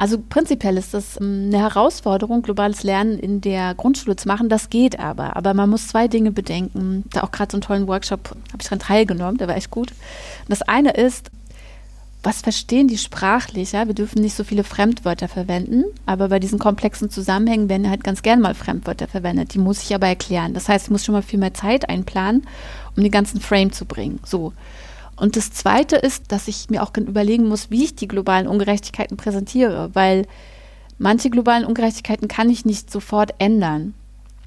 Also 0.00 0.16
prinzipiell 0.18 0.78
ist 0.78 0.94
das 0.94 1.20
ähm, 1.20 1.50
eine 1.52 1.58
Herausforderung, 1.58 2.40
globales 2.40 2.84
Lernen 2.84 3.18
in 3.18 3.42
der 3.42 3.74
Grundschule 3.74 4.16
zu 4.16 4.28
machen. 4.28 4.48
Das 4.48 4.70
geht 4.70 4.98
aber. 4.98 5.36
Aber 5.36 5.52
man 5.52 5.68
muss 5.68 5.88
zwei 5.88 6.08
Dinge 6.08 6.30
bedenken. 6.30 7.04
Da 7.12 7.22
auch 7.22 7.30
gerade 7.30 7.52
so 7.52 7.56
einen 7.56 7.62
tollen 7.62 7.86
Workshop 7.86 8.30
habe 8.30 8.62
ich 8.62 8.64
daran 8.64 8.78
teilgenommen, 8.78 9.36
der 9.36 9.48
war 9.48 9.56
echt 9.56 9.70
gut. 9.70 9.92
das 10.48 10.62
eine 10.62 10.92
ist, 10.92 11.30
was 12.22 12.40
verstehen 12.42 12.88
die 12.88 12.98
sprachlich? 12.98 13.72
Ja? 13.72 13.86
Wir 13.86 13.94
dürfen 13.94 14.22
nicht 14.22 14.34
so 14.34 14.44
viele 14.44 14.64
Fremdwörter 14.64 15.28
verwenden, 15.28 15.84
aber 16.06 16.28
bei 16.28 16.38
diesen 16.38 16.58
komplexen 16.58 17.10
Zusammenhängen 17.10 17.68
werden 17.68 17.88
halt 17.88 18.04
ganz 18.04 18.22
gerne 18.22 18.42
mal 18.42 18.54
Fremdwörter 18.54 19.06
verwendet. 19.06 19.54
Die 19.54 19.58
muss 19.58 19.82
ich 19.82 19.94
aber 19.94 20.06
erklären. 20.06 20.54
Das 20.54 20.68
heißt, 20.68 20.86
ich 20.86 20.90
muss 20.90 21.04
schon 21.04 21.14
mal 21.14 21.22
viel 21.22 21.38
mehr 21.38 21.54
Zeit 21.54 21.88
einplanen, 21.88 22.46
um 22.96 23.02
den 23.02 23.12
ganzen 23.12 23.40
Frame 23.40 23.72
zu 23.72 23.84
bringen. 23.84 24.20
So. 24.24 24.52
Und 25.16 25.36
das 25.36 25.52
Zweite 25.52 25.96
ist, 25.96 26.32
dass 26.32 26.48
ich 26.48 26.70
mir 26.70 26.82
auch 26.82 26.96
überlegen 26.96 27.46
muss, 27.46 27.70
wie 27.70 27.84
ich 27.84 27.94
die 27.94 28.08
globalen 28.08 28.46
Ungerechtigkeiten 28.46 29.18
präsentiere, 29.18 29.90
weil 29.92 30.26
manche 30.98 31.28
globalen 31.28 31.66
Ungerechtigkeiten 31.66 32.26
kann 32.26 32.48
ich 32.48 32.64
nicht 32.64 32.90
sofort 32.90 33.34
ändern. 33.38 33.94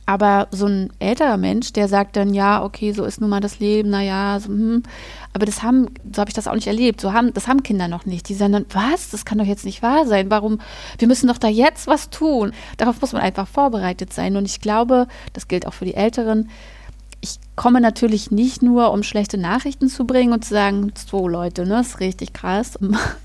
Aber 0.05 0.47
so 0.51 0.65
ein 0.65 0.91
älterer 0.99 1.37
Mensch, 1.37 1.71
der 1.71 1.87
sagt 1.87 2.17
dann, 2.17 2.33
ja, 2.33 2.61
okay, 2.61 2.91
so 2.91 3.05
ist 3.05 3.21
nun 3.21 3.29
mal 3.29 3.39
das 3.39 3.59
Leben, 3.59 3.89
naja, 3.89 4.37
so, 4.39 4.49
hm. 4.49 4.83
aber 5.31 5.45
das 5.45 5.63
haben, 5.63 5.87
so 6.11 6.19
habe 6.19 6.29
ich 6.29 6.35
das 6.35 6.47
auch 6.47 6.55
nicht 6.55 6.67
erlebt, 6.67 6.99
so 6.99 7.13
haben, 7.13 7.33
das 7.33 7.47
haben 7.47 7.63
Kinder 7.63 7.87
noch 7.87 8.05
nicht. 8.05 8.27
Die 8.27 8.33
sagen 8.33 8.51
dann, 8.51 8.65
was, 8.73 9.11
das 9.11 9.23
kann 9.23 9.37
doch 9.37 9.45
jetzt 9.45 9.63
nicht 9.63 9.81
wahr 9.81 10.05
sein, 10.05 10.29
warum, 10.29 10.59
wir 10.97 11.07
müssen 11.07 11.27
doch 11.27 11.37
da 11.37 11.47
jetzt 11.47 11.87
was 11.87 12.09
tun. 12.09 12.51
Darauf 12.75 12.99
muss 12.99 13.13
man 13.13 13.21
einfach 13.21 13.47
vorbereitet 13.47 14.11
sein. 14.11 14.35
Und 14.35 14.45
ich 14.45 14.59
glaube, 14.59 15.07
das 15.31 15.47
gilt 15.47 15.65
auch 15.65 15.73
für 15.73 15.85
die 15.85 15.95
Älteren, 15.95 16.49
ich 17.23 17.39
komme 17.55 17.79
natürlich 17.79 18.31
nicht 18.31 18.61
nur, 18.61 18.91
um 18.91 19.01
schlechte 19.01 19.37
Nachrichten 19.37 19.87
zu 19.87 20.05
bringen 20.05 20.33
und 20.33 20.43
zu 20.43 20.53
sagen, 20.53 20.91
so 21.07 21.29
Leute, 21.29 21.65
ne, 21.65 21.79
ist 21.79 22.01
richtig 22.01 22.33
krass. 22.33 22.77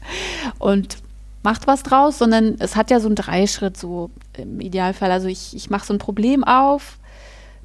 Und 0.60 0.98
macht 1.42 1.66
was 1.66 1.82
draus, 1.82 2.16
sondern 2.16 2.54
es 2.60 2.76
hat 2.76 2.92
ja 2.92 3.00
so 3.00 3.06
einen 3.06 3.16
Dreischritt 3.16 3.76
so 3.76 4.10
im 4.36 4.60
Idealfall. 4.60 5.10
Also 5.10 5.26
ich, 5.26 5.54
ich 5.56 5.68
mache 5.68 5.84
so 5.84 5.94
ein 5.94 5.98
Problem 5.98 6.44
auf, 6.44 6.98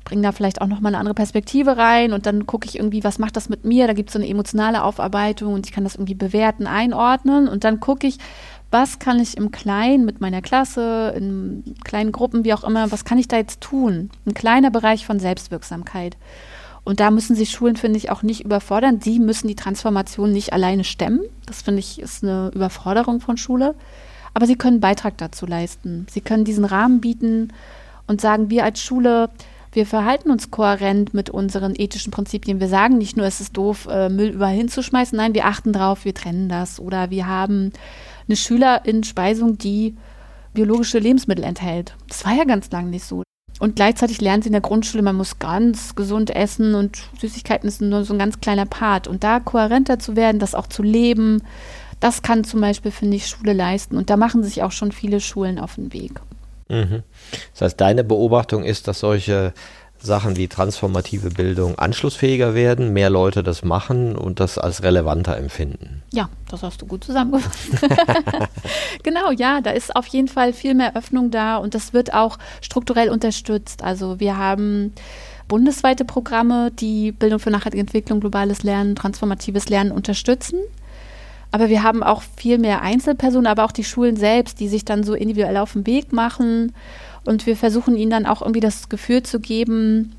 bringe 0.05 0.23
da 0.23 0.31
vielleicht 0.31 0.59
auch 0.61 0.67
nochmal 0.67 0.91
eine 0.91 0.99
andere 0.99 1.13
Perspektive 1.13 1.77
rein 1.77 2.13
und 2.13 2.25
dann 2.25 2.47
gucke 2.47 2.67
ich 2.67 2.77
irgendwie, 2.77 3.03
was 3.03 3.19
macht 3.19 3.35
das 3.35 3.47
mit 3.47 3.63
mir? 3.63 3.85
Da 3.85 3.93
gibt 3.93 4.09
es 4.09 4.13
so 4.13 4.19
eine 4.19 4.27
emotionale 4.27 4.83
Aufarbeitung 4.83 5.53
und 5.53 5.67
ich 5.67 5.71
kann 5.71 5.83
das 5.83 5.95
irgendwie 5.95 6.15
bewerten, 6.15 6.65
einordnen 6.65 7.47
und 7.47 7.63
dann 7.63 7.79
gucke 7.79 8.07
ich, 8.07 8.17
was 8.73 8.97
kann 8.97 9.19
ich 9.19 9.37
im 9.37 9.51
Kleinen 9.51 10.03
mit 10.03 10.19
meiner 10.19 10.41
Klasse, 10.41 11.13
in 11.15 11.75
kleinen 11.83 12.11
Gruppen, 12.11 12.43
wie 12.43 12.55
auch 12.55 12.63
immer, 12.63 12.91
was 12.91 13.05
kann 13.05 13.19
ich 13.19 13.27
da 13.27 13.37
jetzt 13.37 13.61
tun? 13.61 14.09
Ein 14.25 14.33
kleiner 14.33 14.71
Bereich 14.71 15.05
von 15.05 15.19
Selbstwirksamkeit. 15.19 16.17
Und 16.83 16.99
da 16.99 17.11
müssen 17.11 17.35
sich 17.35 17.51
Schulen, 17.51 17.75
finde 17.75 17.97
ich, 17.97 18.09
auch 18.09 18.23
nicht 18.23 18.43
überfordern. 18.43 18.99
Sie 18.99 19.19
müssen 19.19 19.47
die 19.47 19.55
Transformation 19.55 20.31
nicht 20.31 20.53
alleine 20.53 20.83
stemmen. 20.83 21.21
Das 21.45 21.61
finde 21.61 21.79
ich 21.79 22.01
ist 22.01 22.23
eine 22.23 22.51
Überforderung 22.53 23.21
von 23.21 23.37
Schule. 23.37 23.75
Aber 24.33 24.47
sie 24.47 24.55
können 24.55 24.73
einen 24.73 24.81
Beitrag 24.81 25.19
dazu 25.19 25.45
leisten. 25.45 26.07
Sie 26.09 26.21
können 26.21 26.43
diesen 26.43 26.65
Rahmen 26.65 26.99
bieten 26.99 27.53
und 28.07 28.21
sagen, 28.21 28.49
wir 28.49 28.63
als 28.63 28.81
Schule, 28.81 29.29
wir 29.71 29.85
verhalten 29.85 30.31
uns 30.31 30.49
kohärent 30.49 31.13
mit 31.13 31.29
unseren 31.29 31.75
ethischen 31.75 32.11
Prinzipien. 32.11 32.59
Wir 32.59 32.67
sagen 32.67 32.97
nicht 32.97 33.17
nur, 33.17 33.27
es 33.27 33.39
ist 33.39 33.55
doof, 33.55 33.87
äh, 33.89 34.09
Müll 34.09 34.29
überall 34.29 34.55
hinzuschmeißen. 34.55 35.15
Nein, 35.15 35.35
wir 35.35 35.45
achten 35.45 35.73
drauf, 35.73 36.05
wir 36.05 36.15
trennen 36.15 36.49
das. 36.49 36.79
Oder 36.79 37.11
wir 37.11 37.27
haben 37.27 37.71
eine 38.27 38.35
Schülerinspeisung, 38.35 39.57
die 39.57 39.95
biologische 40.53 40.99
Lebensmittel 40.99 41.43
enthält. 41.43 41.95
Das 42.07 42.25
war 42.25 42.33
ja 42.33 42.43
ganz 42.43 42.69
lange 42.71 42.89
nicht 42.89 43.05
so. 43.05 43.23
Und 43.59 43.75
gleichzeitig 43.75 44.19
lernen 44.19 44.41
sie 44.41 44.49
in 44.49 44.53
der 44.53 44.61
Grundschule, 44.61 45.03
man 45.03 45.15
muss 45.15 45.39
ganz 45.39 45.95
gesund 45.95 46.35
essen 46.35 46.75
und 46.75 46.97
Süßigkeiten 47.19 47.67
ist 47.67 47.81
nur 47.81 48.03
so 48.03 48.13
ein 48.13 48.19
ganz 48.19 48.41
kleiner 48.41 48.65
Part. 48.65 49.07
Und 49.07 49.23
da 49.23 49.39
kohärenter 49.39 49.99
zu 49.99 50.15
werden, 50.15 50.39
das 50.39 50.55
auch 50.55 50.67
zu 50.67 50.83
leben, 50.83 51.43
das 51.99 52.21
kann 52.21 52.43
zum 52.43 52.59
Beispiel, 52.59 52.91
finde 52.91 53.15
ich, 53.15 53.27
Schule 53.27 53.53
leisten. 53.53 53.95
Und 53.95 54.09
da 54.09 54.17
machen 54.17 54.43
sich 54.43 54.63
auch 54.63 54.71
schon 54.71 54.91
viele 54.91 55.21
Schulen 55.21 55.59
auf 55.59 55.75
den 55.75 55.93
Weg. 55.93 56.19
Mhm. 56.69 57.03
Das 57.53 57.61
heißt, 57.61 57.79
deine 57.79 58.03
Beobachtung 58.03 58.63
ist, 58.63 58.87
dass 58.87 58.99
solche 58.99 59.53
Sachen 60.03 60.35
wie 60.35 60.49
transformative 60.49 61.29
Bildung 61.29 61.79
anschlussfähiger 61.79 62.53
werden, 62.53 62.91
mehr 62.91 63.09
Leute 63.09 63.41
das 63.41 63.63
machen 63.63 64.17
und 64.17 64.41
das 64.41 64.57
als 64.57 64.83
relevanter 64.83 65.37
empfinden. 65.37 66.03
Ja, 66.11 66.29
das 66.49 66.61
hast 66.61 66.81
du 66.81 66.85
gut 66.85 67.05
zusammengefasst. 67.05 67.69
genau, 69.03 69.31
ja, 69.31 69.61
da 69.61 69.71
ist 69.71 69.95
auf 69.95 70.05
jeden 70.07 70.27
Fall 70.27 70.51
viel 70.51 70.73
mehr 70.73 70.97
Öffnung 70.97 71.31
da 71.31 71.55
und 71.55 71.73
das 71.73 71.93
wird 71.93 72.13
auch 72.13 72.37
strukturell 72.61 73.09
unterstützt. 73.09 73.81
Also 73.81 74.19
wir 74.19 74.37
haben 74.37 74.93
bundesweite 75.47 76.03
Programme, 76.03 76.71
die 76.71 77.13
Bildung 77.13 77.39
für 77.39 77.49
nachhaltige 77.49 77.81
Entwicklung, 77.81 78.19
globales 78.19 78.63
Lernen, 78.63 78.97
transformatives 78.97 79.69
Lernen 79.69 79.91
unterstützen. 79.91 80.59
Aber 81.51 81.69
wir 81.69 81.81
haben 81.81 82.03
auch 82.03 82.23
viel 82.35 82.57
mehr 82.57 82.81
Einzelpersonen, 82.81 83.47
aber 83.47 83.63
auch 83.63 83.71
die 83.71 83.83
Schulen 83.83 84.17
selbst, 84.17 84.59
die 84.59 84.67
sich 84.67 84.83
dann 84.83 85.03
so 85.03 85.13
individuell 85.13 85.57
auf 85.57 85.73
den 85.73 85.87
Weg 85.87 86.11
machen 86.11 86.73
und 87.25 87.45
wir 87.45 87.55
versuchen 87.55 87.95
ihnen 87.95 88.11
dann 88.11 88.25
auch 88.25 88.41
irgendwie 88.41 88.59
das 88.59 88.89
Gefühl 88.89 89.23
zu 89.23 89.39
geben, 89.39 90.15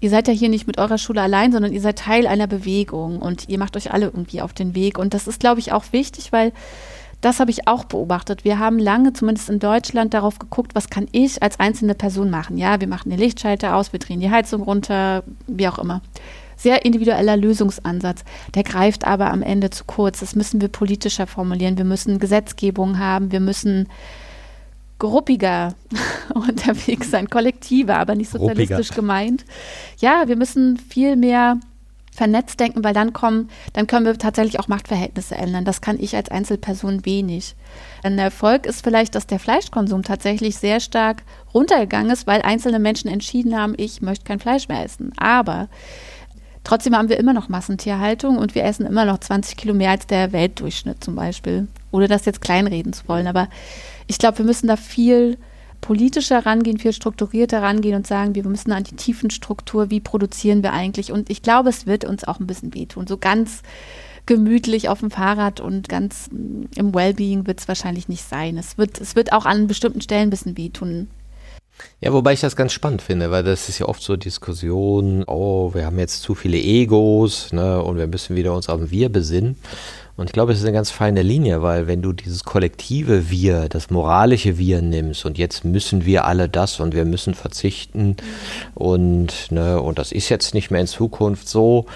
ihr 0.00 0.10
seid 0.10 0.28
ja 0.28 0.34
hier 0.34 0.48
nicht 0.48 0.66
mit 0.66 0.78
eurer 0.78 0.98
Schule 0.98 1.22
allein, 1.22 1.52
sondern 1.52 1.72
ihr 1.72 1.80
seid 1.80 1.98
Teil 1.98 2.26
einer 2.26 2.46
Bewegung 2.46 3.22
und 3.22 3.48
ihr 3.48 3.58
macht 3.58 3.76
euch 3.76 3.92
alle 3.92 4.06
irgendwie 4.06 4.42
auf 4.42 4.52
den 4.52 4.74
Weg. 4.74 4.98
Und 4.98 5.14
das 5.14 5.28
ist, 5.28 5.40
glaube 5.40 5.60
ich, 5.60 5.72
auch 5.72 5.84
wichtig, 5.92 6.32
weil 6.32 6.52
das 7.22 7.38
habe 7.38 7.52
ich 7.52 7.68
auch 7.68 7.84
beobachtet. 7.84 8.44
Wir 8.44 8.58
haben 8.58 8.80
lange, 8.80 9.12
zumindest 9.12 9.48
in 9.48 9.60
Deutschland, 9.60 10.12
darauf 10.12 10.40
geguckt, 10.40 10.74
was 10.74 10.90
kann 10.90 11.06
ich 11.12 11.40
als 11.40 11.60
einzelne 11.60 11.94
Person 11.94 12.30
machen. 12.30 12.58
Ja, 12.58 12.80
wir 12.80 12.88
machen 12.88 13.10
den 13.10 13.18
Lichtschalter 13.18 13.76
aus, 13.76 13.92
wir 13.92 14.00
drehen 14.00 14.18
die 14.18 14.30
Heizung 14.30 14.62
runter, 14.62 15.22
wie 15.46 15.68
auch 15.68 15.78
immer. 15.78 16.02
Sehr 16.56 16.84
individueller 16.84 17.36
Lösungsansatz. 17.36 18.24
Der 18.54 18.64
greift 18.64 19.06
aber 19.06 19.30
am 19.30 19.42
Ende 19.42 19.70
zu 19.70 19.84
kurz. 19.84 20.18
Das 20.18 20.34
müssen 20.34 20.60
wir 20.60 20.68
politischer 20.68 21.28
formulieren. 21.28 21.78
Wir 21.78 21.84
müssen 21.84 22.18
Gesetzgebung 22.18 22.98
haben. 22.98 23.30
Wir 23.30 23.40
müssen 23.40 23.88
gruppiger 25.02 25.74
unterwegs 26.34 27.10
sein, 27.10 27.28
kollektiver, 27.28 27.96
aber 27.96 28.14
nicht 28.14 28.30
sozialistisch 28.30 28.90
Gruppiger. 28.90 28.94
gemeint. 28.94 29.44
Ja, 29.98 30.28
wir 30.28 30.36
müssen 30.36 30.76
viel 30.76 31.16
mehr 31.16 31.58
vernetzt 32.14 32.60
denken, 32.60 32.84
weil 32.84 32.94
dann 32.94 33.12
kommen, 33.12 33.50
dann 33.72 33.88
können 33.88 34.06
wir 34.06 34.16
tatsächlich 34.16 34.60
auch 34.60 34.68
Machtverhältnisse 34.68 35.34
ändern. 35.34 35.64
Das 35.64 35.80
kann 35.80 35.98
ich 35.98 36.14
als 36.14 36.30
Einzelperson 36.30 37.04
wenig. 37.04 37.56
Ein 38.04 38.16
Erfolg 38.16 38.64
ist 38.64 38.84
vielleicht, 38.84 39.16
dass 39.16 39.26
der 39.26 39.40
Fleischkonsum 39.40 40.04
tatsächlich 40.04 40.56
sehr 40.56 40.78
stark 40.78 41.24
runtergegangen 41.52 42.12
ist, 42.12 42.28
weil 42.28 42.42
einzelne 42.42 42.78
Menschen 42.78 43.10
entschieden 43.10 43.58
haben, 43.58 43.74
ich 43.76 44.02
möchte 44.02 44.24
kein 44.24 44.38
Fleisch 44.38 44.68
mehr 44.68 44.84
essen. 44.84 45.12
Aber 45.16 45.68
trotzdem 46.62 46.94
haben 46.94 47.08
wir 47.08 47.18
immer 47.18 47.32
noch 47.32 47.48
Massentierhaltung 47.48 48.38
und 48.38 48.54
wir 48.54 48.62
essen 48.62 48.86
immer 48.86 49.04
noch 49.04 49.18
20 49.18 49.56
Kilo 49.56 49.74
mehr 49.74 49.90
als 49.90 50.06
der 50.06 50.30
Weltdurchschnitt 50.30 51.02
zum 51.02 51.16
Beispiel. 51.16 51.66
Ohne 51.90 52.06
das 52.06 52.24
jetzt 52.24 52.40
kleinreden 52.40 52.92
zu 52.92 53.08
wollen. 53.08 53.26
Aber 53.26 53.48
ich 54.12 54.18
glaube, 54.18 54.38
wir 54.38 54.44
müssen 54.44 54.66
da 54.66 54.76
viel 54.76 55.38
politischer 55.80 56.44
rangehen, 56.44 56.78
viel 56.78 56.92
strukturierter 56.92 57.62
rangehen 57.62 57.96
und 57.96 58.06
sagen, 58.06 58.34
wir 58.34 58.46
müssen 58.46 58.70
an 58.72 58.84
die 58.84 58.94
tiefen 58.94 59.30
Struktur, 59.30 59.88
wie 59.88 60.00
produzieren 60.00 60.62
wir 60.62 60.74
eigentlich? 60.74 61.12
Und 61.12 61.30
ich 61.30 61.40
glaube, 61.40 61.70
es 61.70 61.86
wird 61.86 62.04
uns 62.04 62.24
auch 62.24 62.38
ein 62.38 62.46
bisschen 62.46 62.74
wehtun. 62.74 63.06
So 63.06 63.16
ganz 63.16 63.62
gemütlich 64.26 64.90
auf 64.90 65.00
dem 65.00 65.10
Fahrrad 65.10 65.60
und 65.60 65.88
ganz 65.88 66.28
mm, 66.30 66.64
im 66.76 66.94
Wellbeing 66.94 67.46
wird 67.46 67.58
es 67.58 67.68
wahrscheinlich 67.68 68.06
nicht 68.06 68.22
sein. 68.22 68.58
Es 68.58 68.76
wird, 68.76 69.00
es 69.00 69.16
wird 69.16 69.32
auch 69.32 69.46
an 69.46 69.66
bestimmten 69.66 70.02
Stellen 70.02 70.28
ein 70.28 70.30
bisschen 70.30 70.58
wehtun. 70.58 71.08
Ja, 72.00 72.12
wobei 72.12 72.34
ich 72.34 72.40
das 72.40 72.54
ganz 72.54 72.72
spannend 72.72 73.00
finde, 73.00 73.30
weil 73.30 73.42
das 73.42 73.70
ist 73.70 73.78
ja 73.78 73.86
oft 73.86 74.02
so 74.02 74.16
Diskussion, 74.16 75.24
oh, 75.26 75.72
wir 75.74 75.86
haben 75.86 75.98
jetzt 75.98 76.20
zu 76.20 76.34
viele 76.34 76.58
Egos 76.58 77.50
ne, 77.52 77.82
und 77.82 77.96
wir 77.96 78.06
müssen 78.06 78.36
wieder 78.36 78.54
uns 78.54 78.68
auf 78.68 78.78
ein 78.78 78.90
Wir 78.90 79.08
besinnen. 79.08 79.56
Und 80.16 80.26
ich 80.26 80.32
glaube, 80.32 80.52
es 80.52 80.58
ist 80.58 80.64
eine 80.64 80.74
ganz 80.74 80.90
feine 80.90 81.22
Linie, 81.22 81.62
weil 81.62 81.86
wenn 81.86 82.02
du 82.02 82.12
dieses 82.12 82.44
kollektive 82.44 83.30
Wir, 83.30 83.68
das 83.68 83.90
moralische 83.90 84.58
Wir 84.58 84.82
nimmst 84.82 85.24
und 85.24 85.38
jetzt 85.38 85.64
müssen 85.64 86.04
wir 86.04 86.26
alle 86.26 86.48
das 86.48 86.80
und 86.80 86.94
wir 86.94 87.04
müssen 87.04 87.34
verzichten 87.34 88.08
mhm. 88.08 88.16
und, 88.74 89.50
ne, 89.50 89.80
und 89.80 89.98
das 89.98 90.12
ist 90.12 90.28
jetzt 90.28 90.52
nicht 90.52 90.70
mehr 90.70 90.82
in 90.82 90.86
Zukunft 90.86 91.48
so, 91.48 91.86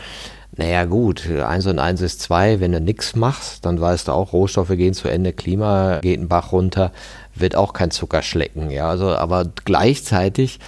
naja 0.57 0.87
gut, 0.87 1.29
eins 1.29 1.67
und 1.67 1.79
eins 1.79 2.01
ist 2.01 2.23
zwei, 2.23 2.61
wenn 2.61 2.73
du 2.73 2.81
nichts 2.81 3.15
machst, 3.15 3.67
dann 3.67 3.79
weißt 3.79 4.09
du 4.09 4.13
auch, 4.13 4.33
Rohstoffe 4.33 4.71
gehen 4.71 4.95
zu 4.95 5.09
Ende, 5.09 5.35
Klima 5.35 5.99
geht 6.01 6.19
einen 6.19 6.29
Bach 6.29 6.53
runter, 6.53 6.93
wird 7.35 7.57
auch 7.57 7.75
kein 7.75 7.91
Zucker 7.91 8.23
schlecken. 8.23 8.71
Ja, 8.71 8.89
also, 8.89 9.15
aber 9.15 9.45
gleichzeitig 9.67 10.59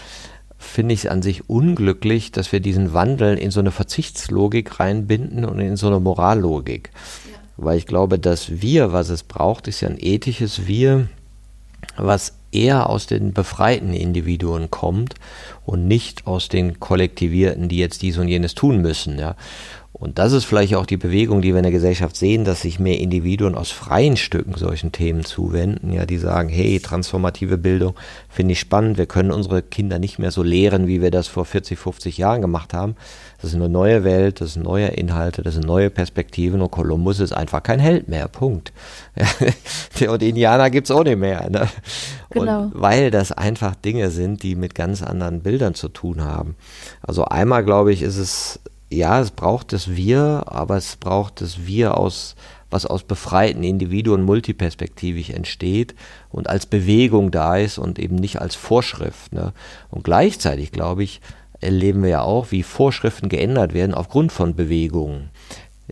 finde 0.58 0.92
ich 0.92 1.04
es 1.04 1.10
an 1.10 1.22
sich 1.22 1.48
unglücklich, 1.48 2.32
dass 2.32 2.52
wir 2.52 2.60
diesen 2.60 2.92
Wandel 2.92 3.38
in 3.38 3.50
so 3.50 3.60
eine 3.60 3.70
Verzichtslogik 3.70 4.78
reinbinden 4.78 5.46
und 5.46 5.60
in 5.60 5.76
so 5.76 5.86
eine 5.86 6.00
Morallogik 6.00 6.90
weil 7.58 7.76
ich 7.76 7.86
glaube, 7.86 8.18
das 8.18 8.62
Wir, 8.62 8.92
was 8.92 9.10
es 9.10 9.24
braucht, 9.24 9.68
ist 9.68 9.82
ja 9.82 9.88
ein 9.88 9.98
ethisches 9.98 10.66
Wir, 10.66 11.08
was 11.96 12.34
eher 12.52 12.88
aus 12.88 13.06
den 13.06 13.34
befreiten 13.34 13.92
Individuen 13.92 14.70
kommt 14.70 15.14
und 15.66 15.86
nicht 15.86 16.26
aus 16.26 16.48
den 16.48 16.80
Kollektivierten, 16.80 17.68
die 17.68 17.78
jetzt 17.78 18.00
dies 18.00 18.16
und 18.16 18.28
jenes 18.28 18.54
tun 18.54 18.80
müssen. 18.80 19.18
Ja. 19.18 19.34
Und 19.92 20.18
das 20.18 20.32
ist 20.32 20.44
vielleicht 20.44 20.76
auch 20.76 20.86
die 20.86 20.96
Bewegung, 20.96 21.42
die 21.42 21.52
wir 21.52 21.58
in 21.58 21.64
der 21.64 21.72
Gesellschaft 21.72 22.14
sehen, 22.14 22.44
dass 22.44 22.60
sich 22.60 22.78
mehr 22.78 23.00
Individuen 23.00 23.56
aus 23.56 23.72
freien 23.72 24.16
Stücken 24.16 24.54
solchen 24.54 24.92
Themen 24.92 25.24
zuwenden, 25.24 25.92
ja, 25.92 26.06
die 26.06 26.18
sagen, 26.18 26.48
hey, 26.48 26.78
transformative 26.78 27.58
Bildung 27.58 27.94
finde 28.28 28.52
ich 28.52 28.60
spannend, 28.60 28.96
wir 28.96 29.06
können 29.06 29.32
unsere 29.32 29.60
Kinder 29.60 29.98
nicht 29.98 30.18
mehr 30.18 30.30
so 30.30 30.42
lehren, 30.42 30.86
wie 30.86 31.02
wir 31.02 31.10
das 31.10 31.26
vor 31.26 31.44
40, 31.44 31.78
50 31.78 32.16
Jahren 32.18 32.42
gemacht 32.42 32.74
haben. 32.74 32.94
Das 33.40 33.50
ist 33.50 33.56
eine 33.56 33.68
neue 33.68 34.04
Welt, 34.04 34.40
das 34.40 34.52
sind 34.54 34.62
neue 34.62 34.88
Inhalte, 34.88 35.42
das 35.42 35.54
sind 35.54 35.66
neue 35.66 35.90
Perspektiven 35.90 36.60
und 36.60 36.70
Kolumbus 36.70 37.18
ist 37.18 37.32
einfach 37.32 37.62
kein 37.62 37.80
Held 37.80 38.08
mehr, 38.08 38.28
Punkt. 38.28 38.72
und 40.08 40.22
Indianer 40.22 40.70
gibt 40.70 40.88
es 40.88 40.90
auch 40.90 41.04
nicht 41.04 41.18
mehr. 41.18 41.48
Ne? 41.50 41.66
Genau. 42.30 42.64
Und 42.64 42.72
weil 42.74 43.10
das 43.10 43.32
einfach 43.32 43.74
Dinge 43.74 44.10
sind, 44.10 44.42
die 44.42 44.54
mit 44.54 44.74
ganz 44.74 45.02
anderen 45.02 45.40
Bildern 45.40 45.74
zu 45.74 45.88
tun 45.88 46.22
haben. 46.22 46.56
Also 47.02 47.24
einmal, 47.24 47.64
glaube 47.64 47.92
ich, 47.92 48.02
ist 48.02 48.18
es 48.18 48.60
ja, 48.90 49.20
es 49.20 49.30
braucht 49.30 49.72
das 49.72 49.96
Wir, 49.96 50.44
aber 50.46 50.76
es 50.76 50.96
braucht 50.96 51.40
das 51.40 51.66
Wir 51.66 51.98
aus, 51.98 52.36
was 52.70 52.86
aus 52.86 53.02
befreiten 53.02 53.62
Individuen 53.62 54.22
multiperspektivisch 54.22 55.30
entsteht 55.30 55.94
und 56.30 56.48
als 56.48 56.66
Bewegung 56.66 57.30
da 57.30 57.56
ist 57.56 57.78
und 57.78 57.98
eben 57.98 58.16
nicht 58.16 58.40
als 58.40 58.54
Vorschrift. 58.54 59.32
Ne? 59.32 59.52
Und 59.90 60.04
gleichzeitig, 60.04 60.72
glaube 60.72 61.04
ich, 61.04 61.20
erleben 61.60 62.02
wir 62.02 62.10
ja 62.10 62.22
auch, 62.22 62.50
wie 62.50 62.62
Vorschriften 62.62 63.28
geändert 63.28 63.74
werden 63.74 63.94
aufgrund 63.94 64.32
von 64.32 64.54
Bewegungen 64.54 65.30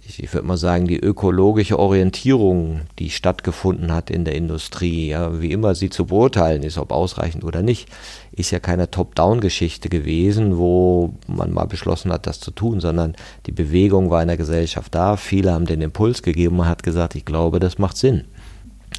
ich, 0.04 0.22
ich 0.22 0.32
würde 0.34 0.46
mal 0.46 0.56
sagen, 0.58 0.86
die 0.86 0.98
ökologische 0.98 1.78
Orientierung, 1.78 2.82
die 2.98 3.10
stattgefunden 3.10 3.92
hat 3.92 4.10
in 4.10 4.24
der 4.24 4.34
Industrie, 4.34 5.08
ja, 5.08 5.40
wie 5.40 5.52
immer 5.52 5.74
sie 5.74 5.88
zu 5.88 6.06
beurteilen 6.06 6.62
ist, 6.62 6.76
ob 6.76 6.92
ausreichend 6.92 7.44
oder 7.44 7.62
nicht, 7.62 7.88
ist 8.32 8.50
ja 8.50 8.58
keine 8.58 8.90
Top-Down-Geschichte 8.90 9.88
gewesen, 9.88 10.58
wo 10.58 11.14
man 11.26 11.52
mal 11.52 11.64
beschlossen 11.66 12.12
hat, 12.12 12.26
das 12.26 12.40
zu 12.40 12.50
tun, 12.50 12.80
sondern 12.80 13.16
die 13.46 13.52
Bewegung 13.52 14.10
war 14.10 14.20
in 14.20 14.28
der 14.28 14.36
Gesellschaft 14.36 14.94
da. 14.94 15.16
Viele 15.16 15.52
haben 15.52 15.66
den 15.66 15.80
Impuls 15.80 16.22
gegeben 16.22 16.60
und 16.60 16.68
hat 16.68 16.82
gesagt, 16.82 17.14
ich 17.14 17.24
glaube, 17.24 17.58
das 17.58 17.78
macht 17.78 17.96
Sinn. 17.96 18.24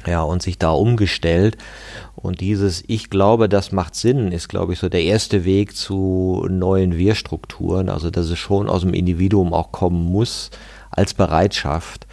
Ja, 0.06 0.22
und 0.22 0.42
sich 0.42 0.58
da 0.58 0.70
umgestellt. 0.70 1.56
Und 2.14 2.40
dieses 2.40 2.84
Ich 2.86 3.10
glaube, 3.10 3.48
das 3.48 3.72
macht 3.72 3.94
Sinn, 3.94 4.32
ist, 4.32 4.48
glaube 4.48 4.72
ich, 4.72 4.78
so 4.78 4.88
der 4.88 5.02
erste 5.02 5.44
Weg 5.44 5.76
zu 5.76 6.46
neuen 6.48 6.96
Wir-Strukturen. 6.96 7.88
Also, 7.88 8.10
dass 8.10 8.28
es 8.28 8.38
schon 8.38 8.68
aus 8.68 8.82
dem 8.82 8.94
Individuum 8.94 9.52
auch 9.52 9.72
kommen 9.72 10.04
muss, 10.04 10.50
als 10.90 11.14
Bereitschaft. 11.14 12.06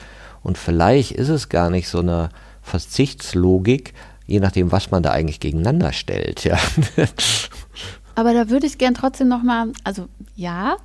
Und 0.44 0.58
vielleicht 0.58 1.12
ist 1.12 1.30
es 1.30 1.50
gar 1.50 1.70
nicht 1.70 1.88
so 1.88 2.00
eine 2.00 2.30
Verzichtslogik, 2.62 3.94
je 4.28 4.40
nachdem, 4.40 4.72
was 4.72 4.92
man 4.92 5.04
da 5.04 5.12
eigentlich 5.12 5.40
gegeneinander 5.40 5.94
stellt. 5.94 6.44
Ja. 6.44 6.58
Aber 8.16 8.34
da 8.34 8.50
würde 8.50 8.66
ich 8.66 8.78
gern 8.78 8.94
trotzdem 8.94 9.28
nochmal, 9.28 9.72
also 9.84 10.08
ja, 10.36 10.78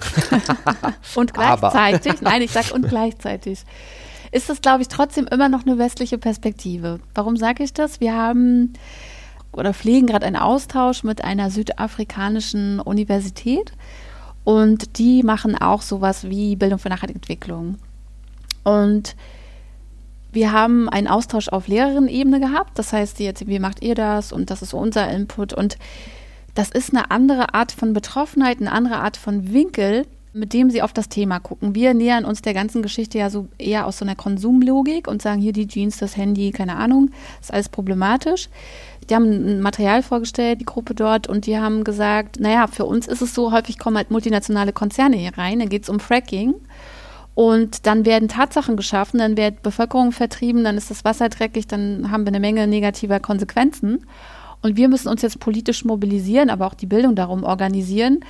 und 1.14 1.32
gleichzeitig, 1.32 2.20
nein, 2.20 2.42
ich 2.42 2.50
sage 2.50 2.74
und 2.74 2.88
gleichzeitig. 2.88 3.60
ist 4.32 4.48
das, 4.48 4.60
glaube 4.60 4.82
ich, 4.82 4.88
trotzdem 4.88 5.26
immer 5.28 5.48
noch 5.48 5.64
eine 5.64 5.78
westliche 5.78 6.18
Perspektive. 6.18 6.98
Warum 7.14 7.36
sage 7.36 7.62
ich 7.62 7.72
das? 7.72 8.00
Wir 8.00 8.16
haben 8.16 8.72
oder 9.52 9.74
pflegen 9.74 10.06
gerade 10.06 10.26
einen 10.26 10.36
Austausch 10.36 11.02
mit 11.02 11.24
einer 11.24 11.50
südafrikanischen 11.50 12.80
Universität 12.80 13.72
und 14.44 14.98
die 14.98 15.22
machen 15.22 15.56
auch 15.56 15.82
sowas 15.82 16.28
wie 16.28 16.56
Bildung 16.56 16.78
für 16.78 16.88
nachhaltige 16.88 17.18
Entwicklung. 17.18 17.76
Und 18.64 19.16
wir 20.32 20.52
haben 20.52 20.88
einen 20.88 21.08
Austausch 21.08 21.48
auf 21.48 21.66
Lehrerinnen-Ebene 21.66 22.40
gehabt. 22.40 22.78
Das 22.78 22.92
heißt, 22.92 23.18
jetzt, 23.20 23.46
wie 23.46 23.58
macht 23.58 23.82
ihr 23.82 23.94
das? 23.94 24.32
Und 24.32 24.50
das 24.50 24.62
ist 24.62 24.74
unser 24.74 25.10
Input. 25.10 25.52
Und 25.52 25.76
das 26.54 26.70
ist 26.70 26.94
eine 26.94 27.10
andere 27.10 27.54
Art 27.54 27.72
von 27.72 27.92
Betroffenheit, 27.92 28.60
eine 28.60 28.72
andere 28.72 28.96
Art 28.96 29.16
von 29.16 29.52
Winkel, 29.52 30.06
mit 30.32 30.52
dem 30.52 30.70
sie 30.70 30.82
auf 30.82 30.92
das 30.92 31.08
Thema 31.08 31.40
gucken. 31.40 31.74
Wir 31.74 31.94
nähern 31.94 32.24
uns 32.24 32.42
der 32.42 32.54
ganzen 32.54 32.82
Geschichte 32.82 33.18
ja 33.18 33.30
so 33.30 33.48
eher 33.58 33.86
aus 33.86 33.98
so 33.98 34.04
einer 34.04 34.14
Konsumlogik 34.14 35.08
und 35.08 35.20
sagen 35.20 35.40
hier 35.40 35.52
die 35.52 35.66
Jeans, 35.66 35.98
das 35.98 36.16
Handy, 36.16 36.52
keine 36.52 36.76
Ahnung, 36.76 37.10
ist 37.40 37.52
alles 37.52 37.68
problematisch. 37.68 38.48
Die 39.10 39.14
haben 39.16 39.30
ein 39.30 39.60
Material 39.60 40.02
vorgestellt, 40.02 40.60
die 40.60 40.64
Gruppe 40.64 40.94
dort, 40.94 41.26
und 41.26 41.46
die 41.46 41.58
haben 41.58 41.82
gesagt, 41.82 42.38
naja, 42.38 42.68
für 42.68 42.84
uns 42.84 43.08
ist 43.08 43.22
es 43.22 43.34
so, 43.34 43.50
häufig 43.50 43.78
kommen 43.78 43.96
halt 43.96 44.12
multinationale 44.12 44.72
Konzerne 44.72 45.16
hier 45.16 45.36
rein, 45.36 45.58
dann 45.58 45.68
geht 45.68 45.82
es 45.82 45.88
um 45.88 45.98
Fracking. 45.98 46.54
Und 47.34 47.86
dann 47.86 48.04
werden 48.04 48.28
Tatsachen 48.28 48.76
geschaffen, 48.76 49.18
dann 49.18 49.36
wird 49.36 49.62
Bevölkerung 49.62 50.12
vertrieben, 50.12 50.62
dann 50.62 50.76
ist 50.76 50.90
das 50.90 51.04
Wasser 51.04 51.28
dreckig, 51.28 51.66
dann 51.66 52.10
haben 52.10 52.24
wir 52.24 52.28
eine 52.28 52.40
Menge 52.40 52.66
negativer 52.66 53.18
Konsequenzen. 53.18 54.06
Und 54.62 54.76
wir 54.76 54.88
müssen 54.88 55.08
uns 55.08 55.22
jetzt 55.22 55.40
politisch 55.40 55.84
mobilisieren, 55.84 56.50
aber 56.50 56.66
auch 56.66 56.74
die 56.74 56.86
Bildung 56.86 57.16
darum 57.16 57.44
organisieren, 57.44 58.20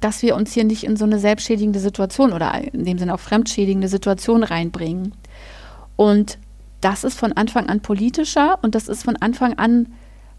dass 0.00 0.20
wir 0.22 0.34
uns 0.34 0.52
hier 0.52 0.64
nicht 0.64 0.84
in 0.84 0.96
so 0.96 1.04
eine 1.04 1.18
selbstschädigende 1.18 1.78
Situation 1.78 2.32
oder 2.32 2.52
in 2.72 2.84
dem 2.84 2.98
Sinne 2.98 3.14
auch 3.14 3.20
fremdschädigende 3.20 3.88
Situation 3.88 4.42
reinbringen. 4.42 5.12
Und 5.94 6.38
das 6.80 7.04
ist 7.04 7.18
von 7.18 7.32
Anfang 7.32 7.68
an 7.68 7.80
politischer 7.80 8.58
und 8.62 8.74
das 8.74 8.88
ist 8.88 9.04
von 9.04 9.16
Anfang 9.16 9.58
an 9.58 9.92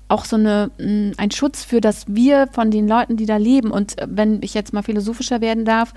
auch 0.07 0.25
so 0.25 0.35
eine, 0.35 0.71
mm, 0.77 1.11
ein 1.17 1.31
Schutz 1.31 1.63
für 1.63 1.81
das 1.81 2.05
Wir 2.07 2.47
von 2.51 2.71
den 2.71 2.87
Leuten, 2.87 3.17
die 3.17 3.25
da 3.25 3.37
leben. 3.37 3.71
Und 3.71 3.97
äh, 3.97 4.07
wenn 4.09 4.41
ich 4.41 4.53
jetzt 4.53 4.73
mal 4.73 4.83
philosophischer 4.83 5.41
werden 5.41 5.65
darf, 5.65 5.93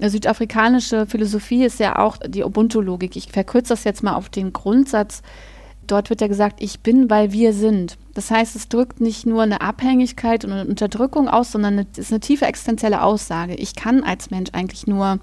südafrikanische 0.00 1.06
Philosophie 1.06 1.64
ist 1.64 1.80
ja 1.80 1.98
auch 1.98 2.18
die 2.18 2.44
Ubuntu-Logik. 2.44 3.16
Ich 3.16 3.32
verkürze 3.32 3.70
das 3.70 3.84
jetzt 3.84 4.02
mal 4.02 4.14
auf 4.14 4.28
den 4.28 4.52
Grundsatz. 4.52 5.22
Dort 5.88 6.10
wird 6.10 6.20
ja 6.20 6.28
gesagt, 6.28 6.62
ich 6.62 6.80
bin, 6.80 7.10
weil 7.10 7.32
wir 7.32 7.52
sind. 7.52 7.96
Das 8.14 8.30
heißt, 8.30 8.54
es 8.54 8.68
drückt 8.68 9.00
nicht 9.00 9.26
nur 9.26 9.42
eine 9.42 9.60
Abhängigkeit 9.60 10.44
und 10.44 10.52
eine 10.52 10.68
Unterdrückung 10.68 11.28
aus, 11.28 11.50
sondern 11.50 11.78
es 11.78 11.98
ist 11.98 12.12
eine 12.12 12.20
tiefe 12.20 12.44
existenzielle 12.44 13.02
Aussage. 13.02 13.54
Ich 13.54 13.74
kann 13.74 14.04
als 14.04 14.30
Mensch 14.30 14.50
eigentlich 14.52 14.86
nur 14.86 15.18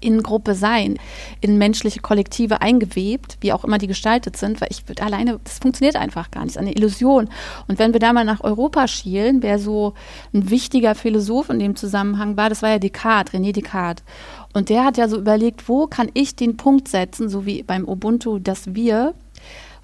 in 0.00 0.22
Gruppe 0.22 0.54
sein, 0.54 0.98
in 1.40 1.58
menschliche 1.58 2.00
Kollektive 2.00 2.60
eingewebt, 2.60 3.36
wie 3.40 3.52
auch 3.52 3.64
immer 3.64 3.78
die 3.78 3.86
gestaltet 3.86 4.36
sind, 4.36 4.60
weil 4.60 4.68
ich 4.70 4.88
würde 4.88 5.02
alleine, 5.02 5.38
das 5.44 5.58
funktioniert 5.58 5.96
einfach 5.96 6.30
gar 6.30 6.44
nicht, 6.44 6.58
eine 6.58 6.72
Illusion. 6.72 7.28
Und 7.68 7.78
wenn 7.78 7.92
wir 7.92 8.00
da 8.00 8.12
mal 8.12 8.24
nach 8.24 8.42
Europa 8.42 8.88
schielen, 8.88 9.42
wer 9.42 9.58
so 9.58 9.94
ein 10.32 10.50
wichtiger 10.50 10.94
Philosoph 10.94 11.50
in 11.50 11.58
dem 11.58 11.76
Zusammenhang 11.76 12.36
war, 12.36 12.48
das 12.48 12.62
war 12.62 12.70
ja 12.70 12.78
Descartes, 12.78 13.34
René 13.34 13.52
Descartes. 13.52 14.04
Und 14.52 14.68
der 14.68 14.84
hat 14.84 14.96
ja 14.96 15.08
so 15.08 15.18
überlegt, 15.18 15.68
wo 15.68 15.86
kann 15.86 16.10
ich 16.14 16.34
den 16.34 16.56
Punkt 16.56 16.88
setzen, 16.88 17.28
so 17.28 17.46
wie 17.46 17.62
beim 17.62 17.86
Ubuntu, 17.86 18.38
dass 18.38 18.74
wir, 18.74 19.14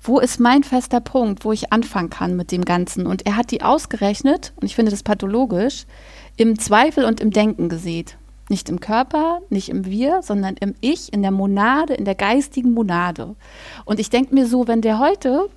wo 0.02 0.18
ist 0.18 0.40
mein 0.40 0.64
fester 0.64 1.00
Punkt, 1.00 1.44
wo 1.44 1.52
ich 1.52 1.72
anfangen 1.72 2.10
kann 2.10 2.36
mit 2.36 2.52
dem 2.52 2.64
Ganzen? 2.64 3.06
Und 3.06 3.26
er 3.26 3.36
hat 3.36 3.50
die 3.50 3.62
ausgerechnet, 3.62 4.52
und 4.56 4.66
ich 4.66 4.74
finde 4.74 4.90
das 4.90 5.02
pathologisch, 5.02 5.84
im 6.36 6.58
Zweifel 6.58 7.04
und 7.04 7.20
im 7.20 7.30
Denken 7.30 7.68
gesehen. 7.68 8.06
Nicht 8.48 8.68
im 8.68 8.78
Körper, 8.80 9.40
nicht 9.50 9.68
im 9.68 9.86
Wir, 9.86 10.22
sondern 10.22 10.56
im 10.56 10.74
Ich, 10.80 11.12
in 11.12 11.22
der 11.22 11.32
Monade, 11.32 11.94
in 11.94 12.04
der 12.04 12.14
geistigen 12.14 12.72
Monade. 12.72 13.34
Und 13.84 13.98
ich 13.98 14.10
denke 14.10 14.34
mir 14.34 14.46
so, 14.46 14.68
wenn 14.68 14.82
der 14.82 14.98
heute, 14.98 15.48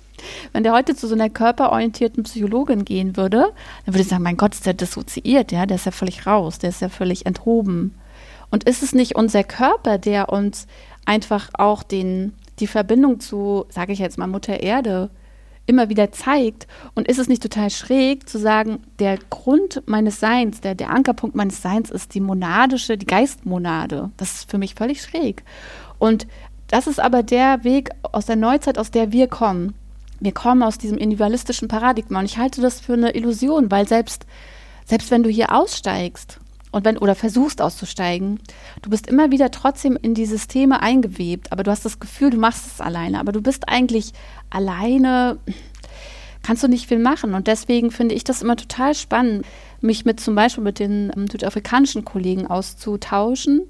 wenn 0.52 0.62
der 0.62 0.72
heute 0.72 0.96
zu 0.96 1.06
so 1.06 1.14
einer 1.14 1.28
körperorientierten 1.28 2.22
Psychologin 2.22 2.84
gehen 2.84 3.16
würde, 3.16 3.52
dann 3.84 3.94
würde 3.94 4.00
ich 4.00 4.08
sagen, 4.08 4.22
mein 4.22 4.38
Gott, 4.38 4.54
ist 4.54 4.66
der 4.66 4.74
dissoziiert, 4.74 5.52
ja, 5.52 5.66
der 5.66 5.76
ist 5.76 5.86
ja 5.86 5.92
völlig 5.92 6.26
raus, 6.26 6.58
der 6.58 6.70
ist 6.70 6.80
ja 6.80 6.88
völlig 6.88 7.26
enthoben. 7.26 7.94
Und 8.50 8.64
ist 8.64 8.82
es 8.82 8.94
nicht 8.94 9.14
unser 9.14 9.44
Körper, 9.44 9.98
der 9.98 10.30
uns 10.30 10.66
einfach 11.04 11.50
auch 11.52 11.82
den, 11.82 12.32
die 12.60 12.66
Verbindung 12.66 13.20
zu, 13.20 13.66
sage 13.68 13.92
ich 13.92 13.98
jetzt 13.98 14.16
mal, 14.16 14.26
Mutter 14.26 14.60
Erde 14.60 15.10
immer 15.68 15.88
wieder 15.88 16.10
zeigt. 16.10 16.66
Und 16.94 17.06
ist 17.06 17.18
es 17.18 17.28
nicht 17.28 17.42
total 17.42 17.70
schräg 17.70 18.28
zu 18.28 18.38
sagen, 18.38 18.80
der 18.98 19.18
Grund 19.30 19.82
meines 19.86 20.18
Seins, 20.18 20.60
der, 20.60 20.74
der 20.74 20.90
Ankerpunkt 20.90 21.36
meines 21.36 21.62
Seins 21.62 21.90
ist 21.90 22.14
die 22.14 22.20
monadische, 22.20 22.96
die 22.96 23.06
Geistmonade. 23.06 24.10
Das 24.16 24.34
ist 24.34 24.50
für 24.50 24.58
mich 24.58 24.74
völlig 24.74 25.02
schräg. 25.02 25.44
Und 25.98 26.26
das 26.68 26.86
ist 26.86 27.00
aber 27.00 27.22
der 27.22 27.64
Weg 27.64 27.90
aus 28.02 28.26
der 28.26 28.36
Neuzeit, 28.36 28.78
aus 28.78 28.90
der 28.90 29.12
wir 29.12 29.28
kommen. 29.28 29.74
Wir 30.20 30.32
kommen 30.32 30.62
aus 30.62 30.78
diesem 30.78 30.98
individualistischen 30.98 31.68
Paradigma. 31.68 32.20
Und 32.20 32.24
ich 32.24 32.38
halte 32.38 32.60
das 32.60 32.80
für 32.80 32.94
eine 32.94 33.14
Illusion, 33.14 33.70
weil 33.70 33.86
selbst, 33.86 34.26
selbst 34.84 35.10
wenn 35.10 35.22
du 35.22 35.30
hier 35.30 35.54
aussteigst 35.54 36.40
und 36.70 36.84
wenn, 36.84 36.98
oder 36.98 37.14
versuchst 37.14 37.62
auszusteigen, 37.62 38.40
du 38.82 38.90
bist 38.90 39.06
immer 39.06 39.30
wieder 39.30 39.50
trotzdem 39.50 39.96
in 40.00 40.14
die 40.14 40.26
Systeme 40.26 40.82
eingewebt, 40.82 41.52
aber 41.52 41.62
du 41.62 41.70
hast 41.70 41.84
das 41.84 42.00
Gefühl, 42.00 42.30
du 42.30 42.38
machst 42.38 42.66
es 42.66 42.80
alleine, 42.80 43.20
aber 43.20 43.32
du 43.32 43.40
bist 43.40 43.68
eigentlich 43.68 44.12
alleine, 44.50 45.38
kannst 46.42 46.62
du 46.62 46.68
nicht 46.68 46.88
viel 46.88 46.98
machen. 46.98 47.34
Und 47.34 47.46
deswegen 47.46 47.90
finde 47.90 48.14
ich 48.14 48.24
das 48.24 48.42
immer 48.42 48.56
total 48.56 48.94
spannend, 48.94 49.46
mich 49.80 50.04
mit 50.04 50.20
zum 50.20 50.34
Beispiel 50.34 50.64
mit 50.64 50.78
den 50.78 51.12
ähm, 51.16 51.28
südafrikanischen 51.28 52.04
Kollegen 52.04 52.46
auszutauschen, 52.46 53.62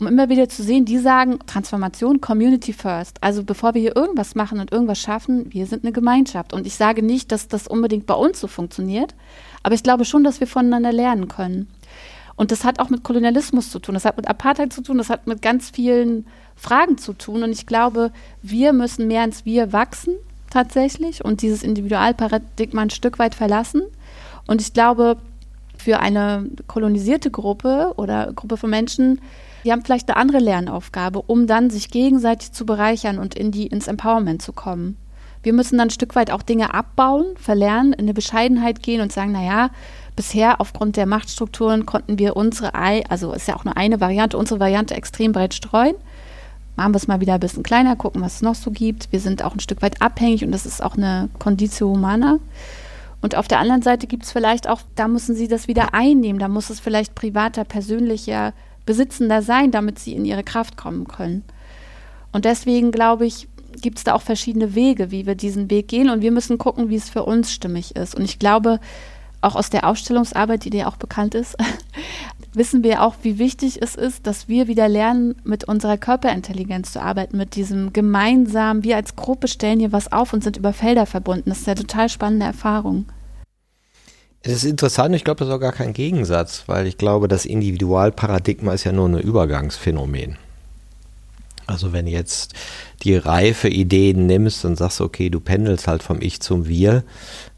um 0.00 0.06
immer 0.06 0.28
wieder 0.28 0.48
zu 0.48 0.62
sehen, 0.62 0.84
die 0.84 0.98
sagen 0.98 1.40
Transformation, 1.46 2.20
Community 2.20 2.72
first. 2.72 3.22
Also 3.22 3.42
bevor 3.42 3.74
wir 3.74 3.80
hier 3.80 3.96
irgendwas 3.96 4.34
machen 4.34 4.60
und 4.60 4.72
irgendwas 4.72 5.00
schaffen, 5.00 5.52
wir 5.52 5.66
sind 5.66 5.84
eine 5.84 5.92
Gemeinschaft. 5.92 6.52
Und 6.52 6.66
ich 6.66 6.76
sage 6.76 7.02
nicht, 7.02 7.32
dass 7.32 7.48
das 7.48 7.66
unbedingt 7.66 8.06
bei 8.06 8.14
uns 8.14 8.40
so 8.40 8.46
funktioniert, 8.46 9.14
aber 9.64 9.74
ich 9.74 9.82
glaube 9.82 10.04
schon, 10.04 10.22
dass 10.22 10.38
wir 10.38 10.46
voneinander 10.46 10.92
lernen 10.92 11.26
können. 11.26 11.66
Und 12.38 12.52
das 12.52 12.64
hat 12.64 12.78
auch 12.78 12.88
mit 12.88 13.02
Kolonialismus 13.02 13.68
zu 13.68 13.80
tun, 13.80 13.94
das 13.94 14.04
hat 14.04 14.16
mit 14.16 14.28
Apartheid 14.28 14.72
zu 14.72 14.80
tun, 14.80 14.96
das 14.98 15.10
hat 15.10 15.26
mit 15.26 15.42
ganz 15.42 15.70
vielen 15.70 16.24
Fragen 16.54 16.96
zu 16.96 17.12
tun. 17.12 17.42
Und 17.42 17.50
ich 17.50 17.66
glaube, 17.66 18.12
wir 18.42 18.72
müssen 18.72 19.08
mehr 19.08 19.24
ins 19.24 19.44
Wir 19.44 19.72
wachsen 19.72 20.14
tatsächlich 20.48 21.24
und 21.24 21.42
dieses 21.42 21.64
Individualparadigma 21.64 22.82
ein 22.82 22.90
Stück 22.90 23.18
weit 23.18 23.34
verlassen. 23.34 23.82
Und 24.46 24.60
ich 24.60 24.72
glaube, 24.72 25.16
für 25.76 25.98
eine 25.98 26.48
kolonisierte 26.68 27.32
Gruppe 27.32 27.94
oder 27.96 28.32
Gruppe 28.32 28.56
von 28.56 28.70
Menschen, 28.70 29.20
die 29.64 29.72
haben 29.72 29.82
vielleicht 29.82 30.08
eine 30.08 30.16
andere 30.16 30.38
Lernaufgabe, 30.38 31.20
um 31.20 31.48
dann 31.48 31.70
sich 31.70 31.90
gegenseitig 31.90 32.52
zu 32.52 32.64
bereichern 32.64 33.18
und 33.18 33.34
in 33.34 33.50
die, 33.50 33.66
ins 33.66 33.88
Empowerment 33.88 34.42
zu 34.42 34.52
kommen. 34.52 34.96
Wir 35.42 35.52
müssen 35.52 35.76
dann 35.76 35.88
ein 35.88 35.90
Stück 35.90 36.14
weit 36.14 36.30
auch 36.30 36.42
Dinge 36.42 36.72
abbauen, 36.72 37.36
verlernen, 37.36 37.92
in 37.92 38.00
eine 38.00 38.14
Bescheidenheit 38.14 38.80
gehen 38.80 39.00
und 39.00 39.12
sagen, 39.12 39.32
naja, 39.32 39.70
bisher 40.18 40.60
aufgrund 40.60 40.96
der 40.96 41.06
Machtstrukturen 41.06 41.86
konnten 41.86 42.18
wir 42.18 42.36
unsere, 42.36 42.74
also 42.74 43.32
ist 43.32 43.46
ja 43.46 43.54
auch 43.54 43.64
nur 43.64 43.76
eine 43.76 44.00
Variante, 44.00 44.36
unsere 44.36 44.58
Variante 44.58 44.96
extrem 44.96 45.30
breit 45.30 45.54
streuen. 45.54 45.94
Machen 46.74 46.92
wir 46.92 46.96
es 46.96 47.06
mal 47.06 47.20
wieder 47.20 47.34
ein 47.34 47.40
bisschen 47.40 47.62
kleiner, 47.62 47.94
gucken, 47.94 48.20
was 48.20 48.34
es 48.34 48.42
noch 48.42 48.56
so 48.56 48.72
gibt. 48.72 49.12
Wir 49.12 49.20
sind 49.20 49.44
auch 49.44 49.54
ein 49.54 49.60
Stück 49.60 49.80
weit 49.80 50.02
abhängig 50.02 50.44
und 50.44 50.50
das 50.50 50.66
ist 50.66 50.82
auch 50.82 50.96
eine 50.96 51.28
Conditio 51.38 51.90
Humana. 51.90 52.40
Und 53.22 53.36
auf 53.36 53.46
der 53.46 53.60
anderen 53.60 53.82
Seite 53.82 54.08
gibt 54.08 54.24
es 54.24 54.32
vielleicht 54.32 54.68
auch, 54.68 54.80
da 54.96 55.06
müssen 55.06 55.36
sie 55.36 55.46
das 55.46 55.68
wieder 55.68 55.94
einnehmen, 55.94 56.40
da 56.40 56.48
muss 56.48 56.68
es 56.68 56.80
vielleicht 56.80 57.14
privater, 57.14 57.62
persönlicher, 57.62 58.54
besitzender 58.86 59.40
sein, 59.40 59.70
damit 59.70 60.00
sie 60.00 60.14
in 60.14 60.24
ihre 60.24 60.42
Kraft 60.42 60.76
kommen 60.76 61.06
können. 61.06 61.44
Und 62.32 62.44
deswegen 62.44 62.90
glaube 62.90 63.24
ich, 63.24 63.46
gibt 63.80 63.98
es 63.98 64.04
da 64.04 64.14
auch 64.14 64.22
verschiedene 64.22 64.74
Wege, 64.74 65.12
wie 65.12 65.26
wir 65.26 65.36
diesen 65.36 65.70
Weg 65.70 65.86
gehen 65.86 66.10
und 66.10 66.22
wir 66.22 66.32
müssen 66.32 66.58
gucken, 66.58 66.88
wie 66.88 66.96
es 66.96 67.08
für 67.08 67.22
uns 67.22 67.52
stimmig 67.52 67.94
ist. 67.94 68.16
Und 68.16 68.24
ich 68.24 68.40
glaube, 68.40 68.80
auch 69.40 69.56
aus 69.56 69.70
der 69.70 69.86
Ausstellungsarbeit, 69.86 70.64
die 70.64 70.70
dir 70.70 70.88
auch 70.88 70.96
bekannt 70.96 71.34
ist, 71.34 71.56
wissen 72.52 72.82
wir 72.82 73.02
auch, 73.02 73.14
wie 73.22 73.38
wichtig 73.38 73.80
es 73.82 73.94
ist, 73.94 74.26
dass 74.26 74.48
wir 74.48 74.66
wieder 74.66 74.88
lernen, 74.88 75.36
mit 75.44 75.64
unserer 75.64 75.96
Körperintelligenz 75.96 76.92
zu 76.92 77.00
arbeiten, 77.00 77.36
mit 77.36 77.54
diesem 77.54 77.92
gemeinsamen, 77.92 78.84
wir 78.84 78.96
als 78.96 79.16
Gruppe 79.16 79.48
stellen 79.48 79.80
hier 79.80 79.92
was 79.92 80.12
auf 80.12 80.32
und 80.32 80.42
sind 80.42 80.56
über 80.56 80.72
Felder 80.72 81.06
verbunden. 81.06 81.50
Das 81.50 81.60
ist 81.60 81.68
eine 81.68 81.76
total 81.76 82.08
spannende 82.08 82.46
Erfahrung. 82.46 83.06
Es 84.42 84.52
ist 84.52 84.64
interessant, 84.64 85.14
ich 85.14 85.24
glaube, 85.24 85.40
das 85.40 85.48
ist 85.48 85.54
auch 85.54 85.60
gar 85.60 85.72
kein 85.72 85.92
Gegensatz, 85.92 86.64
weil 86.66 86.86
ich 86.86 86.96
glaube, 86.96 87.28
das 87.28 87.44
Individualparadigma 87.44 88.72
ist 88.72 88.84
ja 88.84 88.92
nur 88.92 89.08
ein 89.08 89.18
Übergangsphänomen. 89.18 90.38
Also 91.66 91.92
wenn 91.92 92.06
jetzt 92.06 92.54
die 93.02 93.14
reife 93.14 93.68
Ideen 93.68 94.26
nimmst 94.26 94.64
und 94.64 94.76
sagst, 94.76 95.02
okay, 95.02 95.28
du 95.28 95.38
pendelst 95.38 95.86
halt 95.86 96.02
vom 96.02 96.22
Ich 96.22 96.40
zum 96.40 96.66
Wir, 96.66 97.04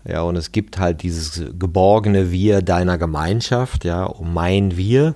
ja, 0.04 0.22
und 0.22 0.36
es 0.36 0.52
gibt 0.52 0.78
halt 0.78 1.02
dieses 1.02 1.42
geborgene 1.58 2.30
Wir 2.30 2.62
deiner 2.62 2.96
Gemeinschaft, 2.96 3.84
ja, 3.84 4.04
um 4.04 4.32
mein 4.32 4.76
Wir. 4.76 5.14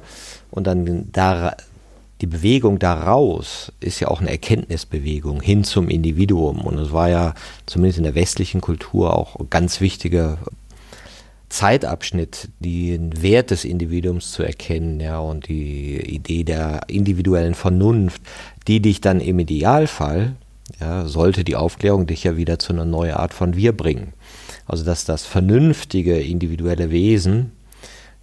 Und 0.51 0.66
dann 0.66 1.09
da, 1.11 1.57
die 2.20 2.26
Bewegung 2.26 2.78
daraus 2.78 3.72
ist 3.80 4.01
ja 4.01 4.09
auch 4.09 4.20
eine 4.20 4.30
Erkenntnisbewegung 4.30 5.41
hin 5.41 5.64
zum 5.64 5.89
Individuum. 5.89 6.61
Und 6.61 6.78
es 6.78 6.93
war 6.93 7.09
ja 7.09 7.35
zumindest 7.66 7.99
in 7.99 8.05
der 8.05 8.14
westlichen 8.14 8.61
Kultur 8.61 9.16
auch 9.16 9.37
ein 9.37 9.49
ganz 9.49 9.80
wichtiger 9.80 10.39
Zeitabschnitt, 11.49 12.49
den 12.59 13.22
Wert 13.22 13.51
des 13.53 13.64
Individuums 13.64 14.32
zu 14.32 14.43
erkennen, 14.43 15.01
ja, 15.01 15.18
und 15.18 15.49
die 15.49 16.01
Idee 16.01 16.43
der 16.43 16.80
individuellen 16.89 17.55
Vernunft, 17.55 18.20
die 18.66 18.80
dich 18.80 19.01
dann 19.01 19.20
im 19.20 19.39
Idealfall, 19.39 20.35
ja, 20.80 21.07
sollte 21.07 21.45
die 21.45 21.57
Aufklärung 21.57 22.07
dich 22.07 22.24
ja 22.24 22.37
wieder 22.37 22.59
zu 22.59 22.72
einer 22.72 22.85
neuen 22.85 23.14
Art 23.14 23.32
von 23.32 23.55
Wir 23.57 23.72
bringen. 23.76 24.12
Also 24.67 24.85
dass 24.85 25.05
das 25.05 25.25
vernünftige 25.25 26.19
individuelle 26.19 26.91
Wesen 26.91 27.53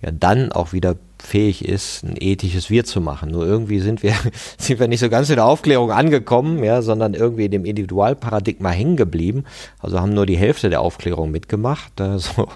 ja 0.02 0.12
dann 0.12 0.52
auch 0.52 0.74
wieder 0.74 0.96
fähig 1.22 1.66
ist, 1.66 2.04
ein 2.04 2.16
ethisches 2.20 2.70
Wir 2.70 2.84
zu 2.84 3.00
machen. 3.00 3.30
Nur 3.30 3.46
irgendwie 3.46 3.80
sind 3.80 4.04
wir, 4.04 4.16
sind 4.58 4.80
wir 4.80 4.88
nicht 4.88 5.00
so 5.00 5.10
ganz 5.10 5.30
in 5.30 5.36
der 5.36 5.46
Aufklärung 5.46 5.92
angekommen, 5.92 6.64
ja, 6.64 6.82
sondern 6.82 7.14
irgendwie 7.14 7.46
in 7.46 7.52
dem 7.52 7.66
Individualparadigma 7.66 8.70
hängen 8.70 8.98
geblieben. 8.98 9.46
Also 9.80 10.00
haben 10.00 10.14
nur 10.14 10.26
die 10.26 10.38
Hälfte 10.38 10.70
der 10.70 10.82
Aufklärung 10.82 11.32
mitgemacht. 11.32 11.94
Also 12.02 12.50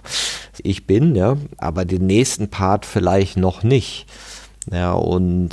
ich 0.63 0.85
bin, 0.85 1.15
ja, 1.15 1.37
aber 1.57 1.85
den 1.85 2.05
nächsten 2.07 2.49
Part 2.49 2.85
vielleicht 2.85 3.37
noch 3.37 3.63
nicht. 3.63 4.05
Ja, 4.71 4.93
und 4.93 5.51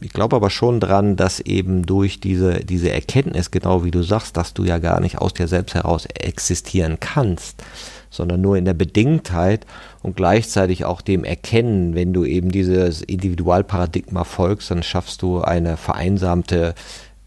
ich 0.00 0.10
glaube 0.10 0.34
aber 0.34 0.50
schon 0.50 0.80
dran, 0.80 1.16
dass 1.16 1.38
eben 1.38 1.86
durch 1.86 2.18
diese, 2.18 2.64
diese 2.64 2.90
Erkenntnis, 2.90 3.50
genau 3.50 3.84
wie 3.84 3.92
du 3.92 4.02
sagst, 4.02 4.36
dass 4.36 4.54
du 4.54 4.64
ja 4.64 4.78
gar 4.78 5.00
nicht 5.00 5.18
aus 5.18 5.34
dir 5.34 5.46
selbst 5.46 5.74
heraus 5.74 6.06
existieren 6.06 6.98
kannst, 6.98 7.62
sondern 8.10 8.40
nur 8.40 8.56
in 8.56 8.64
der 8.64 8.74
Bedingtheit 8.74 9.66
und 10.02 10.16
gleichzeitig 10.16 10.84
auch 10.84 11.00
dem 11.00 11.22
Erkennen, 11.22 11.94
wenn 11.94 12.12
du 12.12 12.24
eben 12.24 12.50
dieses 12.50 13.02
Individualparadigma 13.02 14.24
folgst, 14.24 14.70
dann 14.72 14.82
schaffst 14.82 15.22
du 15.22 15.42
eine 15.42 15.76
vereinsamte 15.76 16.74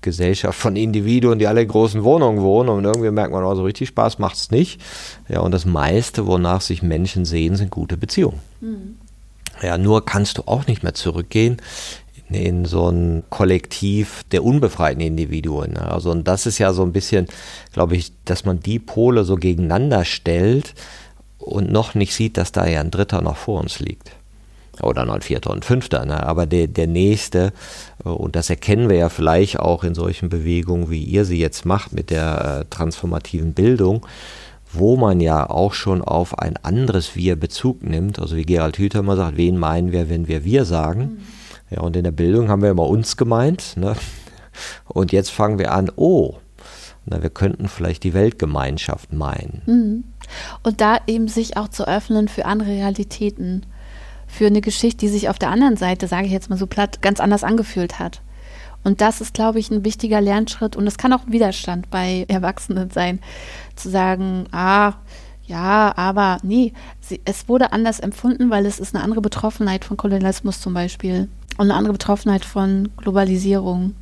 Gesellschaft 0.02 0.60
von 0.60 0.76
Individuen, 0.76 1.40
die 1.40 1.48
alle 1.48 1.62
in 1.62 1.70
großen 1.70 2.04
Wohnungen 2.04 2.42
wohnen 2.42 2.68
und 2.68 2.84
irgendwie 2.84 3.12
merkt 3.12 3.32
man, 3.32 3.46
oh, 3.46 3.56
so 3.56 3.64
richtig 3.64 3.88
Spaß 3.88 4.20
macht 4.20 4.36
es 4.36 4.52
nicht. 4.52 4.82
Ja, 5.30 5.40
und 5.40 5.52
das 5.52 5.66
meiste, 5.66 6.28
wonach 6.28 6.60
sich 6.60 6.84
Menschen 6.84 7.24
sehen, 7.24 7.56
sind 7.56 7.72
gute 7.72 7.96
Beziehungen. 7.96 8.40
Mhm. 8.60 8.96
Ja, 9.64 9.78
nur 9.78 10.05
kannst 10.05 10.38
du 10.38 10.43
auch 10.45 10.68
nicht 10.68 10.84
mehr 10.84 10.93
zurückgehen 10.93 11.61
in 12.30 12.66
so 12.66 12.89
ein 12.89 13.24
Kollektiv 13.30 14.24
der 14.32 14.43
unbefreiten 14.43 15.01
Individuen. 15.01 15.78
Also 15.78 16.11
und 16.11 16.28
das 16.28 16.45
ist 16.45 16.57
ja 16.57 16.74
so 16.74 16.84
ein 16.84 16.93
bisschen, 16.93 17.28
glaube 17.74 17.95
ich, 17.95 18.11
dass 18.26 18.45
man 18.45 18.59
die 18.59 18.80
Pole 18.80 19.24
so 19.24 19.36
gegeneinander 19.36 20.05
stellt 20.05 20.74
und 21.38 21.72
noch 21.72 21.95
nicht 21.95 22.14
sieht, 22.14 22.38
dass 22.38 22.51
da 22.51 22.66
ja 22.66 22.80
ein 22.80 22.91
Dritter 22.91 23.22
noch 23.22 23.38
vor 23.38 23.59
uns 23.59 23.80
liegt. 23.80 24.11
Oder 24.82 25.05
noch 25.05 25.14
ein 25.14 25.22
Vierter 25.22 25.51
und 25.51 25.66
Fünfter. 25.66 26.03
Ne? 26.05 26.24
Aber 26.24 26.47
der, 26.47 26.66
der 26.68 26.88
Nächste, 26.88 27.53
äh, 28.03 28.09
und 28.09 28.36
das 28.36 28.49
erkennen 28.49 28.89
wir 28.89 28.97
ja 28.97 29.09
vielleicht 29.09 29.59
auch 29.59 29.84
in 29.84 29.93
solchen 29.93 30.30
Bewegungen, 30.30 30.89
wie 30.89 31.03
ihr 31.03 31.26
sie 31.26 31.39
jetzt 31.39 31.66
macht 31.66 31.93
mit 31.93 32.09
der 32.09 32.61
äh, 32.61 32.66
transformativen 32.74 33.53
Bildung, 33.53 34.05
wo 34.74 34.98
man 34.98 35.20
ja 35.20 35.50
auch 35.50 35.74
schon 35.74 36.02
auf 36.02 36.40
ein 36.40 36.58
anderes 36.58 37.16
Wir 37.16 37.36
Bezug 37.36 37.84
nimmt. 37.84 38.20
Also 38.20 38.36
wie 38.36 38.44
Gerald 38.44 38.78
Hüther 38.78 39.00
immer 39.00 39.16
sagt, 39.16 39.38
wen 39.38 39.58
meinen 39.58 39.92
wir, 39.92 40.10
wenn 40.10 40.28
wir 40.28 40.44
wir 40.44 40.66
sagen? 40.66 41.02
Mhm. 41.02 41.18
Ja, 41.70 41.82
und 41.82 41.96
in 41.96 42.04
der 42.04 42.12
Bildung 42.12 42.50
haben 42.50 42.62
wir 42.62 42.70
immer 42.70 42.88
uns 42.88 43.18
gemeint. 43.18 43.78
Ne? 43.78 43.96
Und 44.86 45.12
jetzt 45.12 45.32
fangen 45.32 45.58
wir 45.58 45.72
an, 45.72 45.92
oh, 45.96 46.36
na, 47.06 47.24
wir 47.24 47.32
könnten 47.32 47.68
vielleicht 47.68 48.04
die 48.04 48.14
Weltgemeinschaft 48.14 49.12
meinen. 49.12 49.62
Mhm. 49.66 50.04
Und 50.62 50.80
da 50.80 51.00
eben 51.08 51.28
sich 51.28 51.58
auch 51.58 51.68
zu 51.68 51.88
öffnen 51.88 52.28
für 52.28 52.46
andere 52.46 52.70
Realitäten, 52.70 53.66
für 54.28 54.48
eine 54.48 54.62
Geschichte, 54.62 55.00
die 55.00 55.10
sich 55.10 55.30
auf 55.30 55.40
der 55.40 55.50
anderen 55.50 55.78
Seite, 55.78 56.08
sage 56.08 56.28
ich 56.28 56.32
jetzt 56.32 56.50
mal 56.50 56.58
so 56.58 56.68
platt, 56.68 57.02
ganz 57.02 57.20
anders 57.20 57.44
angefühlt 57.44 58.00
hat. 58.00 58.22
Und 58.84 59.02
das 59.02 59.22
ist, 59.22 59.34
glaube 59.34 59.60
ich, 59.60 59.72
ein 59.72 59.86
wichtiger 59.86 60.20
Lernschritt 60.20 60.76
und 60.76 60.86
es 60.88 60.98
kann 60.98 61.14
auch 61.14 61.26
ein 61.26 61.32
Widerstand 61.32 61.90
bei 61.90 62.26
Erwachsenen 62.28 62.92
sein, 62.92 63.20
zu 63.76 63.90
sagen, 63.90 64.46
ah, 64.52 64.94
ja, 65.46 65.94
aber 65.98 66.38
nee, 66.44 66.74
sie, 67.02 67.20
es 67.26 67.50
wurde 67.50 67.74
anders 67.74 68.00
empfunden, 68.00 68.50
weil 68.50 68.66
es 68.66 68.80
ist 68.80 68.96
eine 68.96 69.04
andere 69.04 69.22
Betroffenheit 69.22 69.84
von 69.86 69.98
Kolonialismus 69.98 70.62
zum 70.62 70.74
Beispiel 70.74 71.28
und 71.58 71.70
eine 71.70 71.76
andere 71.76 71.94
Betroffenheit 71.94 72.46
von 72.46 72.90
Globalisierung. 72.98 73.96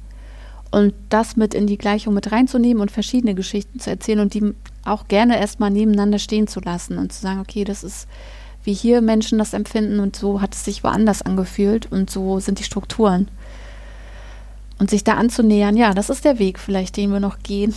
Und 0.69 0.93
das 1.09 1.35
mit 1.35 1.53
in 1.53 1.67
die 1.67 1.77
Gleichung 1.77 2.13
mit 2.13 2.31
reinzunehmen 2.31 2.81
und 2.81 2.91
verschiedene 2.91 3.35
Geschichten 3.35 3.79
zu 3.79 3.89
erzählen 3.89 4.21
und 4.21 4.33
die 4.33 4.53
auch 4.85 5.07
gerne 5.09 5.37
erstmal 5.37 5.69
nebeneinander 5.69 6.17
stehen 6.19 6.47
zu 6.47 6.61
lassen 6.61 6.97
und 6.97 7.11
zu 7.11 7.21
sagen, 7.21 7.41
okay, 7.41 7.65
das 7.65 7.83
ist 7.83 8.07
wie 8.63 8.73
hier 8.73 9.01
Menschen 9.01 9.39
das 9.39 9.53
empfinden 9.53 9.99
und 9.99 10.15
so 10.15 10.41
hat 10.41 10.53
es 10.53 10.63
sich 10.63 10.83
woanders 10.83 11.23
angefühlt 11.23 11.91
und 11.91 12.09
so 12.09 12.39
sind 12.39 12.59
die 12.59 12.63
Strukturen. 12.63 13.27
Und 14.77 14.89
sich 14.89 15.03
da 15.03 15.15
anzunähern, 15.15 15.77
ja, 15.77 15.93
das 15.93 16.09
ist 16.09 16.25
der 16.25 16.39
Weg 16.39 16.57
vielleicht, 16.57 16.97
den 16.97 17.11
wir 17.11 17.19
noch 17.19 17.39
gehen. 17.39 17.73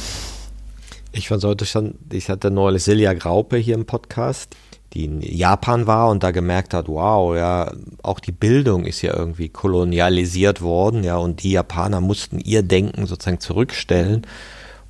Ich 1.17 1.29
fand 1.29 1.45
heute 1.45 1.65
schon, 1.65 1.95
ich 2.11 2.29
hatte 2.29 2.51
neulich 2.51 2.83
Silja 2.83 3.13
Graupe 3.13 3.57
hier 3.57 3.77
im 3.77 3.87
Podcast, 3.87 4.57
die 4.93 5.05
in 5.05 5.21
Japan 5.21 5.87
war 5.87 6.09
und 6.09 6.25
da 6.25 6.33
gemerkt 6.33 6.75
hat, 6.75 6.89
wow, 6.89 7.37
ja, 7.37 7.73
auch 8.03 8.19
die 8.19 8.33
Bildung 8.33 8.85
ist 8.85 9.01
ja 9.01 9.17
irgendwie 9.17 9.49
kolonialisiert 9.49 10.61
worden, 10.61 11.05
ja, 11.05 11.17
und 11.17 11.45
die 11.45 11.53
Japaner 11.53 12.01
mussten 12.01 12.41
ihr 12.41 12.65
Denken 12.65 13.07
sozusagen 13.07 13.39
zurückstellen, 13.39 14.27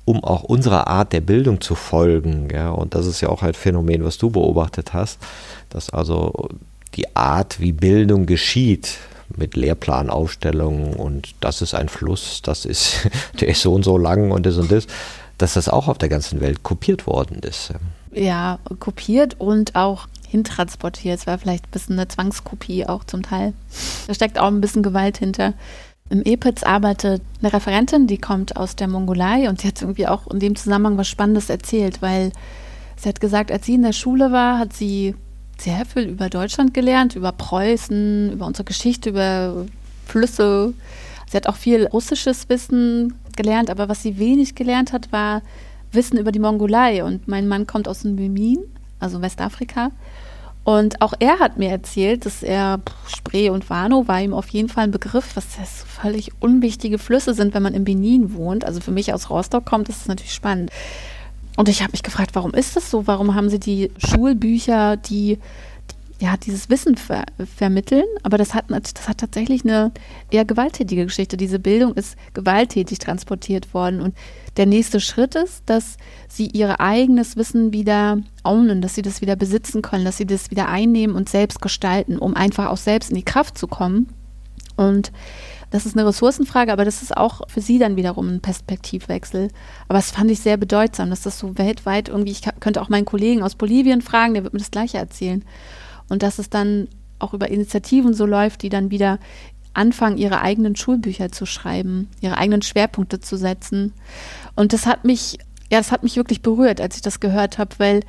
um 0.03 0.23
auch 0.23 0.41
unserer 0.41 0.87
Art 0.87 1.13
der 1.13 1.21
Bildung 1.21 1.61
zu 1.61 1.75
folgen, 1.75 2.47
ja, 2.51 2.71
und 2.71 2.95
das 2.95 3.05
ist 3.05 3.21
ja 3.21 3.29
auch 3.29 3.43
ein 3.43 3.53
Phänomen, 3.53 4.03
was 4.03 4.17
du 4.17 4.31
beobachtet 4.31 4.93
hast, 4.93 5.19
dass 5.69 5.91
also 5.91 6.49
die 6.95 7.15
Art, 7.15 7.59
wie 7.59 7.71
Bildung 7.71 8.25
geschieht, 8.25 8.97
mit 9.37 9.55
Lehrplanaufstellungen 9.55 10.93
und 10.93 11.35
das 11.39 11.61
ist 11.61 11.75
ein 11.75 11.89
Fluss, 11.89 12.41
das 12.41 12.65
ist, 12.65 13.09
der 13.39 13.49
ist 13.49 13.61
so 13.61 13.73
und 13.73 13.83
so 13.83 13.97
lang 13.97 14.31
und 14.31 14.47
das 14.47 14.57
und 14.57 14.71
das, 14.71 14.87
dass 15.37 15.53
das 15.53 15.69
auch 15.69 15.87
auf 15.87 15.97
der 15.97 16.09
ganzen 16.09 16.41
Welt 16.41 16.63
kopiert 16.63 17.07
worden 17.07 17.39
ist 17.39 17.73
ja, 18.15 18.59
kopiert 18.79 19.39
und 19.39 19.75
auch 19.75 20.07
hintransportiert. 20.27 21.19
Es 21.19 21.27
war 21.27 21.37
vielleicht 21.37 21.65
ein 21.65 21.71
bisschen 21.71 21.99
eine 21.99 22.07
Zwangskopie 22.07 22.85
auch 22.85 23.03
zum 23.03 23.23
Teil. 23.23 23.53
Da 24.07 24.13
steckt 24.13 24.39
auch 24.39 24.47
ein 24.47 24.61
bisschen 24.61 24.83
Gewalt 24.83 25.17
hinter. 25.17 25.53
Im 26.09 26.21
EPITS 26.23 26.63
arbeitet 26.63 27.21
eine 27.41 27.51
Referentin, 27.51 28.07
die 28.07 28.17
kommt 28.17 28.57
aus 28.57 28.75
der 28.75 28.87
Mongolei 28.87 29.49
und 29.49 29.61
sie 29.61 29.67
hat 29.67 29.81
irgendwie 29.81 30.07
auch 30.07 30.27
in 30.27 30.39
dem 30.39 30.55
Zusammenhang 30.55 30.97
was 30.97 31.07
Spannendes 31.07 31.49
erzählt, 31.49 32.01
weil 32.01 32.31
sie 32.95 33.09
hat 33.09 33.19
gesagt, 33.19 33.51
als 33.51 33.65
sie 33.65 33.73
in 33.73 33.81
der 33.81 33.93
Schule 33.93 34.31
war, 34.31 34.59
hat 34.59 34.73
sie 34.73 35.15
sehr 35.57 35.85
viel 35.85 36.03
über 36.03 36.29
Deutschland 36.29 36.73
gelernt, 36.73 37.15
über 37.15 37.31
Preußen, 37.31 38.31
über 38.33 38.45
unsere 38.45 38.65
Geschichte, 38.65 39.09
über 39.09 39.65
Flüsse. 40.05 40.73
Sie 41.29 41.37
hat 41.37 41.47
auch 41.47 41.55
viel 41.55 41.87
russisches 41.87 42.49
Wissen 42.49 43.15
gelernt, 43.35 43.69
aber 43.69 43.89
was 43.89 44.01
sie 44.01 44.17
wenig 44.19 44.55
gelernt 44.55 44.93
hat, 44.93 45.11
war 45.11 45.41
Wissen 45.91 46.17
über 46.17 46.31
die 46.31 46.39
Mongolei. 46.39 47.03
Und 47.03 47.27
mein 47.27 47.47
Mann 47.47 47.67
kommt 47.67 47.87
aus 47.87 48.01
dem 48.01 48.15
Benin, 48.15 48.59
also 48.99 49.21
Westafrika. 49.21 49.91
Und 50.63 50.99
auch 51.01 51.13
er 51.19 51.39
hat 51.39 51.57
mir 51.57 51.69
erzählt, 51.69 52.25
dass 52.25 52.41
er 52.41 52.79
Spree 53.07 53.49
und 53.49 53.69
Wano 53.69 54.07
war 54.07 54.19
ihm 54.19 54.33
auf 54.33 54.49
jeden 54.49 54.67
Fall 54.67 54.85
ein 54.85 54.91
Begriff, 54.91 55.35
was 55.35 55.45
das 55.57 55.83
völlig 55.83 56.31
unwichtige 56.39 56.97
Flüsse 56.97 57.35
sind, 57.35 57.53
wenn 57.53 57.61
man 57.61 57.75
in 57.75 57.83
Benin 57.83 58.33
wohnt. 58.33 58.65
Also 58.65 58.81
für 58.81 58.91
mich 58.91 59.13
aus 59.13 59.29
Rostock 59.29 59.63
kommt, 59.65 59.89
das 59.89 59.97
ist 59.97 60.07
natürlich 60.07 60.33
spannend. 60.33 60.71
Und 61.55 61.69
ich 61.69 61.83
habe 61.83 61.91
mich 61.91 62.01
gefragt, 62.01 62.31
warum 62.33 62.51
ist 62.51 62.75
das 62.75 62.89
so? 62.89 63.05
Warum 63.05 63.35
haben 63.35 63.49
sie 63.49 63.59
die 63.59 63.91
Schulbücher, 63.97 64.97
die 64.97 65.37
ja, 66.19 66.37
dieses 66.37 66.69
Wissen 66.69 66.95
ver 66.95 67.25
vermitteln, 67.57 68.05
aber 68.23 68.37
das 68.37 68.53
hat, 68.53 68.65
das 68.69 69.07
hat 69.07 69.17
tatsächlich 69.17 69.63
eine 69.63 69.91
eher 70.31 70.45
gewalttätige 70.45 71.05
Geschichte. 71.05 71.35
Diese 71.35 71.59
Bildung 71.59 71.93
ist 71.95 72.15
gewalttätig 72.33 72.99
transportiert 72.99 73.73
worden 73.73 73.99
und 73.99 74.15
der 74.55 74.65
nächste 74.65 75.01
Schritt 75.01 75.35
ist, 75.35 75.63
dass 75.65 75.97
sie 76.29 76.47
ihr 76.47 76.79
eigenes 76.79 77.35
Wissen 77.35 77.73
wieder 77.73 78.19
ownen, 78.45 78.81
dass 78.81 78.95
sie 78.95 79.01
das 79.01 79.19
wieder 79.19 79.35
besitzen 79.35 79.81
können, 79.81 80.05
dass 80.05 80.15
sie 80.15 80.25
das 80.25 80.51
wieder 80.51 80.69
einnehmen 80.69 81.15
und 81.15 81.27
selbst 81.27 81.61
gestalten, 81.61 82.17
um 82.17 82.33
einfach 82.33 82.67
auch 82.67 82.77
selbst 82.77 83.09
in 83.09 83.17
die 83.17 83.25
Kraft 83.25 83.57
zu 83.57 83.67
kommen. 83.67 84.07
Und 84.77 85.11
das 85.71 85.85
ist 85.85 85.97
eine 85.97 86.07
Ressourcenfrage, 86.07 86.71
aber 86.71 86.85
das 86.85 87.01
ist 87.01 87.17
auch 87.17 87.41
für 87.49 87.59
sie 87.59 87.79
dann 87.79 87.97
wiederum 87.97 88.29
ein 88.29 88.39
Perspektivwechsel. 88.39 89.49
Aber 89.89 89.97
das 89.97 90.11
fand 90.11 90.31
ich 90.31 90.39
sehr 90.39 90.55
bedeutsam, 90.55 91.09
dass 91.09 91.23
das 91.23 91.37
so 91.37 91.57
weltweit 91.57 92.07
irgendwie, 92.07 92.31
ich 92.31 92.41
könnte 92.61 92.81
auch 92.81 92.87
meinen 92.87 93.03
Kollegen 93.03 93.43
aus 93.43 93.55
Bolivien 93.55 94.01
fragen, 94.01 94.35
der 94.35 94.43
wird 94.43 94.53
mir 94.53 94.59
das 94.59 94.71
Gleiche 94.71 94.97
erzählen. 94.97 95.43
Und 96.09 96.23
dass 96.23 96.39
es 96.39 96.49
dann 96.49 96.87
auch 97.19 97.33
über 97.33 97.49
Initiativen 97.49 98.13
so 98.13 98.25
läuft, 98.25 98.61
die 98.61 98.69
dann 98.69 98.91
wieder 98.91 99.19
anfangen, 99.73 100.17
ihre 100.17 100.41
eigenen 100.41 100.75
Schulbücher 100.75 101.31
zu 101.31 101.45
schreiben, 101.45 102.09
ihre 102.21 102.37
eigenen 102.37 102.61
Schwerpunkte 102.61 103.19
zu 103.19 103.37
setzen. 103.37 103.93
Und 104.55 104.73
das 104.73 104.85
hat 104.85 105.03
mich, 105.03 105.37
ja, 105.71 105.77
das 105.77 105.91
hat 105.91 106.03
mich 106.03 106.15
wirklich 106.15 106.41
berührt, 106.41 106.79
als 106.79 106.95
ich 106.95 107.01
das 107.01 107.19
gehört 107.19 107.57
habe, 107.57 107.75
weil 107.77 108.01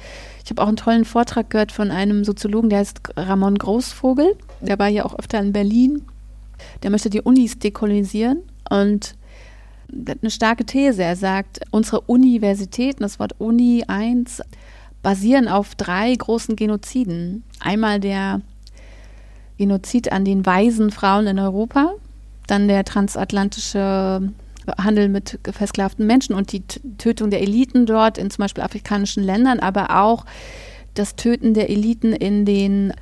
ich 0.44 0.50
habe 0.50 0.62
auch 0.62 0.68
einen 0.68 0.76
tollen 0.76 1.04
Vortrag 1.04 1.50
gehört 1.50 1.72
von 1.72 1.90
einem 1.90 2.24
Soziologen, 2.24 2.70
der 2.70 2.80
heißt 2.80 3.00
Ramon 3.16 3.56
Großvogel. 3.56 4.36
Der 4.60 4.78
war 4.78 4.88
ja 4.88 5.04
auch 5.04 5.18
öfter 5.18 5.40
in 5.40 5.52
Berlin. 5.52 6.02
Der 6.82 6.90
möchte 6.90 7.10
die 7.10 7.20
Unis 7.20 7.58
dekolonisieren 7.58 8.42
und 8.70 9.16
eine 9.90 10.30
starke 10.30 10.64
These. 10.64 11.02
Er 11.02 11.16
sagt, 11.16 11.60
unsere 11.70 12.00
Universitäten, 12.02 13.02
das 13.02 13.18
Wort 13.18 13.34
Uni 13.38 13.84
1, 13.86 14.42
basieren 15.06 15.46
auf 15.46 15.76
drei 15.76 16.12
großen 16.12 16.56
Genoziden. 16.56 17.44
Einmal 17.60 18.00
der 18.00 18.40
Genozid 19.56 20.10
an 20.10 20.24
den 20.24 20.44
weisen 20.44 20.90
Frauen 20.90 21.28
in 21.28 21.38
Europa, 21.38 21.94
dann 22.48 22.66
der 22.66 22.84
transatlantische 22.84 24.32
Handel 24.76 25.08
mit 25.08 25.38
versklavten 25.48 26.08
Menschen 26.08 26.34
und 26.34 26.50
die 26.50 26.64
Tötung 26.98 27.30
der 27.30 27.40
Eliten 27.40 27.86
dort 27.86 28.18
in 28.18 28.30
zum 28.30 28.42
Beispiel 28.42 28.64
afrikanischen 28.64 29.22
Ländern, 29.22 29.60
aber 29.60 30.02
auch 30.02 30.26
das 30.94 31.14
Töten 31.14 31.54
der 31.54 31.70
Eliten 31.70 32.12
in 32.12 32.44
den 32.44 32.92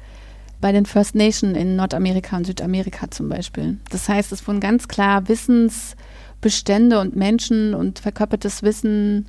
bei 0.60 0.72
den 0.72 0.84
First 0.84 1.14
Nation 1.14 1.54
in 1.54 1.74
Nordamerika 1.74 2.36
und 2.36 2.46
Südamerika 2.46 3.10
zum 3.10 3.30
Beispiel. 3.30 3.78
Das 3.88 4.10
heißt, 4.10 4.30
es 4.30 4.46
wurden 4.46 4.60
ganz 4.60 4.88
klar 4.88 5.26
Wissens 5.28 5.96
Bestände 6.42 7.00
und 7.00 7.16
Menschen 7.16 7.72
und 7.72 7.98
verkörpertes 7.98 8.62
Wissen 8.62 9.24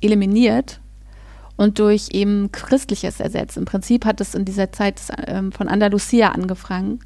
eliminiert 0.00 0.81
und 1.62 1.78
durch 1.78 2.08
eben 2.10 2.50
Christliches 2.50 3.20
ersetzt. 3.20 3.56
Im 3.56 3.66
Prinzip 3.66 4.04
hat 4.04 4.20
es 4.20 4.34
in 4.34 4.44
dieser 4.44 4.72
Zeit 4.72 5.00
ähm, 5.28 5.52
von 5.52 5.68
Andalusia 5.68 6.30
angefangen, 6.30 6.98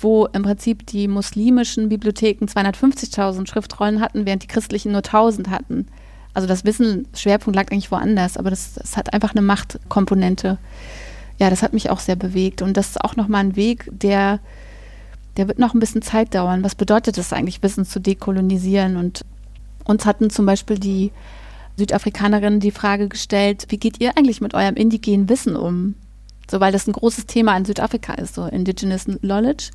wo 0.00 0.26
im 0.26 0.42
Prinzip 0.42 0.84
die 0.88 1.06
muslimischen 1.06 1.88
Bibliotheken 1.88 2.46
250.000 2.46 3.48
Schriftrollen 3.48 4.00
hatten, 4.00 4.26
während 4.26 4.42
die 4.42 4.48
christlichen 4.48 4.90
nur 4.90 5.04
1000 5.04 5.50
hatten. 5.50 5.86
Also 6.34 6.48
das 6.48 6.64
Wissen, 6.64 7.06
Schwerpunkt 7.14 7.54
lag 7.54 7.70
eigentlich 7.70 7.92
woanders, 7.92 8.36
aber 8.36 8.50
das, 8.50 8.74
das 8.74 8.96
hat 8.96 9.14
einfach 9.14 9.36
eine 9.36 9.42
Machtkomponente. 9.42 10.58
Ja, 11.38 11.48
das 11.48 11.62
hat 11.62 11.72
mich 11.72 11.88
auch 11.88 12.00
sehr 12.00 12.16
bewegt. 12.16 12.60
Und 12.60 12.76
das 12.76 12.88
ist 12.88 13.04
auch 13.04 13.14
nochmal 13.14 13.44
ein 13.44 13.54
Weg, 13.54 13.88
der, 13.92 14.40
der 15.36 15.46
wird 15.46 15.60
noch 15.60 15.74
ein 15.74 15.80
bisschen 15.80 16.02
Zeit 16.02 16.34
dauern. 16.34 16.64
Was 16.64 16.74
bedeutet 16.74 17.18
es 17.18 17.32
eigentlich, 17.32 17.62
Wissen 17.62 17.84
zu 17.84 18.00
dekolonisieren? 18.00 18.96
Und 18.96 19.24
uns 19.84 20.06
hatten 20.06 20.28
zum 20.28 20.44
Beispiel 20.44 20.80
die 20.80 21.12
Südafrikanerinnen 21.76 22.60
die 22.60 22.70
Frage 22.70 23.08
gestellt, 23.08 23.66
wie 23.68 23.78
geht 23.78 24.00
ihr 24.00 24.16
eigentlich 24.16 24.40
mit 24.40 24.54
eurem 24.54 24.74
indigenen 24.74 25.28
Wissen 25.28 25.56
um? 25.56 25.94
So, 26.50 26.60
weil 26.60 26.72
das 26.72 26.86
ein 26.86 26.92
großes 26.92 27.26
Thema 27.26 27.56
in 27.56 27.64
Südafrika 27.64 28.14
ist, 28.14 28.34
so 28.34 28.44
Indigenous 28.44 29.04
Knowledge. 29.04 29.70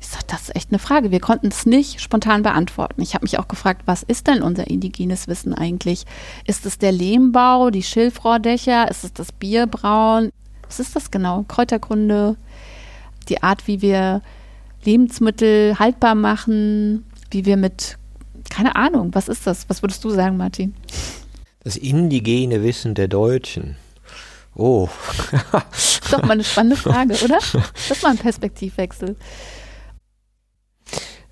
Ich 0.00 0.06
sage, 0.06 0.24
das 0.28 0.42
ist 0.42 0.56
echt 0.56 0.70
eine 0.70 0.78
Frage. 0.78 1.10
Wir 1.10 1.20
konnten 1.20 1.48
es 1.48 1.66
nicht 1.66 2.00
spontan 2.00 2.42
beantworten. 2.42 3.02
Ich 3.02 3.14
habe 3.14 3.24
mich 3.24 3.38
auch 3.38 3.48
gefragt, 3.48 3.82
was 3.84 4.02
ist 4.02 4.28
denn 4.28 4.40
unser 4.40 4.68
indigenes 4.68 5.28
Wissen 5.28 5.52
eigentlich? 5.52 6.04
Ist 6.46 6.64
es 6.64 6.78
der 6.78 6.92
Lehmbau, 6.92 7.70
die 7.70 7.82
Schilfrohrdächer? 7.82 8.90
Ist 8.90 9.04
es 9.04 9.12
das 9.12 9.30
Bierbrauen? 9.32 10.30
Was 10.66 10.80
ist 10.80 10.96
das 10.96 11.10
genau? 11.10 11.44
Kräuterkunde, 11.48 12.36
die 13.28 13.42
Art, 13.42 13.66
wie 13.66 13.82
wir 13.82 14.22
Lebensmittel 14.84 15.78
haltbar 15.78 16.14
machen, 16.14 17.04
wie 17.30 17.44
wir 17.44 17.56
mit, 17.58 17.98
keine 18.48 18.74
Ahnung, 18.74 19.10
was 19.12 19.28
ist 19.28 19.46
das? 19.46 19.68
Was 19.68 19.82
würdest 19.82 20.02
du 20.02 20.10
sagen, 20.10 20.38
Martin? 20.38 20.74
Das 21.64 21.76
indigene 21.76 22.62
Wissen 22.62 22.94
der 22.94 23.08
Deutschen. 23.08 23.76
Oh. 24.54 24.88
das 25.52 25.94
ist 26.02 26.12
doch 26.12 26.22
mal 26.22 26.32
eine 26.32 26.44
spannende 26.44 26.76
Frage, 26.76 27.14
oder? 27.24 27.38
Das 27.52 27.90
ist 27.90 28.02
mal 28.02 28.10
ein 28.10 28.18
Perspektivwechsel. 28.18 29.16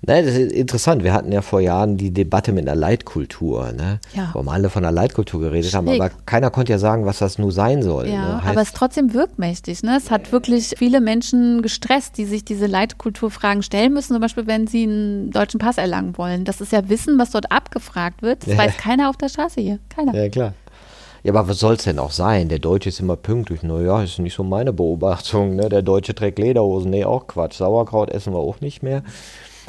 Nein, 0.03 0.25
das 0.25 0.33
ist 0.33 0.51
interessant. 0.51 1.03
Wir 1.03 1.13
hatten 1.13 1.31
ja 1.31 1.43
vor 1.43 1.59
Jahren 1.59 1.95
die 1.95 2.11
Debatte 2.11 2.53
mit 2.53 2.67
einer 2.67 2.75
Leitkultur, 2.75 3.71
ne? 3.71 3.99
ja. 4.15 4.31
wo 4.33 4.41
wir 4.41 4.51
alle 4.51 4.71
von 4.71 4.83
einer 4.83 4.91
Leitkultur 4.91 5.39
geredet 5.39 5.69
Schräg. 5.69 5.77
haben, 5.77 5.89
aber 5.89 6.09
keiner 6.25 6.49
konnte 6.49 6.71
ja 6.71 6.79
sagen, 6.79 7.05
was 7.05 7.19
das 7.19 7.37
nun 7.37 7.51
sein 7.51 7.83
soll. 7.83 8.07
Ja, 8.07 8.37
ne? 8.37 8.43
aber 8.43 8.61
es 8.61 8.69
ist 8.69 8.77
trotzdem 8.77 9.13
wirkmächtig. 9.13 9.83
Ne? 9.83 9.95
Es 9.97 10.09
hat 10.09 10.31
wirklich 10.31 10.73
viele 10.75 11.01
Menschen 11.01 11.61
gestresst, 11.61 12.17
die 12.17 12.25
sich 12.25 12.43
diese 12.43 12.65
Leitkulturfragen 12.65 13.61
stellen 13.61 13.93
müssen, 13.93 14.13
zum 14.13 14.21
Beispiel, 14.21 14.47
wenn 14.47 14.65
sie 14.65 14.83
einen 14.83 15.29
deutschen 15.29 15.59
Pass 15.59 15.77
erlangen 15.77 16.17
wollen. 16.17 16.45
Das 16.45 16.61
ist 16.61 16.71
ja 16.71 16.89
Wissen, 16.89 17.19
was 17.19 17.29
dort 17.29 17.51
abgefragt 17.51 18.23
wird. 18.23 18.41
Das 18.41 18.53
ja. 18.53 18.57
weiß 18.57 18.77
keiner 18.77 19.07
auf 19.07 19.17
der 19.17 19.29
Straße 19.29 19.61
hier. 19.61 19.77
Keiner. 19.89 20.15
Ja, 20.15 20.29
klar. 20.29 20.53
Ja, 21.23 21.33
aber 21.33 21.47
was 21.47 21.59
soll 21.59 21.75
es 21.75 21.83
denn 21.83 21.99
auch 21.99 22.09
sein? 22.09 22.49
Der 22.49 22.57
Deutsche 22.57 22.89
ist 22.89 22.99
immer 22.99 23.17
pünktlich. 23.17 23.61
Naja, 23.61 24.01
ist 24.01 24.17
nicht 24.17 24.33
so 24.33 24.43
meine 24.43 24.73
Beobachtung. 24.73 25.55
Ne? 25.55 25.69
Der 25.69 25.83
Deutsche 25.83 26.15
trägt 26.15 26.39
Lederhosen. 26.39 26.89
Nee, 26.89 27.05
auch 27.05 27.27
Quatsch. 27.27 27.57
Sauerkraut 27.57 28.09
essen 28.09 28.33
wir 28.33 28.39
auch 28.39 28.61
nicht 28.61 28.81
mehr. 28.81 29.03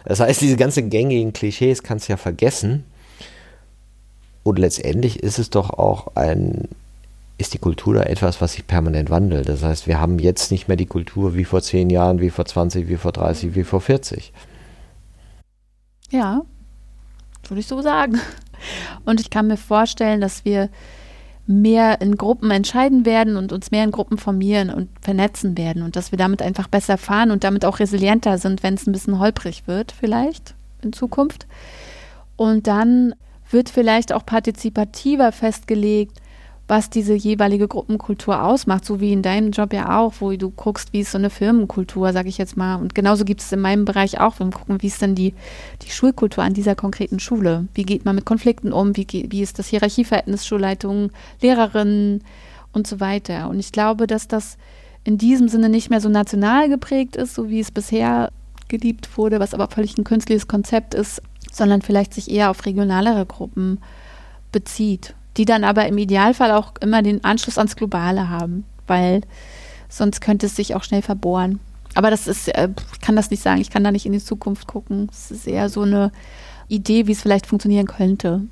Das 0.04 0.20
heißt, 0.20 0.40
diese 0.40 0.56
ganzen 0.56 0.90
gängigen 0.90 1.32
Klischees 1.32 1.82
kannst 1.82 2.08
du 2.08 2.12
ja 2.12 2.16
vergessen. 2.16 2.84
Und 4.42 4.58
letztendlich 4.58 5.22
ist 5.22 5.38
es 5.38 5.50
doch 5.50 5.70
auch 5.70 6.16
ein, 6.16 6.68
ist 7.38 7.54
die 7.54 7.58
Kultur 7.58 7.94
da 7.94 8.02
etwas, 8.02 8.40
was 8.40 8.54
sich 8.54 8.66
permanent 8.66 9.10
wandelt. 9.10 9.48
Das 9.48 9.62
heißt, 9.62 9.86
wir 9.86 10.00
haben 10.00 10.18
jetzt 10.18 10.50
nicht 10.50 10.68
mehr 10.68 10.76
die 10.76 10.86
Kultur 10.86 11.36
wie 11.36 11.44
vor 11.44 11.62
10 11.62 11.90
Jahren, 11.90 12.20
wie 12.20 12.30
vor 12.30 12.44
20, 12.44 12.88
wie 12.88 12.96
vor 12.96 13.12
30, 13.12 13.54
wie 13.54 13.64
vor 13.64 13.80
40. 13.80 14.32
Ja, 16.10 16.42
würde 17.48 17.60
ich 17.60 17.66
so 17.66 17.80
sagen. 17.82 18.20
Und 19.04 19.20
ich 19.20 19.30
kann 19.30 19.46
mir 19.46 19.56
vorstellen, 19.56 20.20
dass 20.20 20.44
wir 20.44 20.68
mehr 21.46 22.00
in 22.00 22.16
Gruppen 22.16 22.50
entscheiden 22.50 23.04
werden 23.04 23.36
und 23.36 23.52
uns 23.52 23.70
mehr 23.70 23.84
in 23.84 23.90
Gruppen 23.90 24.16
formieren 24.16 24.70
und 24.70 24.88
vernetzen 25.00 25.58
werden 25.58 25.82
und 25.82 25.96
dass 25.96 26.12
wir 26.12 26.18
damit 26.18 26.40
einfach 26.40 26.68
besser 26.68 26.98
fahren 26.98 27.30
und 27.30 27.44
damit 27.44 27.64
auch 27.64 27.80
resilienter 27.80 28.38
sind, 28.38 28.62
wenn 28.62 28.74
es 28.74 28.86
ein 28.86 28.92
bisschen 28.92 29.18
holprig 29.18 29.66
wird, 29.66 29.92
vielleicht 29.92 30.54
in 30.82 30.92
Zukunft. 30.92 31.46
Und 32.36 32.66
dann 32.66 33.14
wird 33.50 33.68
vielleicht 33.68 34.12
auch 34.12 34.24
partizipativer 34.24 35.32
festgelegt, 35.32 36.18
was 36.68 36.90
diese 36.90 37.14
jeweilige 37.14 37.68
Gruppenkultur 37.68 38.42
ausmacht, 38.42 38.84
so 38.84 39.00
wie 39.00 39.12
in 39.12 39.22
deinem 39.22 39.50
Job 39.50 39.72
ja 39.72 39.98
auch, 39.98 40.14
wo 40.20 40.32
du 40.32 40.50
guckst, 40.50 40.92
wie 40.92 41.00
ist 41.00 41.12
so 41.12 41.18
eine 41.18 41.30
Firmenkultur, 41.30 42.12
sage 42.12 42.28
ich 42.28 42.38
jetzt 42.38 42.56
mal. 42.56 42.76
Und 42.76 42.94
genauso 42.94 43.24
gibt 43.24 43.40
es 43.40 43.52
in 43.52 43.60
meinem 43.60 43.84
Bereich 43.84 44.20
auch, 44.20 44.38
wenn 44.38 44.48
wir 44.48 44.58
gucken, 44.58 44.80
wie 44.80 44.86
ist 44.86 45.02
denn 45.02 45.14
die, 45.14 45.34
die 45.82 45.90
Schulkultur 45.90 46.44
an 46.44 46.54
dieser 46.54 46.74
konkreten 46.74 47.18
Schule? 47.20 47.66
Wie 47.74 47.82
geht 47.82 48.04
man 48.04 48.14
mit 48.14 48.24
Konflikten 48.24 48.72
um? 48.72 48.96
Wie, 48.96 49.06
wie 49.28 49.42
ist 49.42 49.58
das 49.58 49.68
Hierarchieverhältnis 49.68 50.46
Schulleitung, 50.46 51.10
Lehrerinnen 51.40 52.22
und 52.72 52.86
so 52.86 53.00
weiter? 53.00 53.48
Und 53.48 53.58
ich 53.58 53.72
glaube, 53.72 54.06
dass 54.06 54.28
das 54.28 54.56
in 55.04 55.18
diesem 55.18 55.48
Sinne 55.48 55.68
nicht 55.68 55.90
mehr 55.90 56.00
so 56.00 56.08
national 56.08 56.68
geprägt 56.68 57.16
ist, 57.16 57.34
so 57.34 57.50
wie 57.50 57.60
es 57.60 57.72
bisher 57.72 58.30
geliebt 58.68 59.18
wurde, 59.18 59.40
was 59.40 59.52
aber 59.52 59.68
völlig 59.68 59.98
ein 59.98 60.04
künstliches 60.04 60.46
Konzept 60.46 60.94
ist, 60.94 61.20
sondern 61.50 61.82
vielleicht 61.82 62.14
sich 62.14 62.30
eher 62.30 62.50
auf 62.50 62.64
regionalere 62.64 63.26
Gruppen 63.26 63.78
bezieht 64.52 65.14
die 65.36 65.44
dann 65.44 65.64
aber 65.64 65.86
im 65.86 65.98
Idealfall 65.98 66.52
auch 66.52 66.74
immer 66.80 67.02
den 67.02 67.24
Anschluss 67.24 67.58
ans 67.58 67.76
Globale 67.76 68.28
haben, 68.28 68.64
weil 68.86 69.22
sonst 69.88 70.20
könnte 70.20 70.46
es 70.46 70.56
sich 70.56 70.74
auch 70.74 70.84
schnell 70.84 71.02
verbohren. 71.02 71.60
Aber 71.94 72.10
das 72.10 72.26
ist, 72.26 72.48
äh, 72.48 72.68
ich 72.92 73.00
kann 73.00 73.16
das 73.16 73.30
nicht 73.30 73.42
sagen, 73.42 73.60
ich 73.60 73.70
kann 73.70 73.84
da 73.84 73.92
nicht 73.92 74.06
in 74.06 74.12
die 74.12 74.24
Zukunft 74.24 74.66
gucken. 74.66 75.08
Es 75.10 75.30
ist 75.30 75.46
eher 75.46 75.68
so 75.68 75.82
eine 75.82 76.10
Idee, 76.68 77.06
wie 77.06 77.12
es 77.12 77.22
vielleicht 77.22 77.46
funktionieren 77.46 77.86
könnte. 77.86 78.42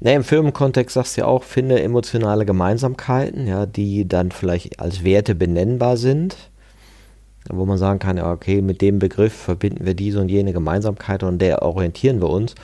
Nee, 0.00 0.14
Im 0.14 0.24
Firmenkontext 0.24 0.94
sagst 0.94 1.16
du 1.16 1.22
ja 1.22 1.26
auch, 1.26 1.44
finde 1.44 1.82
emotionale 1.82 2.44
Gemeinsamkeiten, 2.44 3.46
ja, 3.46 3.64
die 3.64 4.06
dann 4.06 4.32
vielleicht 4.32 4.80
als 4.80 5.02
Werte 5.02 5.34
benennbar 5.34 5.96
sind, 5.96 6.36
wo 7.48 7.64
man 7.64 7.78
sagen 7.78 8.00
kann, 8.00 8.18
ja, 8.18 8.30
okay, 8.30 8.60
mit 8.60 8.82
dem 8.82 8.98
Begriff 8.98 9.32
verbinden 9.32 9.86
wir 9.86 9.94
diese 9.94 10.20
und 10.20 10.28
jene 10.28 10.52
Gemeinsamkeit 10.52 11.22
und 11.22 11.38
der 11.38 11.62
orientieren 11.62 12.20
wir 12.20 12.28
uns. 12.28 12.54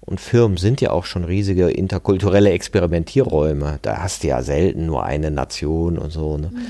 Und 0.00 0.20
Firmen 0.20 0.56
sind 0.56 0.80
ja 0.80 0.90
auch 0.90 1.04
schon 1.04 1.24
riesige 1.24 1.70
interkulturelle 1.70 2.50
Experimentierräume. 2.50 3.78
Da 3.82 3.98
hast 3.98 4.22
du 4.22 4.28
ja 4.28 4.42
selten 4.42 4.86
nur 4.86 5.04
eine 5.04 5.30
Nation 5.30 5.98
und 5.98 6.10
so. 6.10 6.38
Ne? 6.38 6.50
Mhm. 6.52 6.60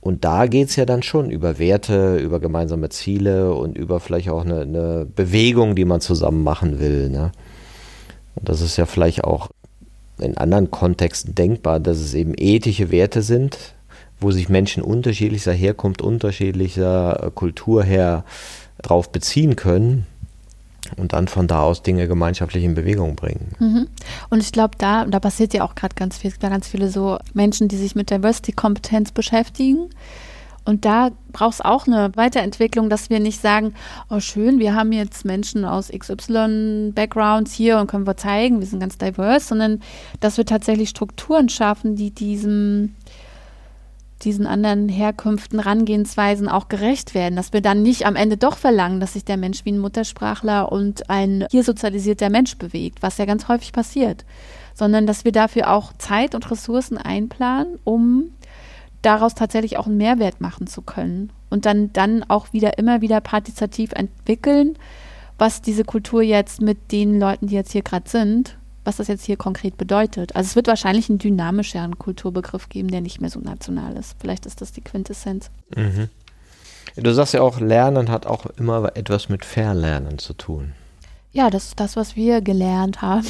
Und 0.00 0.24
da 0.24 0.46
geht 0.46 0.68
es 0.68 0.76
ja 0.76 0.84
dann 0.84 1.02
schon 1.02 1.30
über 1.30 1.58
Werte, 1.58 2.16
über 2.16 2.40
gemeinsame 2.40 2.88
Ziele 2.88 3.54
und 3.54 3.76
über 3.76 4.00
vielleicht 4.00 4.30
auch 4.30 4.44
eine, 4.44 4.62
eine 4.62 5.06
Bewegung, 5.06 5.74
die 5.74 5.84
man 5.84 6.00
zusammen 6.00 6.42
machen 6.42 6.80
will. 6.80 7.08
Ne? 7.08 7.32
Und 8.34 8.48
das 8.48 8.60
ist 8.60 8.76
ja 8.76 8.86
vielleicht 8.86 9.24
auch 9.24 9.50
in 10.18 10.36
anderen 10.36 10.70
Kontexten 10.70 11.34
denkbar, 11.34 11.80
dass 11.80 11.98
es 11.98 12.14
eben 12.14 12.34
ethische 12.36 12.90
Werte 12.90 13.22
sind, 13.22 13.74
wo 14.20 14.30
sich 14.30 14.48
Menschen 14.48 14.82
unterschiedlicher 14.82 15.52
Herkunft, 15.52 16.00
unterschiedlicher 16.00 17.32
Kultur 17.34 17.82
her 17.82 18.24
drauf 18.80 19.10
beziehen 19.10 19.56
können 19.56 20.06
und 20.96 21.12
dann 21.12 21.28
von 21.28 21.46
da 21.46 21.62
aus 21.62 21.82
Dinge 21.82 22.08
gemeinschaftlich 22.08 22.64
in 22.64 22.74
Bewegung 22.74 23.16
bringen. 23.16 23.52
Mhm. 23.58 23.88
Und 24.30 24.40
ich 24.40 24.52
glaube, 24.52 24.76
da, 24.78 25.04
da 25.04 25.20
passiert 25.20 25.54
ja 25.54 25.64
auch 25.64 25.74
gerade 25.74 25.94
ganz 25.94 26.18
viel, 26.18 26.32
ganz 26.40 26.68
viele 26.68 26.88
so 26.88 27.18
Menschen, 27.34 27.68
die 27.68 27.76
sich 27.76 27.94
mit 27.94 28.10
Diversity-Kompetenz 28.10 29.12
beschäftigen. 29.12 29.90
Und 30.64 30.84
da 30.84 31.10
braucht 31.32 31.54
es 31.54 31.60
auch 31.60 31.86
eine 31.86 32.12
Weiterentwicklung, 32.14 32.88
dass 32.88 33.10
wir 33.10 33.18
nicht 33.18 33.40
sagen, 33.40 33.74
oh 34.10 34.20
schön, 34.20 34.60
wir 34.60 34.74
haben 34.74 34.92
jetzt 34.92 35.24
Menschen 35.24 35.64
aus 35.64 35.88
XY-Backgrounds 35.88 37.52
hier 37.52 37.78
und 37.78 37.88
können 37.88 38.06
wir 38.06 38.16
zeigen, 38.16 38.60
wir 38.60 38.66
sind 38.66 38.78
ganz 38.78 38.96
diverse, 38.96 39.48
sondern 39.48 39.80
dass 40.20 40.36
wir 40.36 40.46
tatsächlich 40.46 40.90
Strukturen 40.90 41.48
schaffen, 41.48 41.96
die 41.96 42.12
diesem 42.12 42.94
diesen 44.24 44.46
anderen 44.46 44.88
Herkünften, 44.88 45.60
Rangehensweisen 45.60 46.48
auch 46.48 46.68
gerecht 46.68 47.14
werden, 47.14 47.36
dass 47.36 47.52
wir 47.52 47.60
dann 47.60 47.82
nicht 47.82 48.06
am 48.06 48.16
Ende 48.16 48.36
doch 48.36 48.56
verlangen, 48.56 49.00
dass 49.00 49.14
sich 49.14 49.24
der 49.24 49.36
Mensch 49.36 49.64
wie 49.64 49.72
ein 49.72 49.78
Muttersprachler 49.78 50.70
und 50.70 51.10
ein 51.10 51.46
hier 51.50 51.64
sozialisierter 51.64 52.30
Mensch 52.30 52.56
bewegt, 52.56 53.02
was 53.02 53.18
ja 53.18 53.24
ganz 53.24 53.48
häufig 53.48 53.72
passiert, 53.72 54.24
sondern 54.74 55.06
dass 55.06 55.24
wir 55.24 55.32
dafür 55.32 55.70
auch 55.70 55.92
Zeit 55.94 56.34
und 56.34 56.50
Ressourcen 56.50 56.98
einplanen, 56.98 57.78
um 57.84 58.30
daraus 59.02 59.34
tatsächlich 59.34 59.76
auch 59.76 59.86
einen 59.86 59.96
Mehrwert 59.96 60.40
machen 60.40 60.66
zu 60.66 60.82
können 60.82 61.30
und 61.50 61.66
dann, 61.66 61.92
dann 61.92 62.24
auch 62.24 62.52
wieder 62.52 62.78
immer 62.78 63.00
wieder 63.00 63.20
partizipativ 63.20 63.92
entwickeln, 63.92 64.78
was 65.38 65.60
diese 65.60 65.84
Kultur 65.84 66.22
jetzt 66.22 66.62
mit 66.62 66.92
den 66.92 67.18
Leuten, 67.18 67.48
die 67.48 67.54
jetzt 67.54 67.72
hier 67.72 67.82
gerade 67.82 68.08
sind, 68.08 68.56
was 68.84 68.96
das 68.96 69.08
jetzt 69.08 69.24
hier 69.24 69.36
konkret 69.36 69.76
bedeutet. 69.76 70.34
Also 70.34 70.48
es 70.48 70.56
wird 70.56 70.66
wahrscheinlich 70.66 71.08
einen 71.08 71.18
dynamischeren 71.18 71.98
Kulturbegriff 71.98 72.68
geben, 72.68 72.88
der 72.88 73.00
nicht 73.00 73.20
mehr 73.20 73.30
so 73.30 73.40
national 73.40 73.96
ist. 73.96 74.16
Vielleicht 74.20 74.46
ist 74.46 74.60
das 74.60 74.72
die 74.72 74.80
Quintessenz. 74.80 75.50
Mhm. 75.76 76.08
Du 76.96 77.12
sagst 77.12 77.34
ja 77.34 77.40
auch, 77.40 77.60
Lernen 77.60 78.10
hat 78.10 78.26
auch 78.26 78.46
immer 78.58 78.96
etwas 78.96 79.28
mit 79.28 79.44
Verlernen 79.44 80.18
zu 80.18 80.34
tun. 80.34 80.72
Ja, 81.32 81.48
das 81.48 81.68
ist 81.68 81.80
das, 81.80 81.96
was 81.96 82.16
wir 82.16 82.42
gelernt 82.42 83.00
haben. 83.00 83.26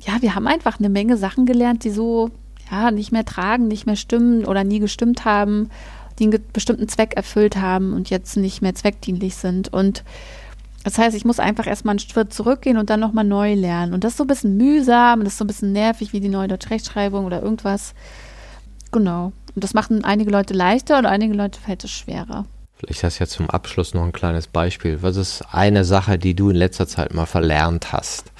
Ja, 0.00 0.20
wir 0.20 0.34
haben 0.34 0.46
einfach 0.46 0.78
eine 0.78 0.88
Menge 0.88 1.16
Sachen 1.16 1.46
gelernt, 1.46 1.84
die 1.84 1.90
so 1.90 2.30
ja, 2.70 2.90
nicht 2.90 3.12
mehr 3.12 3.24
tragen, 3.24 3.68
nicht 3.68 3.86
mehr 3.86 3.96
stimmen 3.96 4.44
oder 4.44 4.64
nie 4.64 4.80
gestimmt 4.80 5.24
haben, 5.24 5.70
die 6.18 6.24
einen 6.24 6.44
bestimmten 6.52 6.88
Zweck 6.88 7.14
erfüllt 7.14 7.56
haben 7.56 7.92
und 7.92 8.10
jetzt 8.10 8.36
nicht 8.36 8.62
mehr 8.62 8.74
zweckdienlich 8.74 9.36
sind. 9.36 9.72
Und 9.72 10.02
Das 10.84 10.96
heißt, 10.96 11.16
ich 11.16 11.24
muss 11.24 11.40
einfach 11.40 11.66
erstmal 11.66 11.92
einen 11.92 11.98
Schritt 11.98 12.32
zurückgehen 12.32 12.78
und 12.78 12.88
dann 12.88 13.00
nochmal 13.00 13.24
neu 13.24 13.54
lernen. 13.54 13.92
Und 13.92 14.04
das 14.04 14.12
ist 14.12 14.18
so 14.18 14.24
ein 14.24 14.28
bisschen 14.28 14.56
mühsam, 14.56 15.24
das 15.24 15.34
ist 15.34 15.38
so 15.38 15.44
ein 15.44 15.48
bisschen 15.48 15.72
nervig 15.72 16.12
wie 16.12 16.20
die 16.20 16.28
neue 16.28 16.48
Deutsche 16.48 16.70
Rechtschreibung 16.70 17.26
oder 17.26 17.42
irgendwas. 17.42 17.94
Genau. 18.92 19.32
Und 19.54 19.64
das 19.64 19.74
machen 19.74 20.04
einige 20.04 20.30
Leute 20.30 20.54
leichter 20.54 20.98
und 20.98 21.06
einige 21.06 21.34
Leute 21.34 21.60
fällt 21.60 21.84
es 21.84 21.90
schwerer. 21.90 22.44
Vielleicht 22.76 23.02
hast 23.02 23.18
du 23.18 23.24
ja 23.24 23.28
zum 23.28 23.50
Abschluss 23.50 23.92
noch 23.92 24.04
ein 24.04 24.12
kleines 24.12 24.46
Beispiel. 24.46 25.02
Was 25.02 25.16
ist 25.16 25.42
eine 25.50 25.84
Sache, 25.84 26.16
die 26.16 26.34
du 26.34 26.50
in 26.50 26.56
letzter 26.56 26.86
Zeit 26.86 27.12
mal 27.12 27.26
verlernt 27.26 27.92
hast? 27.92 28.30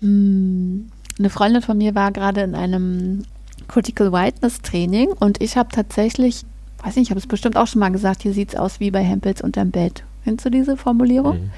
Hm, 0.00 0.90
eine 1.18 1.30
Freundin 1.30 1.60
von 1.60 1.76
mir 1.76 1.94
war 1.94 2.10
gerade 2.10 2.40
in 2.40 2.54
einem 2.54 3.24
Critical 3.68 4.12
Whiteness 4.12 4.62
Training 4.62 5.08
und 5.08 5.42
ich 5.42 5.58
habe 5.58 5.68
tatsächlich, 5.72 6.44
weiß 6.82 6.96
nicht, 6.96 7.04
ich 7.06 7.10
habe 7.10 7.20
es 7.20 7.26
bestimmt 7.26 7.58
auch 7.58 7.66
schon 7.66 7.80
mal 7.80 7.92
gesagt, 7.92 8.22
hier 8.22 8.32
sieht 8.32 8.50
es 8.50 8.56
aus 8.56 8.80
wie 8.80 8.90
bei 8.90 9.02
Hempels 9.02 9.42
unterm 9.42 9.70
Bett. 9.70 10.02
Kennst 10.24 10.44
du 10.44 10.50
diese 10.50 10.76
Formulierung? 10.76 11.44
Mhm. 11.44 11.50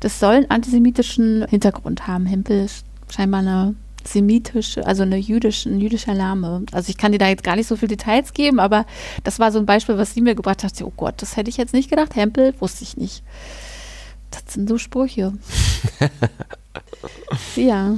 Das 0.00 0.20
soll 0.20 0.34
einen 0.34 0.50
antisemitischen 0.50 1.46
Hintergrund 1.48 2.06
haben. 2.06 2.26
Hempel 2.26 2.64
ist 2.64 2.84
scheinbar 3.10 3.40
eine 3.40 3.74
semitische, 4.04 4.86
also 4.86 5.02
eine 5.02 5.16
jüdische, 5.16 5.68
ein 5.68 5.80
jüdischer 5.80 6.14
Name. 6.14 6.64
Also 6.72 6.90
ich 6.90 6.96
kann 6.96 7.12
dir 7.12 7.18
da 7.18 7.28
jetzt 7.28 7.42
gar 7.42 7.56
nicht 7.56 7.66
so 7.66 7.76
viele 7.76 7.88
Details 7.88 8.32
geben, 8.32 8.60
aber 8.60 8.86
das 9.24 9.38
war 9.38 9.50
so 9.52 9.58
ein 9.58 9.66
Beispiel, 9.66 9.98
was 9.98 10.14
sie 10.14 10.20
mir 10.20 10.34
gebracht 10.34 10.64
hat. 10.64 10.72
Oh 10.82 10.92
Gott, 10.96 11.14
das 11.18 11.36
hätte 11.36 11.50
ich 11.50 11.56
jetzt 11.56 11.72
nicht 11.72 11.90
gedacht. 11.90 12.14
Hempel 12.14 12.54
wusste 12.60 12.84
ich 12.84 12.96
nicht. 12.96 13.22
Das 14.30 14.54
sind 14.54 14.68
so 14.68 14.78
Sprüche. 14.78 15.32
ja. 17.56 17.96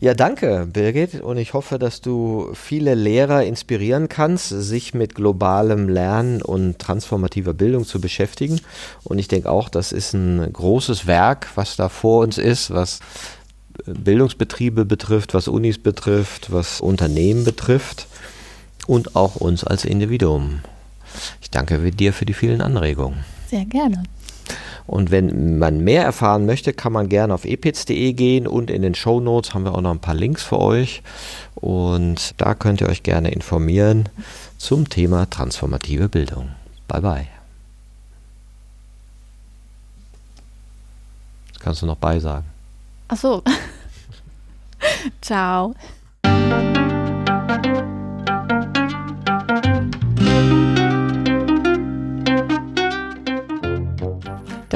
Ja, 0.00 0.14
danke, 0.14 0.68
Birgit. 0.72 1.20
Und 1.20 1.38
ich 1.38 1.54
hoffe, 1.54 1.78
dass 1.78 2.00
du 2.00 2.50
viele 2.54 2.94
Lehrer 2.94 3.44
inspirieren 3.44 4.08
kannst, 4.08 4.48
sich 4.48 4.94
mit 4.94 5.14
globalem 5.14 5.88
Lernen 5.88 6.40
und 6.40 6.78
transformativer 6.78 7.52
Bildung 7.52 7.84
zu 7.84 8.00
beschäftigen. 8.00 8.60
Und 9.02 9.18
ich 9.18 9.26
denke 9.26 9.50
auch, 9.50 9.68
das 9.68 9.90
ist 9.90 10.12
ein 10.14 10.52
großes 10.52 11.06
Werk, 11.08 11.48
was 11.56 11.74
da 11.74 11.88
vor 11.88 12.22
uns 12.22 12.38
ist, 12.38 12.70
was 12.72 13.00
Bildungsbetriebe 13.86 14.84
betrifft, 14.84 15.34
was 15.34 15.48
Unis 15.48 15.78
betrifft, 15.78 16.52
was 16.52 16.80
Unternehmen 16.80 17.44
betrifft 17.44 18.06
und 18.86 19.16
auch 19.16 19.36
uns 19.36 19.64
als 19.64 19.84
Individuum. 19.84 20.60
Ich 21.40 21.50
danke 21.50 21.90
dir 21.90 22.12
für 22.12 22.26
die 22.26 22.34
vielen 22.34 22.60
Anregungen. 22.60 23.24
Sehr 23.48 23.64
gerne. 23.64 24.04
Und 24.86 25.10
wenn 25.10 25.58
man 25.58 25.80
mehr 25.80 26.04
erfahren 26.04 26.46
möchte, 26.46 26.72
kann 26.72 26.92
man 26.92 27.08
gerne 27.08 27.34
auf 27.34 27.44
epiz.de 27.44 28.12
gehen 28.14 28.46
und 28.46 28.70
in 28.70 28.82
den 28.82 28.94
Show 28.94 29.20
Notes 29.20 29.54
haben 29.54 29.64
wir 29.64 29.74
auch 29.74 29.80
noch 29.80 29.90
ein 29.90 30.00
paar 30.00 30.14
Links 30.14 30.42
für 30.42 30.58
euch. 30.58 31.02
Und 31.54 32.34
da 32.38 32.54
könnt 32.54 32.80
ihr 32.80 32.88
euch 32.88 33.02
gerne 33.02 33.30
informieren 33.30 34.08
zum 34.56 34.88
Thema 34.88 35.28
transformative 35.28 36.08
Bildung. 36.08 36.50
Bye 36.86 37.00
bye. 37.00 37.26
Das 41.52 41.62
kannst 41.62 41.82
du 41.82 41.86
noch 41.86 41.96
beisagen. 41.96 42.46
Ach 43.08 43.16
so. 43.16 43.42
Ciao. 45.20 45.74